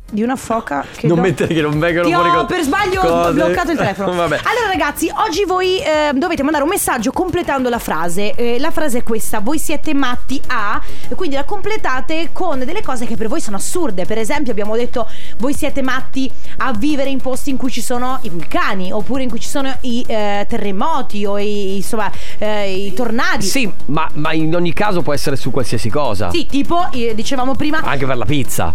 Di 0.09 0.23
una 0.23 0.37
foca 0.37 0.85
che 0.95 1.05
Non 1.05 1.17
do- 1.17 1.21
mettere 1.23 1.53
che 1.53 1.61
non 1.61 1.77
vengano 1.79 2.07
Ti 2.07 2.13
fuori 2.13 2.29
ho 2.29 2.33
co- 2.33 2.45
per 2.45 2.61
sbaglio 2.61 3.01
cose. 3.01 3.33
bloccato 3.33 3.71
il 3.71 3.77
telefono. 3.77 4.13
Vabbè. 4.15 4.39
Allora, 4.43 4.67
ragazzi, 4.71 5.11
oggi 5.13 5.43
voi 5.43 5.79
eh, 5.79 6.11
dovete 6.13 6.43
mandare 6.43 6.63
un 6.63 6.69
messaggio 6.69 7.11
completando 7.11 7.67
la 7.67 7.77
frase. 7.77 8.33
Eh, 8.33 8.57
la 8.57 8.71
frase 8.71 8.99
è 8.99 9.03
questa: 9.03 9.41
Voi 9.41 9.59
siete 9.59 9.93
matti 9.93 10.39
a. 10.47 10.81
E 11.09 11.13
quindi 11.15 11.35
la 11.35 11.43
completate 11.43 12.29
con 12.31 12.59
delle 12.59 12.81
cose 12.81 13.05
che 13.05 13.17
per 13.17 13.27
voi 13.27 13.41
sono 13.41 13.57
assurde. 13.57 14.05
Per 14.05 14.17
esempio, 14.17 14.53
abbiamo 14.53 14.77
detto: 14.77 15.09
Voi 15.39 15.53
siete 15.53 15.81
matti 15.81 16.31
a 16.59 16.71
vivere 16.71 17.09
in 17.09 17.19
posti 17.19 17.49
in 17.49 17.57
cui 17.57 17.69
ci 17.69 17.81
sono 17.81 18.19
i 18.21 18.29
vulcani, 18.29 18.93
oppure 18.93 19.23
in 19.23 19.29
cui 19.29 19.41
ci 19.41 19.49
sono 19.49 19.75
i 19.81 20.05
eh, 20.07 20.45
terremoti 20.47 21.25
o 21.25 21.37
i, 21.37 21.75
insomma, 21.75 22.09
eh, 22.37 22.85
i 22.85 22.93
tornadi. 22.93 23.45
Sì, 23.45 23.69
ma, 23.87 24.07
ma 24.13 24.31
in 24.31 24.55
ogni 24.55 24.71
caso 24.71 25.01
può 25.01 25.11
essere 25.13 25.35
su 25.35 25.51
qualsiasi 25.51 25.89
cosa. 25.89 26.31
Sì, 26.31 26.45
tipo, 26.45 26.87
eh, 26.93 27.13
dicevamo 27.13 27.55
prima, 27.55 27.81
Anche 27.83 28.05
per 28.05 28.15
la 28.15 28.23
pizza. 28.25 28.71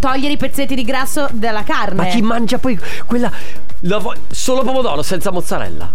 togliere 0.00 0.32
i 0.32 0.36
pezzetti 0.36 0.71
di 0.74 0.84
grasso 0.84 1.28
della 1.32 1.62
carne. 1.62 1.94
Ma 2.04 2.04
chi 2.06 2.22
mangia 2.22 2.58
poi 2.58 2.78
quella. 3.06 3.30
la 3.80 3.98
vo- 3.98 4.14
solo 4.30 4.62
pomodoro 4.62 5.02
senza 5.02 5.30
mozzarella? 5.30 5.90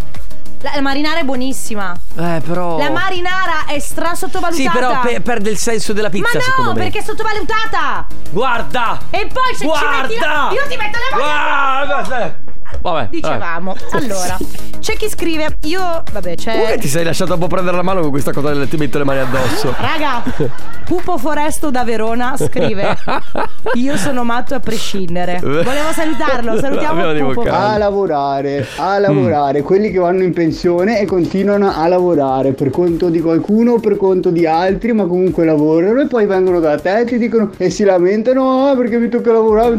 La, 0.61 0.71
la 0.73 0.81
marinara 0.81 1.19
è 1.19 1.23
buonissima. 1.23 1.95
Eh, 2.17 2.41
però. 2.45 2.77
La 2.79 2.89
marinara 2.89 3.65
è 3.67 3.77
stra 3.79 4.15
sottovalutata. 4.15 4.69
Sì, 4.71 4.75
però 4.75 4.99
pe- 5.01 5.21
perde 5.21 5.51
il 5.51 5.57
senso 5.57 5.93
della 5.93 6.09
pizza, 6.09 6.39
Ma 6.57 6.65
no, 6.65 6.73
perché 6.73 6.99
è 6.99 7.03
sottovalutata. 7.03 8.07
Guarda! 8.31 8.99
E 9.11 9.27
poi 9.31 9.55
se 9.55 9.65
Guarda! 9.65 9.85
ci 9.85 10.01
metti 10.01 10.19
la... 10.19 10.49
Io 10.51 10.67
ti 10.67 10.75
metto 10.77 10.97
le 10.97 11.15
mani. 11.15 11.85
Guarda! 11.85 12.45
Vabbè. 12.81 13.07
Dicevamo. 13.09 13.75
vabbè. 13.91 13.95
Allora, 14.07 14.37
c'è 14.79 14.93
chi 14.95 15.09
scrive 15.09 15.57
Io, 15.63 16.03
vabbè, 16.11 16.35
c'è 16.35 16.51
Comunque 16.51 16.77
ti 16.77 16.87
sei 16.87 17.03
lasciato 17.03 17.33
un 17.33 17.39
po' 17.39 17.47
prendere 17.47 17.75
la 17.75 17.83
mano 17.83 18.01
con 18.01 18.09
questa 18.11 18.31
cosa 18.31 18.53
del 18.53 18.67
ti 18.67 18.77
metto 18.77 18.97
le 18.97 19.03
mani 19.03 19.19
addosso. 19.19 19.73
Raga, 19.77 20.23
Pupo 20.85 21.17
Foresto 21.17 21.71
da 21.71 21.83
Verona 21.83 22.35
scrive 22.37 22.97
Io 23.75 23.97
sono 23.97 24.23
matto 24.23 24.55
a 24.55 24.59
prescindere 24.59 25.39
Volevo 25.41 25.91
salutarlo, 25.91 26.57
salutiamo 26.59 27.33
Pupo. 27.33 27.41
A 27.49 27.77
lavorare, 27.77 28.65
a 28.77 28.97
lavorare, 28.99 29.61
quelli 29.61 29.91
che 29.91 29.97
vanno 29.99 30.23
in 30.23 30.33
pensione 30.33 30.99
e 30.99 31.05
continuano 31.05 31.73
a 31.75 31.87
lavorare 31.87 32.53
per 32.53 32.69
conto 32.69 33.09
di 33.09 33.19
qualcuno 33.19 33.73
o 33.73 33.79
per 33.79 33.97
conto 33.97 34.29
di 34.29 34.45
altri, 34.45 34.93
ma 34.93 35.05
comunque 35.05 35.45
lavorano 35.45 36.01
e 36.01 36.07
poi 36.07 36.25
vengono 36.25 36.59
da 36.59 36.77
te 36.79 36.99
e 36.99 37.05
ti 37.05 37.17
dicono 37.17 37.51
e 37.57 37.69
si 37.69 37.83
lamentano 37.83 38.67
"Ah, 38.69 38.75
perché 38.75 38.97
mi 38.97 39.09
tocca 39.09 39.31
lavorare. 39.31 39.75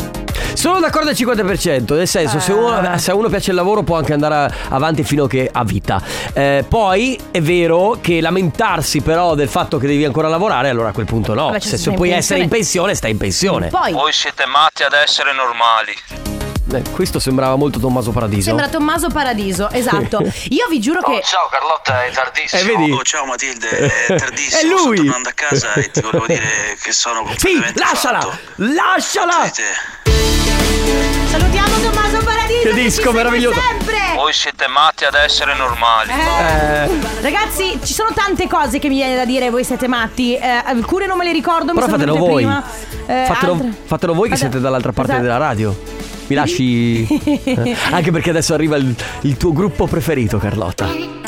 Sono 0.55 0.81
d'accordo 0.81 1.11
al 1.11 1.15
50%, 1.15 1.95
nel 1.95 2.09
senso, 2.09 2.41
se, 2.41 2.51
uno, 2.53 2.78
se 2.99 3.11
a 3.11 3.15
uno 3.15 3.29
piace 3.29 3.51
il 3.51 3.57
lavoro 3.57 3.83
può 3.83 3.97
anche 3.97 4.13
andare 4.13 4.35
a- 4.35 4.51
avanti 4.71 5.03
fino 5.05 5.25
a 5.25 5.29
che 5.29 5.49
ha 5.53 5.65
vita. 5.65 6.01
Eh, 6.33 6.65
poi 6.69 7.19
è 7.31 7.41
vero 7.41 7.99
che 8.01 8.21
lamentarsi 8.21 9.01
però 9.01 9.35
del 9.35 9.49
fatto 9.49 9.79
che 9.79 9.87
devi 9.87 10.05
ancora 10.05 10.29
lavorare, 10.29 10.69
allora 10.69 10.89
a 10.89 10.93
quel 10.93 11.07
punto 11.07 11.35
no. 11.35 11.47
Vabbè, 11.47 11.61
cioè, 11.61 11.71
se 11.71 11.77
se 11.79 11.91
puoi 11.93 12.09
in 12.09 12.15
essere 12.15 12.41
in 12.41 12.49
pensione- 12.49 12.57
pensione, 12.59 12.95
stai 12.95 13.11
in 13.13 13.17
pensione. 13.19 13.69
Poi 13.69 13.93
Voi 13.93 14.13
siete 14.13 14.45
matti 14.47 14.83
ad 14.83 14.93
essere 14.93 15.33
normali. 15.33 16.28
Eh, 16.71 16.83
questo 16.91 17.19
sembrava 17.19 17.57
molto 17.57 17.79
Tommaso 17.79 18.11
Paradiso. 18.11 18.43
Sembra 18.43 18.69
Tommaso 18.69 19.09
Paradiso, 19.09 19.71
esatto 19.71 20.21
Io 20.51 20.67
vi 20.69 20.79
giuro 20.81 21.01
che 21.01 21.23
ciao 21.25 21.49
Carlotta, 21.51 22.05
è 22.05 22.11
tardissimo. 22.11 22.61
Eh, 22.61 22.65
vedi? 22.77 22.91
Oh, 22.91 23.03
ciao 23.03 23.25
Matilde, 23.25 23.69
è 24.07 24.15
tardissimo. 24.19 24.61
È 24.61 24.65
lui! 24.85 24.97
Sto 24.97 25.05
tornando 25.05 25.29
a 25.31 25.33
casa 25.33 25.73
e 25.75 25.91
ti 25.91 26.01
volevo 26.03 26.27
dire 26.27 26.77
che 26.83 26.93
sono 26.93 27.21
Sì, 27.37 27.53
completamente 27.55 27.81
lasciala! 27.81 28.21
fatto. 28.21 28.39
Lasciala! 28.57 29.51
salutiamo 31.31 31.75
Tommaso 31.81 32.19
Paradiso 32.25 32.63
Che 32.63 32.73
disco 32.75 33.13
meraviglioso. 33.13 33.61
sempre 33.61 33.97
Voi 34.15 34.33
siete 34.33 34.67
matti 34.69 35.05
ad 35.05 35.15
essere 35.15 35.55
normali. 35.55 36.11
Eh, 36.11 37.21
Ragazzi, 37.23 37.79
ci 37.85 37.93
sono 37.95 38.11
tante 38.15 38.47
cose 38.47 38.79
che 38.79 38.89
mi 38.89 38.97
viene 38.97 39.15
da 39.17 39.25
dire, 39.25 39.49
voi 39.51 39.65
siete 39.65 39.87
matti. 39.89 40.35
Eh, 40.37 40.47
alcune 40.47 41.07
non 41.07 41.17
me 41.17 41.25
le 41.25 41.33
ricordo, 41.33 41.73
mi 41.73 41.79
Però 41.81 41.87
sono 41.87 41.99
fatelo 41.99 42.17
voi. 42.19 42.35
prima. 42.35 42.63
Eh, 43.07 43.25
fatelo, 43.27 43.59
fatelo 43.87 44.13
voi 44.15 44.29
che 44.29 44.37
Fate- 44.37 44.51
siete 44.51 44.61
dall'altra 44.61 44.93
parte 44.93 45.13
Esatto. 45.13 45.27
della 45.27 45.39
radio. 45.39 45.97
Mi 46.29 46.35
lasci. 46.35 47.07
eh? 47.07 47.77
Anche 47.91 48.11
perché 48.11 48.31
adesso 48.31 48.55
arriva 48.55 48.77
il, 48.77 48.95
il 49.23 49.37
tuo 49.37 49.53
gruppo 49.53 49.87
preferito, 49.87 50.39
Carlotta. 50.39 51.28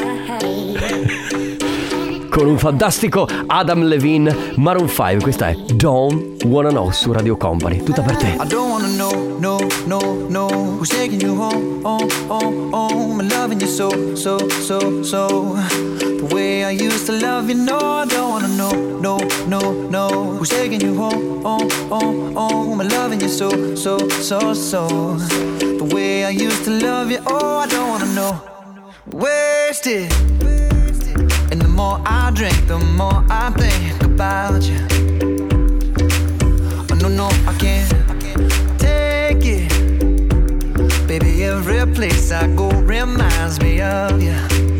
Con 2.31 2.47
un 2.47 2.59
fantastico 2.59 3.27
Adam 3.47 3.83
Levine, 3.83 4.53
Maroon 4.55 4.89
5. 4.89 5.19
Questa 5.21 5.49
è 5.49 5.55
Don't 5.55 6.45
Wanna 6.45 6.69
Know 6.69 6.91
su 6.93 7.11
Radio 7.11 7.37
Company. 7.37 7.83
Tutta 7.83 8.03
per 8.03 8.17
te. 8.17 8.37
I 8.41 8.47
don't 8.47 8.71
wanna 8.71 8.87
know, 8.87 9.37
no, 9.41 9.59
no, 9.87 10.27
no. 10.29 10.47
Who's 10.79 10.89
taking 10.89 11.21
you 11.21 11.35
home, 11.35 11.83
home, 11.83 12.09
home, 12.29 12.71
home? 12.73 13.21
And 13.21 13.33
loving 13.33 13.61
you 13.61 13.67
so, 13.67 14.15
so, 14.15 14.39
so, 14.49 15.03
so. 15.03 15.57
The 15.99 16.29
way 16.33 16.65
I 16.65 16.71
used 16.71 17.07
to 17.07 17.19
love 17.19 17.49
you, 17.49 17.57
no 17.57 17.77
I 17.77 18.07
don't 18.07 18.31
wanna 18.31 18.49
know, 18.49 18.71
no, 19.01 19.19
no, 19.49 19.73
no. 19.91 20.37
Who's 20.39 20.51
taking 20.51 20.81
you 20.81 20.95
home, 20.95 21.43
home, 21.43 21.69
home, 21.89 22.35
home? 22.37 22.81
And 22.81 22.93
loving 22.93 23.21
you 23.21 23.29
so, 23.29 23.75
so, 23.75 23.99
so, 24.09 24.55
so. 24.55 24.87
The 25.59 25.85
way 25.93 26.25
I 26.25 26.31
used 26.31 26.65
to 26.65 26.71
love 26.71 27.11
you, 27.11 27.19
oh 27.27 27.59
I 27.59 27.67
don't 27.67 27.89
wanna 27.89 28.15
know. 28.15 28.41
Wasted 29.11 30.13
more 31.81 32.03
I 32.05 32.31
drink, 32.35 32.67
the 32.67 32.79
more 32.79 33.25
I 33.31 33.51
think 33.61 34.03
about 34.03 34.63
you 34.71 34.83
Oh 36.91 36.97
no, 37.03 37.09
no, 37.09 37.29
I 37.51 37.53
can't 37.63 37.91
take 38.79 39.45
it. 39.59 39.71
Baby, 41.09 41.45
every 41.45 41.87
place 41.95 42.33
I 42.33 42.55
go 42.55 42.69
reminds 42.69 43.61
me 43.61 43.81
of 43.81 44.23
you. 44.23 44.80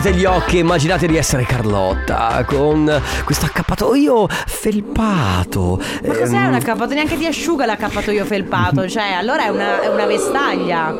chiudete 0.00 0.12
gli 0.14 0.24
occhi 0.24 0.56
e 0.56 0.60
immaginate 0.60 1.06
di 1.08 1.16
essere 1.16 1.44
Carlotta 1.44 2.44
con 2.46 3.02
questo 3.24 3.46
accappatoio 3.46 4.28
felpato. 4.28 5.80
Ma 6.06 6.14
cos'è 6.16 6.36
Ehm, 6.36 6.46
un 6.48 6.54
accappatoio? 6.54 6.94
Neanche 6.94 7.16
ti 7.16 7.26
asciuga 7.26 7.66
l'accappatoio 7.66 8.24
felpato. 8.24 8.88
Cioè, 8.98 9.12
allora 9.12 9.44
è 9.44 9.48
una, 9.48 9.80
è 9.82 9.88
una 9.88 10.06
vestaglia. 10.06 10.96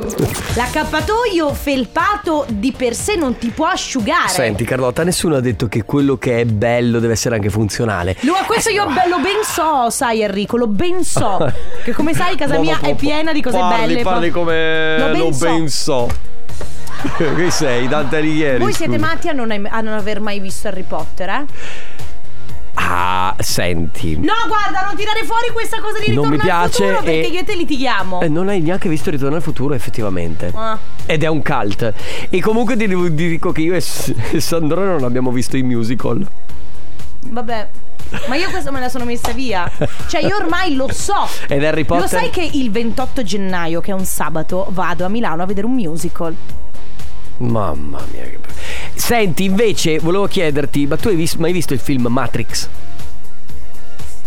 L'accappatoio 0.54 1.52
felpato 1.54 2.44
di 2.48 2.72
per 2.72 2.94
sé 2.94 3.14
non 3.14 3.38
ti 3.38 3.48
può 3.50 3.66
asciugare. 3.66 4.28
Senti 4.28 4.64
Carlotta, 4.64 5.04
nessuno 5.04 5.36
ha 5.36 5.40
detto 5.40 5.68
che 5.68 5.84
quello 5.84 6.16
che 6.18 6.40
è 6.40 6.44
bello 6.44 6.98
deve 6.98 7.12
essere 7.12 7.36
anche 7.36 7.50
funzionale. 7.50 8.16
Lo, 8.20 8.34
questo 8.46 8.70
io 8.70 8.86
be- 8.86 9.08
lo 9.08 9.18
ben 9.20 9.42
so, 9.44 9.90
sai 9.90 10.22
Enrico, 10.22 10.56
lo 10.56 10.66
ben 10.66 11.04
so. 11.04 11.36
Che 11.84 11.92
come 11.92 12.12
sai 12.14 12.36
casa 12.36 12.58
mia 12.58 12.78
è 12.80 12.94
piena 12.94 13.32
di 13.32 13.40
cose 13.40 13.58
parli, 13.58 13.94
belle. 13.94 14.02
Parli 14.02 14.30
come 14.30 14.98
Lo 14.98 15.30
ben 15.30 15.68
so. 15.68 16.36
Che 17.36 17.50
sei, 17.50 17.88
Dante 17.88 18.16
Alighieri? 18.16 18.58
Voi 18.58 18.72
siete 18.72 18.98
matti 18.98 19.28
a 19.28 19.32
non, 19.32 19.50
a 19.50 19.80
non 19.80 19.94
aver 19.94 20.20
mai 20.20 20.40
visto 20.40 20.68
Harry 20.68 20.82
Potter, 20.82 21.28
eh? 21.28 21.44
Ah, 22.80 23.34
senti. 23.40 24.16
No, 24.16 24.32
guarda, 24.46 24.86
non 24.86 24.96
tirare 24.96 25.24
fuori 25.24 25.48
questa 25.52 25.80
cosa 25.80 25.98
di 25.98 26.12
Non 26.14 26.30
ritorno 26.30 26.30
mi 26.30 26.38
piace 26.38 26.62
al 26.62 26.70
futuro 26.94 27.02
perché 27.02 27.26
e- 27.26 27.30
io 27.30 27.40
e 27.40 27.44
te 27.44 27.54
litighiamo. 27.56 28.20
Eh, 28.20 28.28
non 28.28 28.48
hai 28.48 28.60
neanche 28.60 28.88
visto 28.88 29.10
Ritorno 29.10 29.36
al 29.36 29.42
futuro, 29.42 29.74
effettivamente. 29.74 30.52
Ah. 30.54 30.78
Ed 31.04 31.22
è 31.24 31.26
un 31.26 31.42
cult. 31.42 31.92
E 32.30 32.40
comunque 32.40 32.76
ti 32.76 32.86
ti 32.86 33.28
dico 33.28 33.50
che 33.52 33.62
io 33.62 33.74
e 33.74 33.80
S- 33.80 34.14
Sandrone 34.38 34.92
non 34.92 35.04
abbiamo 35.04 35.30
visto 35.32 35.56
i 35.56 35.62
musical. 35.62 36.24
Vabbè. 37.26 37.68
Ma 38.28 38.36
io 38.36 38.48
questo 38.48 38.70
me 38.70 38.80
la 38.80 38.88
sono 38.88 39.04
messa 39.04 39.32
via. 39.32 39.70
Cioè, 40.06 40.24
io 40.24 40.36
ormai 40.36 40.74
lo 40.74 40.88
so. 40.92 41.28
Ed 41.48 41.62
Harry 41.64 41.84
Potter. 41.84 42.02
Lo 42.04 42.08
sai 42.08 42.30
che 42.30 42.48
il 42.52 42.70
28 42.70 43.22
gennaio, 43.22 43.80
che 43.80 43.90
è 43.90 43.94
un 43.94 44.04
sabato, 44.04 44.68
vado 44.70 45.04
a 45.04 45.08
Milano 45.08 45.42
a 45.42 45.46
vedere 45.46 45.66
un 45.66 45.74
musical. 45.74 46.34
Mamma 47.38 48.02
mia. 48.12 48.22
Che... 48.24 48.38
Senti, 48.94 49.44
invece, 49.44 49.98
volevo 49.98 50.26
chiederti, 50.26 50.86
ma 50.86 50.96
tu 50.96 51.08
hai 51.08 51.14
vis- 51.16 51.34
mai 51.34 51.52
visto 51.52 51.72
il 51.72 51.80
film 51.80 52.06
Matrix? 52.08 52.68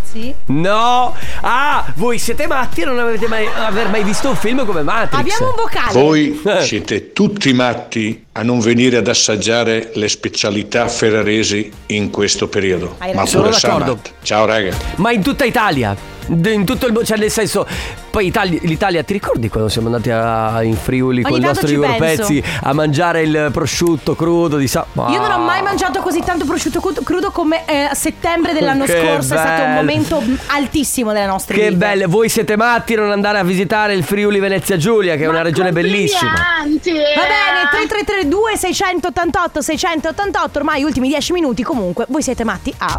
Sì. 0.03 0.33
No! 0.47 1.15
Ah, 1.39 1.85
voi 1.95 2.17
siete 2.19 2.45
matti 2.45 2.81
e 2.81 2.85
non 2.85 2.99
avete 2.99 3.29
mai 3.29 3.45
aver 3.47 3.87
mai 3.89 4.03
visto 4.03 4.27
un 4.27 4.35
film 4.35 4.65
come 4.65 4.81
Matrix. 4.81 5.19
Abbiamo 5.19 5.49
un 5.51 5.55
vocale. 5.55 5.93
Voi 5.93 6.41
Eh. 6.45 6.61
siete 6.63 7.13
tutti 7.13 7.53
matti 7.53 8.25
a 8.33 8.41
non 8.43 8.59
venire 8.59 8.97
ad 8.97 9.07
assaggiare 9.07 9.91
le 9.93 10.09
specialità 10.09 10.89
ferraresi 10.89 11.71
in 11.87 12.09
questo 12.09 12.49
periodo. 12.49 12.95
Hai 12.97 13.13
Ma 13.13 13.23
pure 13.23 13.27
Sono 13.27 13.43
d'accordo. 13.49 13.85
Samat. 14.03 14.13
Ciao 14.21 14.45
raga. 14.45 14.75
Ma 14.95 15.11
in 15.13 15.21
tutta 15.21 15.45
Italia. 15.45 15.95
In 16.31 16.65
tutto 16.65 16.85
il 16.85 16.93
mondo, 16.93 17.05
cioè 17.07 17.17
nel 17.17 17.29
senso, 17.31 17.67
poi 18.09 18.27
Italia, 18.27 18.59
l'Italia, 18.63 19.03
ti 19.03 19.13
ricordi 19.13 19.49
quando 19.49 19.69
siamo 19.69 19.87
andati 19.87 20.09
a- 20.09 20.63
in 20.63 20.75
Friuli 20.75 21.21
con 21.23 21.31
i 21.37 21.41
tanto 21.41 21.47
nostri 21.47 21.67
ci 21.73 21.79
penso. 21.79 21.97
pezzi 21.99 22.43
a 22.63 22.73
mangiare 22.73 23.21
il 23.21 23.49
prosciutto 23.51 24.15
crudo 24.15 24.57
di 24.57 24.67
sa- 24.67 24.85
Io 24.93 25.19
non 25.19 25.31
ho 25.31 25.39
mai 25.39 25.61
mangiato 25.61 25.99
così 26.01 26.21
tanto 26.23 26.45
prosciutto 26.45 26.79
cru- 26.79 27.03
crudo 27.03 27.31
come 27.31 27.63
eh, 27.65 27.81
a 27.83 27.93
settembre 27.93 28.53
dell'anno 28.53 28.85
Che 28.85 28.91
scorso. 28.99 29.33
È 29.33 29.37
stato 29.37 29.61
un 29.61 29.67
bello. 29.67 29.75
momento 29.75 30.23
altissimo 30.47 31.11
delle 31.13 31.25
nostre 31.25 31.55
Che 31.55 31.63
vite. 31.63 31.75
belle, 31.75 32.05
voi 32.05 32.29
siete 32.29 32.55
matti 32.55 32.93
a 32.93 33.01
non 33.01 33.11
andare 33.11 33.37
a 33.39 33.43
visitare 33.43 33.93
il 33.93 34.03
Friuli 34.03 34.39
Venezia 34.39 34.77
Giulia, 34.77 35.15
che 35.15 35.23
è 35.23 35.27
una 35.27 35.41
regione 35.41 35.71
bellissima. 35.71 36.31
Va 36.31 36.63
bene, 36.63 37.69
3332 37.71 38.57
688 38.57 39.61
688, 39.61 40.57
ormai 40.59 40.83
ultimi 40.83 41.07
10 41.07 41.33
minuti 41.33 41.63
comunque, 41.63 42.05
voi 42.09 42.21
siete 42.21 42.43
matti 42.43 42.73
a... 42.77 42.95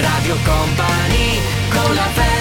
Radio 0.00 0.34
Company 0.44 1.38
con 1.70 1.94
la 1.94 2.02
family 2.14 2.39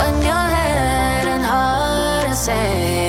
when 0.00 0.22
your 0.22 0.46
head 0.56 1.26
and 1.34 1.44
heart 1.44 2.28
are 2.28 2.34
safe. 2.34 2.99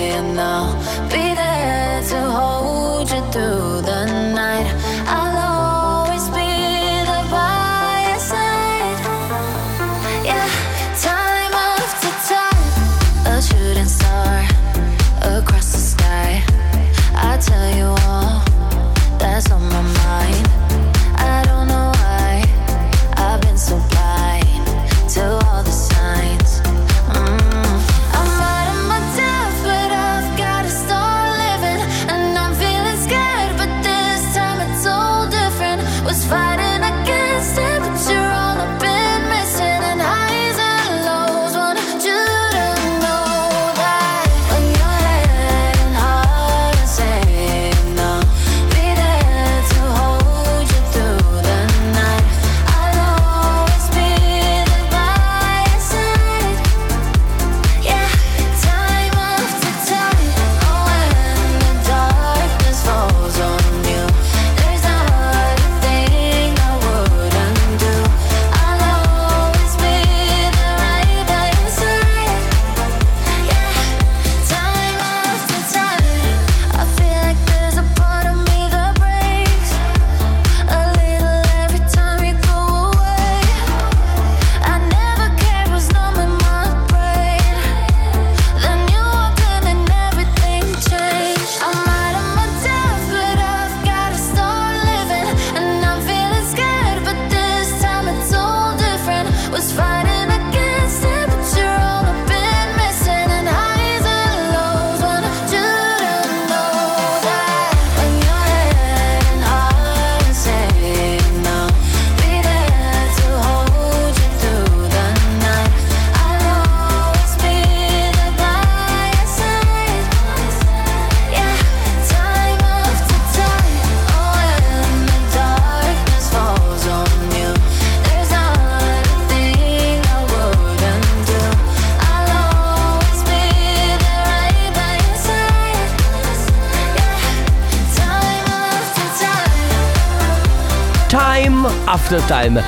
Time 142.12 142.18
after 142.18 142.22
time. 142.28 142.64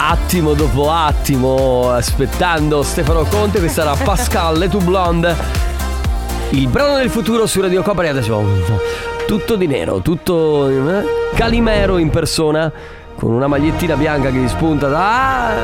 Attimo 0.00 0.54
dopo 0.54 0.92
attimo, 0.92 1.90
aspettando 1.90 2.82
Stefano 2.82 3.24
Conte, 3.24 3.58
questa 3.58 3.82
era 3.82 3.96
Pascal 3.96 4.56
Le 4.56 4.68
Tout 4.68 4.84
Blonde. 4.84 5.34
Il 6.50 6.68
brano 6.68 6.96
del 6.96 7.10
futuro 7.10 7.46
su 7.46 7.60
Radio 7.60 7.82
Company 7.82 8.08
adesso 8.08 8.40
tutto 9.26 9.56
di 9.56 9.66
nero, 9.66 9.98
tutto 9.98 10.68
eh, 10.68 11.04
Calimero 11.34 11.98
in 11.98 12.10
persona 12.10 12.70
con 13.16 13.32
una 13.32 13.48
magliettina 13.48 13.96
bianca 13.96 14.30
che 14.30 14.38
gli 14.38 14.48
spunta 14.48 14.88
da 14.88 15.54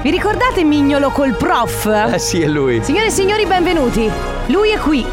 Vi 0.00 0.10
ricordate 0.10 0.62
Mignolo 0.62 1.10
col 1.10 1.34
prof? 1.34 1.86
Eh 2.12 2.18
sì, 2.20 2.40
è 2.40 2.46
lui. 2.46 2.82
Signore 2.84 3.06
e 3.06 3.10
signori, 3.10 3.46
benvenuti. 3.46 4.08
Lui 4.46 4.70
è 4.70 4.78
qui, 4.78 5.04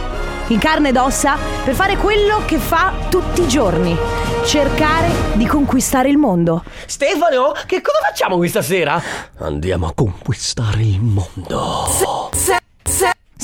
in 0.48 0.60
carne 0.60 0.90
ed 0.90 0.98
ossa, 0.98 1.38
per 1.64 1.73
fare 1.73 1.98
quello 1.98 2.41
che 2.45 2.60
fa 2.60 2.94
tutti 3.10 3.41
i 3.41 3.48
giorni. 3.48 3.98
Cercare 4.49 5.38
di 5.38 5.45
conquistare 5.45 6.09
il 6.09 6.17
mondo. 6.17 6.63
Stefano, 6.88 7.51
che 7.67 7.81
cosa 7.81 7.99
facciamo 8.03 8.38
questa 8.38 8.63
sera? 8.63 8.99
Andiamo 9.38 9.85
a 9.85 9.93
conquistare 9.93 10.81
il 10.81 10.99
mondo. 10.99 11.85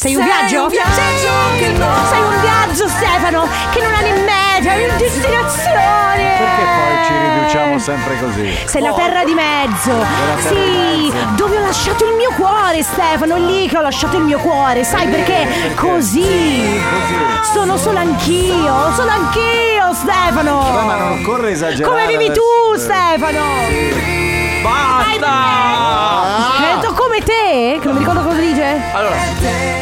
Sei 0.05 0.15
un 0.17 0.23
viaggio? 0.23 0.69
Sei, 0.69 1.17
sei 1.17 2.21
un 2.21 2.39
viaggio, 2.39 2.87
Stefano, 2.87 3.47
che 3.71 3.81
non 3.81 3.91
ha 3.91 4.01
né 4.01 4.11
meta, 4.11 4.75
né 4.75 4.95
destinazione. 4.97 6.35
Perché 6.37 6.63
poi 6.63 7.05
ci 7.05 7.13
riduciamo 7.33 7.79
sempre 7.79 8.19
così? 8.19 8.55
Sei 8.65 8.81
la 8.83 8.93
terra 8.93 9.23
di 9.23 9.33
mezzo. 9.33 9.89
terra 9.89 10.47
Sì, 10.47 10.53
di 10.53 11.09
mezzo. 11.11 11.33
dove 11.35 11.57
ho 11.57 11.61
lasciato 11.61 12.05
il 12.05 12.13
mio 12.17 12.31
cuore, 12.35 12.83
Stefano, 12.83 13.37
lì 13.37 13.67
che 13.67 13.77
ho 13.79 13.81
lasciato 13.81 14.17
il 14.17 14.23
mio 14.25 14.37
cuore. 14.37 14.83
Sai 14.83 15.07
perché? 15.07 15.73
Così. 15.73 16.79
Sono 17.51 17.75
solo 17.75 17.97
anch'io, 17.97 18.93
sono 18.93 19.09
anch'io, 19.09 19.91
Stefano. 19.91 20.69
Ma 20.85 20.97
non 20.97 21.19
occorre 21.19 21.49
esagerare. 21.49 21.91
Come 21.91 22.05
vivi 22.05 22.25
adesso. 22.25 22.41
tu, 22.41 22.77
Stefano? 22.77 24.24
Basta! 24.65 26.59
Detto 26.81 26.93
come 26.93 27.19
te? 27.19 27.77
Che 27.79 27.85
non 27.85 27.93
mi 27.93 27.99
ricordo 27.99 28.21
cosa 28.21 28.39
dice. 28.39 28.81
Allora, 28.93 29.15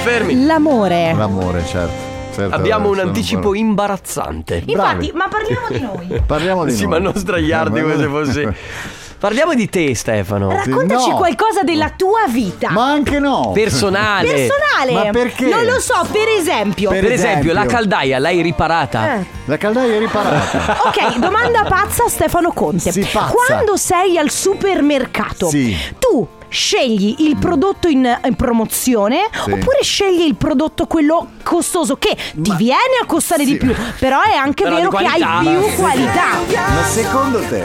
fermi. 0.03 0.45
L'amore. 0.45 1.13
L'amore, 1.15 1.65
certo. 1.65 2.11
Certo, 2.35 2.55
Abbiamo 2.55 2.89
un 2.89 2.97
anticipo 2.99 3.53
imbarazzante. 3.53 4.63
Infatti, 4.65 5.11
ma 5.13 5.27
parliamo 5.27 5.67
di 5.69 5.79
noi. 5.79 6.21
Parliamo 6.25 6.65
di 6.65 6.71
Sì, 6.71 6.81
noi. 6.81 6.91
ma 6.91 6.97
non 6.99 7.13
sdraiarti 7.15 7.79
come 7.81 7.95
se 7.97 8.07
fossi. 8.07 8.47
Parliamo 9.23 9.53
di 9.53 9.69
te, 9.69 9.95
Stefano. 9.95 10.49
Raccontaci 10.51 11.11
No. 11.11 11.15
qualcosa 11.15 11.63
della 11.63 11.93
tua 11.95 12.25
vita. 12.27 12.71
Ma 12.71 12.87
anche 12.91 13.19
no. 13.19 13.51
Personale. 13.53 14.27
Personale. 14.27 14.91
Ma 14.91 15.11
perché? 15.11 15.45
Non 15.45 15.63
lo 15.63 15.79
so, 15.79 16.05
per 16.11 16.27
esempio. 16.27 16.89
Per, 16.89 16.99
Per 16.99 17.09
esempio, 17.13 17.51
esempio. 17.51 17.53
la 17.53 17.65
caldaia 17.65 18.19
l'hai 18.19 18.41
riparata? 18.41 19.13
Eh. 19.15 19.25
La 19.45 19.55
caldaia 19.55 19.95
è 19.95 19.99
riparata. 19.99 20.75
Ok, 20.87 21.19
domanda 21.19 21.63
pazza 21.63 22.03
a 22.03 22.09
Stefano 22.09 22.51
Conte. 22.51 22.91
Sì, 22.91 23.07
pazza. 23.09 23.31
Quando 23.31 23.77
sei 23.77 24.17
al 24.17 24.29
supermercato, 24.29 25.47
Sì. 25.47 25.73
tu 25.99 26.27
scegli 26.49 27.15
il 27.19 27.37
prodotto 27.37 27.87
in, 27.87 28.19
in 28.25 28.35
promozione 28.35 29.29
Sì. 29.31 29.51
oppure 29.51 29.77
scegli 29.83 30.23
il 30.23 30.35
prodotto 30.35 30.85
quello 30.85 31.29
costoso 31.43 31.95
che 31.95 32.13
ti 32.33 32.53
viene 32.57 32.99
a 33.01 33.05
costare 33.05 33.45
di 33.45 33.55
più, 33.55 33.73
però 33.99 34.19
è 34.21 34.35
anche 34.35 34.63
Però 34.63 34.75
vero 34.75 34.89
di 34.89 34.97
che 34.97 35.05
hai 35.05 35.21
qualità. 35.21 35.49
più 35.49 35.75
qualità. 35.81 36.71
Ma 36.75 36.83
secondo 36.83 37.39
te? 37.47 37.63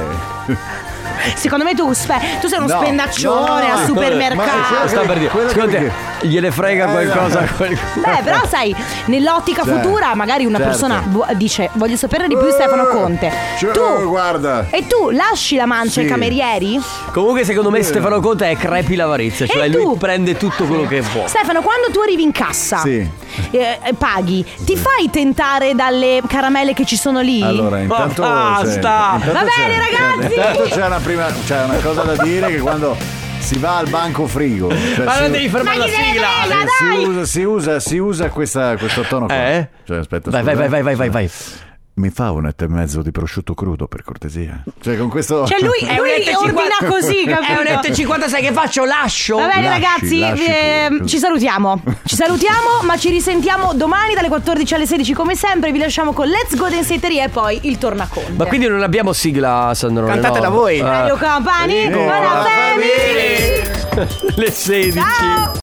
Secondo 1.35 1.65
me 1.65 1.75
tu, 1.75 1.93
spe- 1.93 2.39
tu 2.41 2.49
sei 2.49 2.59
uno 2.59 2.67
No, 2.73 2.81
spendaccione 2.81 3.67
no, 3.67 3.73
al 3.75 3.81
no, 3.81 3.87
supermercato. 3.87 4.51
ma- 4.83 4.87
Sta 4.89 5.01
per 5.01 5.19
dire. 5.19 5.31
quello 5.31 5.47
che- 5.49 5.55
Secondo 5.55 5.77
te, 5.77 6.27
gliene 6.27 6.51
frega 6.51 6.87
Eh, 6.87 6.91
qualcosa. 6.91 7.41
no. 7.41 7.47
quel- 7.57 7.79
Beh, 7.95 8.21
però 8.25 8.41
sai, 8.47 8.75
nell'ottica 9.07 9.65
Certo, 9.65 9.81
futura, 9.81 10.15
magari 10.15 10.45
una 10.47 10.59
certo. 10.59 10.71
persona 10.73 11.03
bu- 11.07 11.25
dice: 11.35 11.71
Voglio 11.75 11.97
sapere 11.97 12.27
di 12.29 12.37
più 12.37 12.49
Stefano 12.51 12.87
Conte. 12.89 13.33
Cioè, 13.59 13.71
Tu 13.73 14.09
guarda. 14.09 14.67
e 14.71 14.87
tu 14.87 15.11
lasci 15.11 15.57
la 15.57 15.67
mancia 15.67 16.01
ai 16.01 16.07
Sì. 16.07 16.13
camerieri? 16.13 16.81
Comunque, 17.13 17.45
secondo 17.45 17.71
me, 17.71 17.83
Stefano 17.83 18.21
Conte 18.21 18.51
è 18.51 18.57
crepi 18.57 18.95
l'avarizia. 18.97 19.47
Cioè, 19.47 19.63
E 19.65 19.69
lui 19.69 19.83
tu? 19.83 19.97
prende 19.97 20.37
tutto 20.37 20.65
quello 20.65 20.87
che 20.87 21.03
può. 21.13 21.27
Stefano, 21.27 21.61
quando 21.63 21.91
tu 21.91 22.01
arrivi 22.01 22.23
in 22.23 22.33
cassa, 22.33 22.79
Sì. 22.79 23.07
eh, 23.51 23.79
eh, 23.83 23.95
paghi, 23.97 24.45
ti 24.65 24.77
fai 24.77 25.09
tentare 25.11 25.75
dalle 25.75 26.21
caramelle 26.27 26.75
che 26.75 26.85
ci 26.85 26.97
sono 26.97 27.21
lì? 27.21 27.43
Allora, 27.43 27.79
intanto. 27.81 28.23
basta! 28.23 29.19
Va 29.25 29.45
bene, 29.45 29.79
ragazzi! 29.79 30.35
Intanto 30.35 30.63
c'è 30.69 30.85
una, 30.85 30.99
prima, 31.09 31.33
c'è 31.47 31.65
una 31.65 31.79
cosa 31.79 32.03
da 32.03 32.23
dire 32.23 32.49
che 32.49 32.59
quando 32.59 32.95
si 33.39 33.59
va 33.59 33.79
al 33.79 33.89
banco 33.89 34.27
frigo. 34.27 34.69
cioè 34.95 35.05
Ma 35.07 35.15
si- 35.15 35.21
non 35.23 35.31
devi 35.31 35.49
fermare 35.49 35.79
Ma 35.79 35.87
la 35.87 35.91
sigla. 35.91 36.29
Ale. 36.43 36.55
si 36.77 36.85
usa, 37.09 37.25
si 37.25 37.43
usa, 37.43 37.81
si 37.81 37.97
usa 37.99 38.29
questa- 38.29 38.77
questo 38.77 39.01
tono 39.03 39.25
qua. 39.25 39.35
Eh? 39.35 39.69
Cioè, 39.87 39.99
aspetta, 39.99 40.29
Vai, 40.31 40.43
scusa. 40.43 40.55
vai, 40.55 40.69
vai, 40.69 40.83
vai, 40.83 40.95
vai, 40.97 41.09
vai. 41.09 41.31
Mi 41.99 42.11
fa 42.11 42.31
un 42.31 42.47
etto 42.47 42.63
e 42.63 42.69
mezzo 42.69 43.03
di 43.03 43.11
prosciutto 43.11 43.55
crudo, 43.55 43.89
per 43.89 44.05
cortesia. 44.05 44.63
Cioè, 44.81 44.97
con 44.97 45.09
questo. 45.09 45.45
Cioè, 45.47 45.61
lui, 45.61 45.79
È 45.83 45.99
un 45.99 46.07
lui 46.07 46.23
e 46.23 46.37
ordina 46.37 46.79
50 46.79 46.87
così, 46.87 47.25
capito? 47.27 47.53
È 47.53 47.59
un 47.59 47.67
etto 47.67 47.87
e 47.89 47.93
56 47.93 48.41
che 48.41 48.53
faccio? 48.53 48.85
Lascio? 48.85 49.37
Va 49.37 49.49
bene 49.49 49.63
Lasci, 49.63 49.83
ragazzi, 49.83 50.19
lasci 50.21 50.47
eh, 50.47 51.01
ci 51.07 51.19
salutiamo. 51.19 51.83
Ci 52.05 52.15
salutiamo, 52.15 52.83
ma 52.83 52.97
ci 52.97 53.11
risentiamo 53.11 53.75
domani 53.75 54.15
dalle 54.15 54.29
14 54.29 54.75
alle 54.75 54.87
16 54.87 55.13
come 55.13 55.35
sempre. 55.35 55.73
Vi 55.73 55.79
lasciamo 55.79 56.13
con 56.13 56.29
Let's 56.29 56.55
Go 56.57 56.69
Densetteria 56.69 57.25
e 57.25 57.29
poi 57.31 57.59
il 57.63 57.79
tornaconte. 57.79 58.33
Ma 58.33 58.45
quindi 58.47 58.69
non 58.69 58.83
abbiamo 58.83 59.13
sigla, 59.13 59.73
Sandrone? 59.75 60.13
Cantatela 60.13 60.49
no? 60.49 60.55
voi. 60.55 60.81
Radio 60.81 61.17
Company, 61.17 61.89
Viva 61.89 61.97
buona 61.97 62.45
family. 62.45 64.07
Le 64.37 64.51
16. 64.53 64.93
Ciao. 64.93 65.53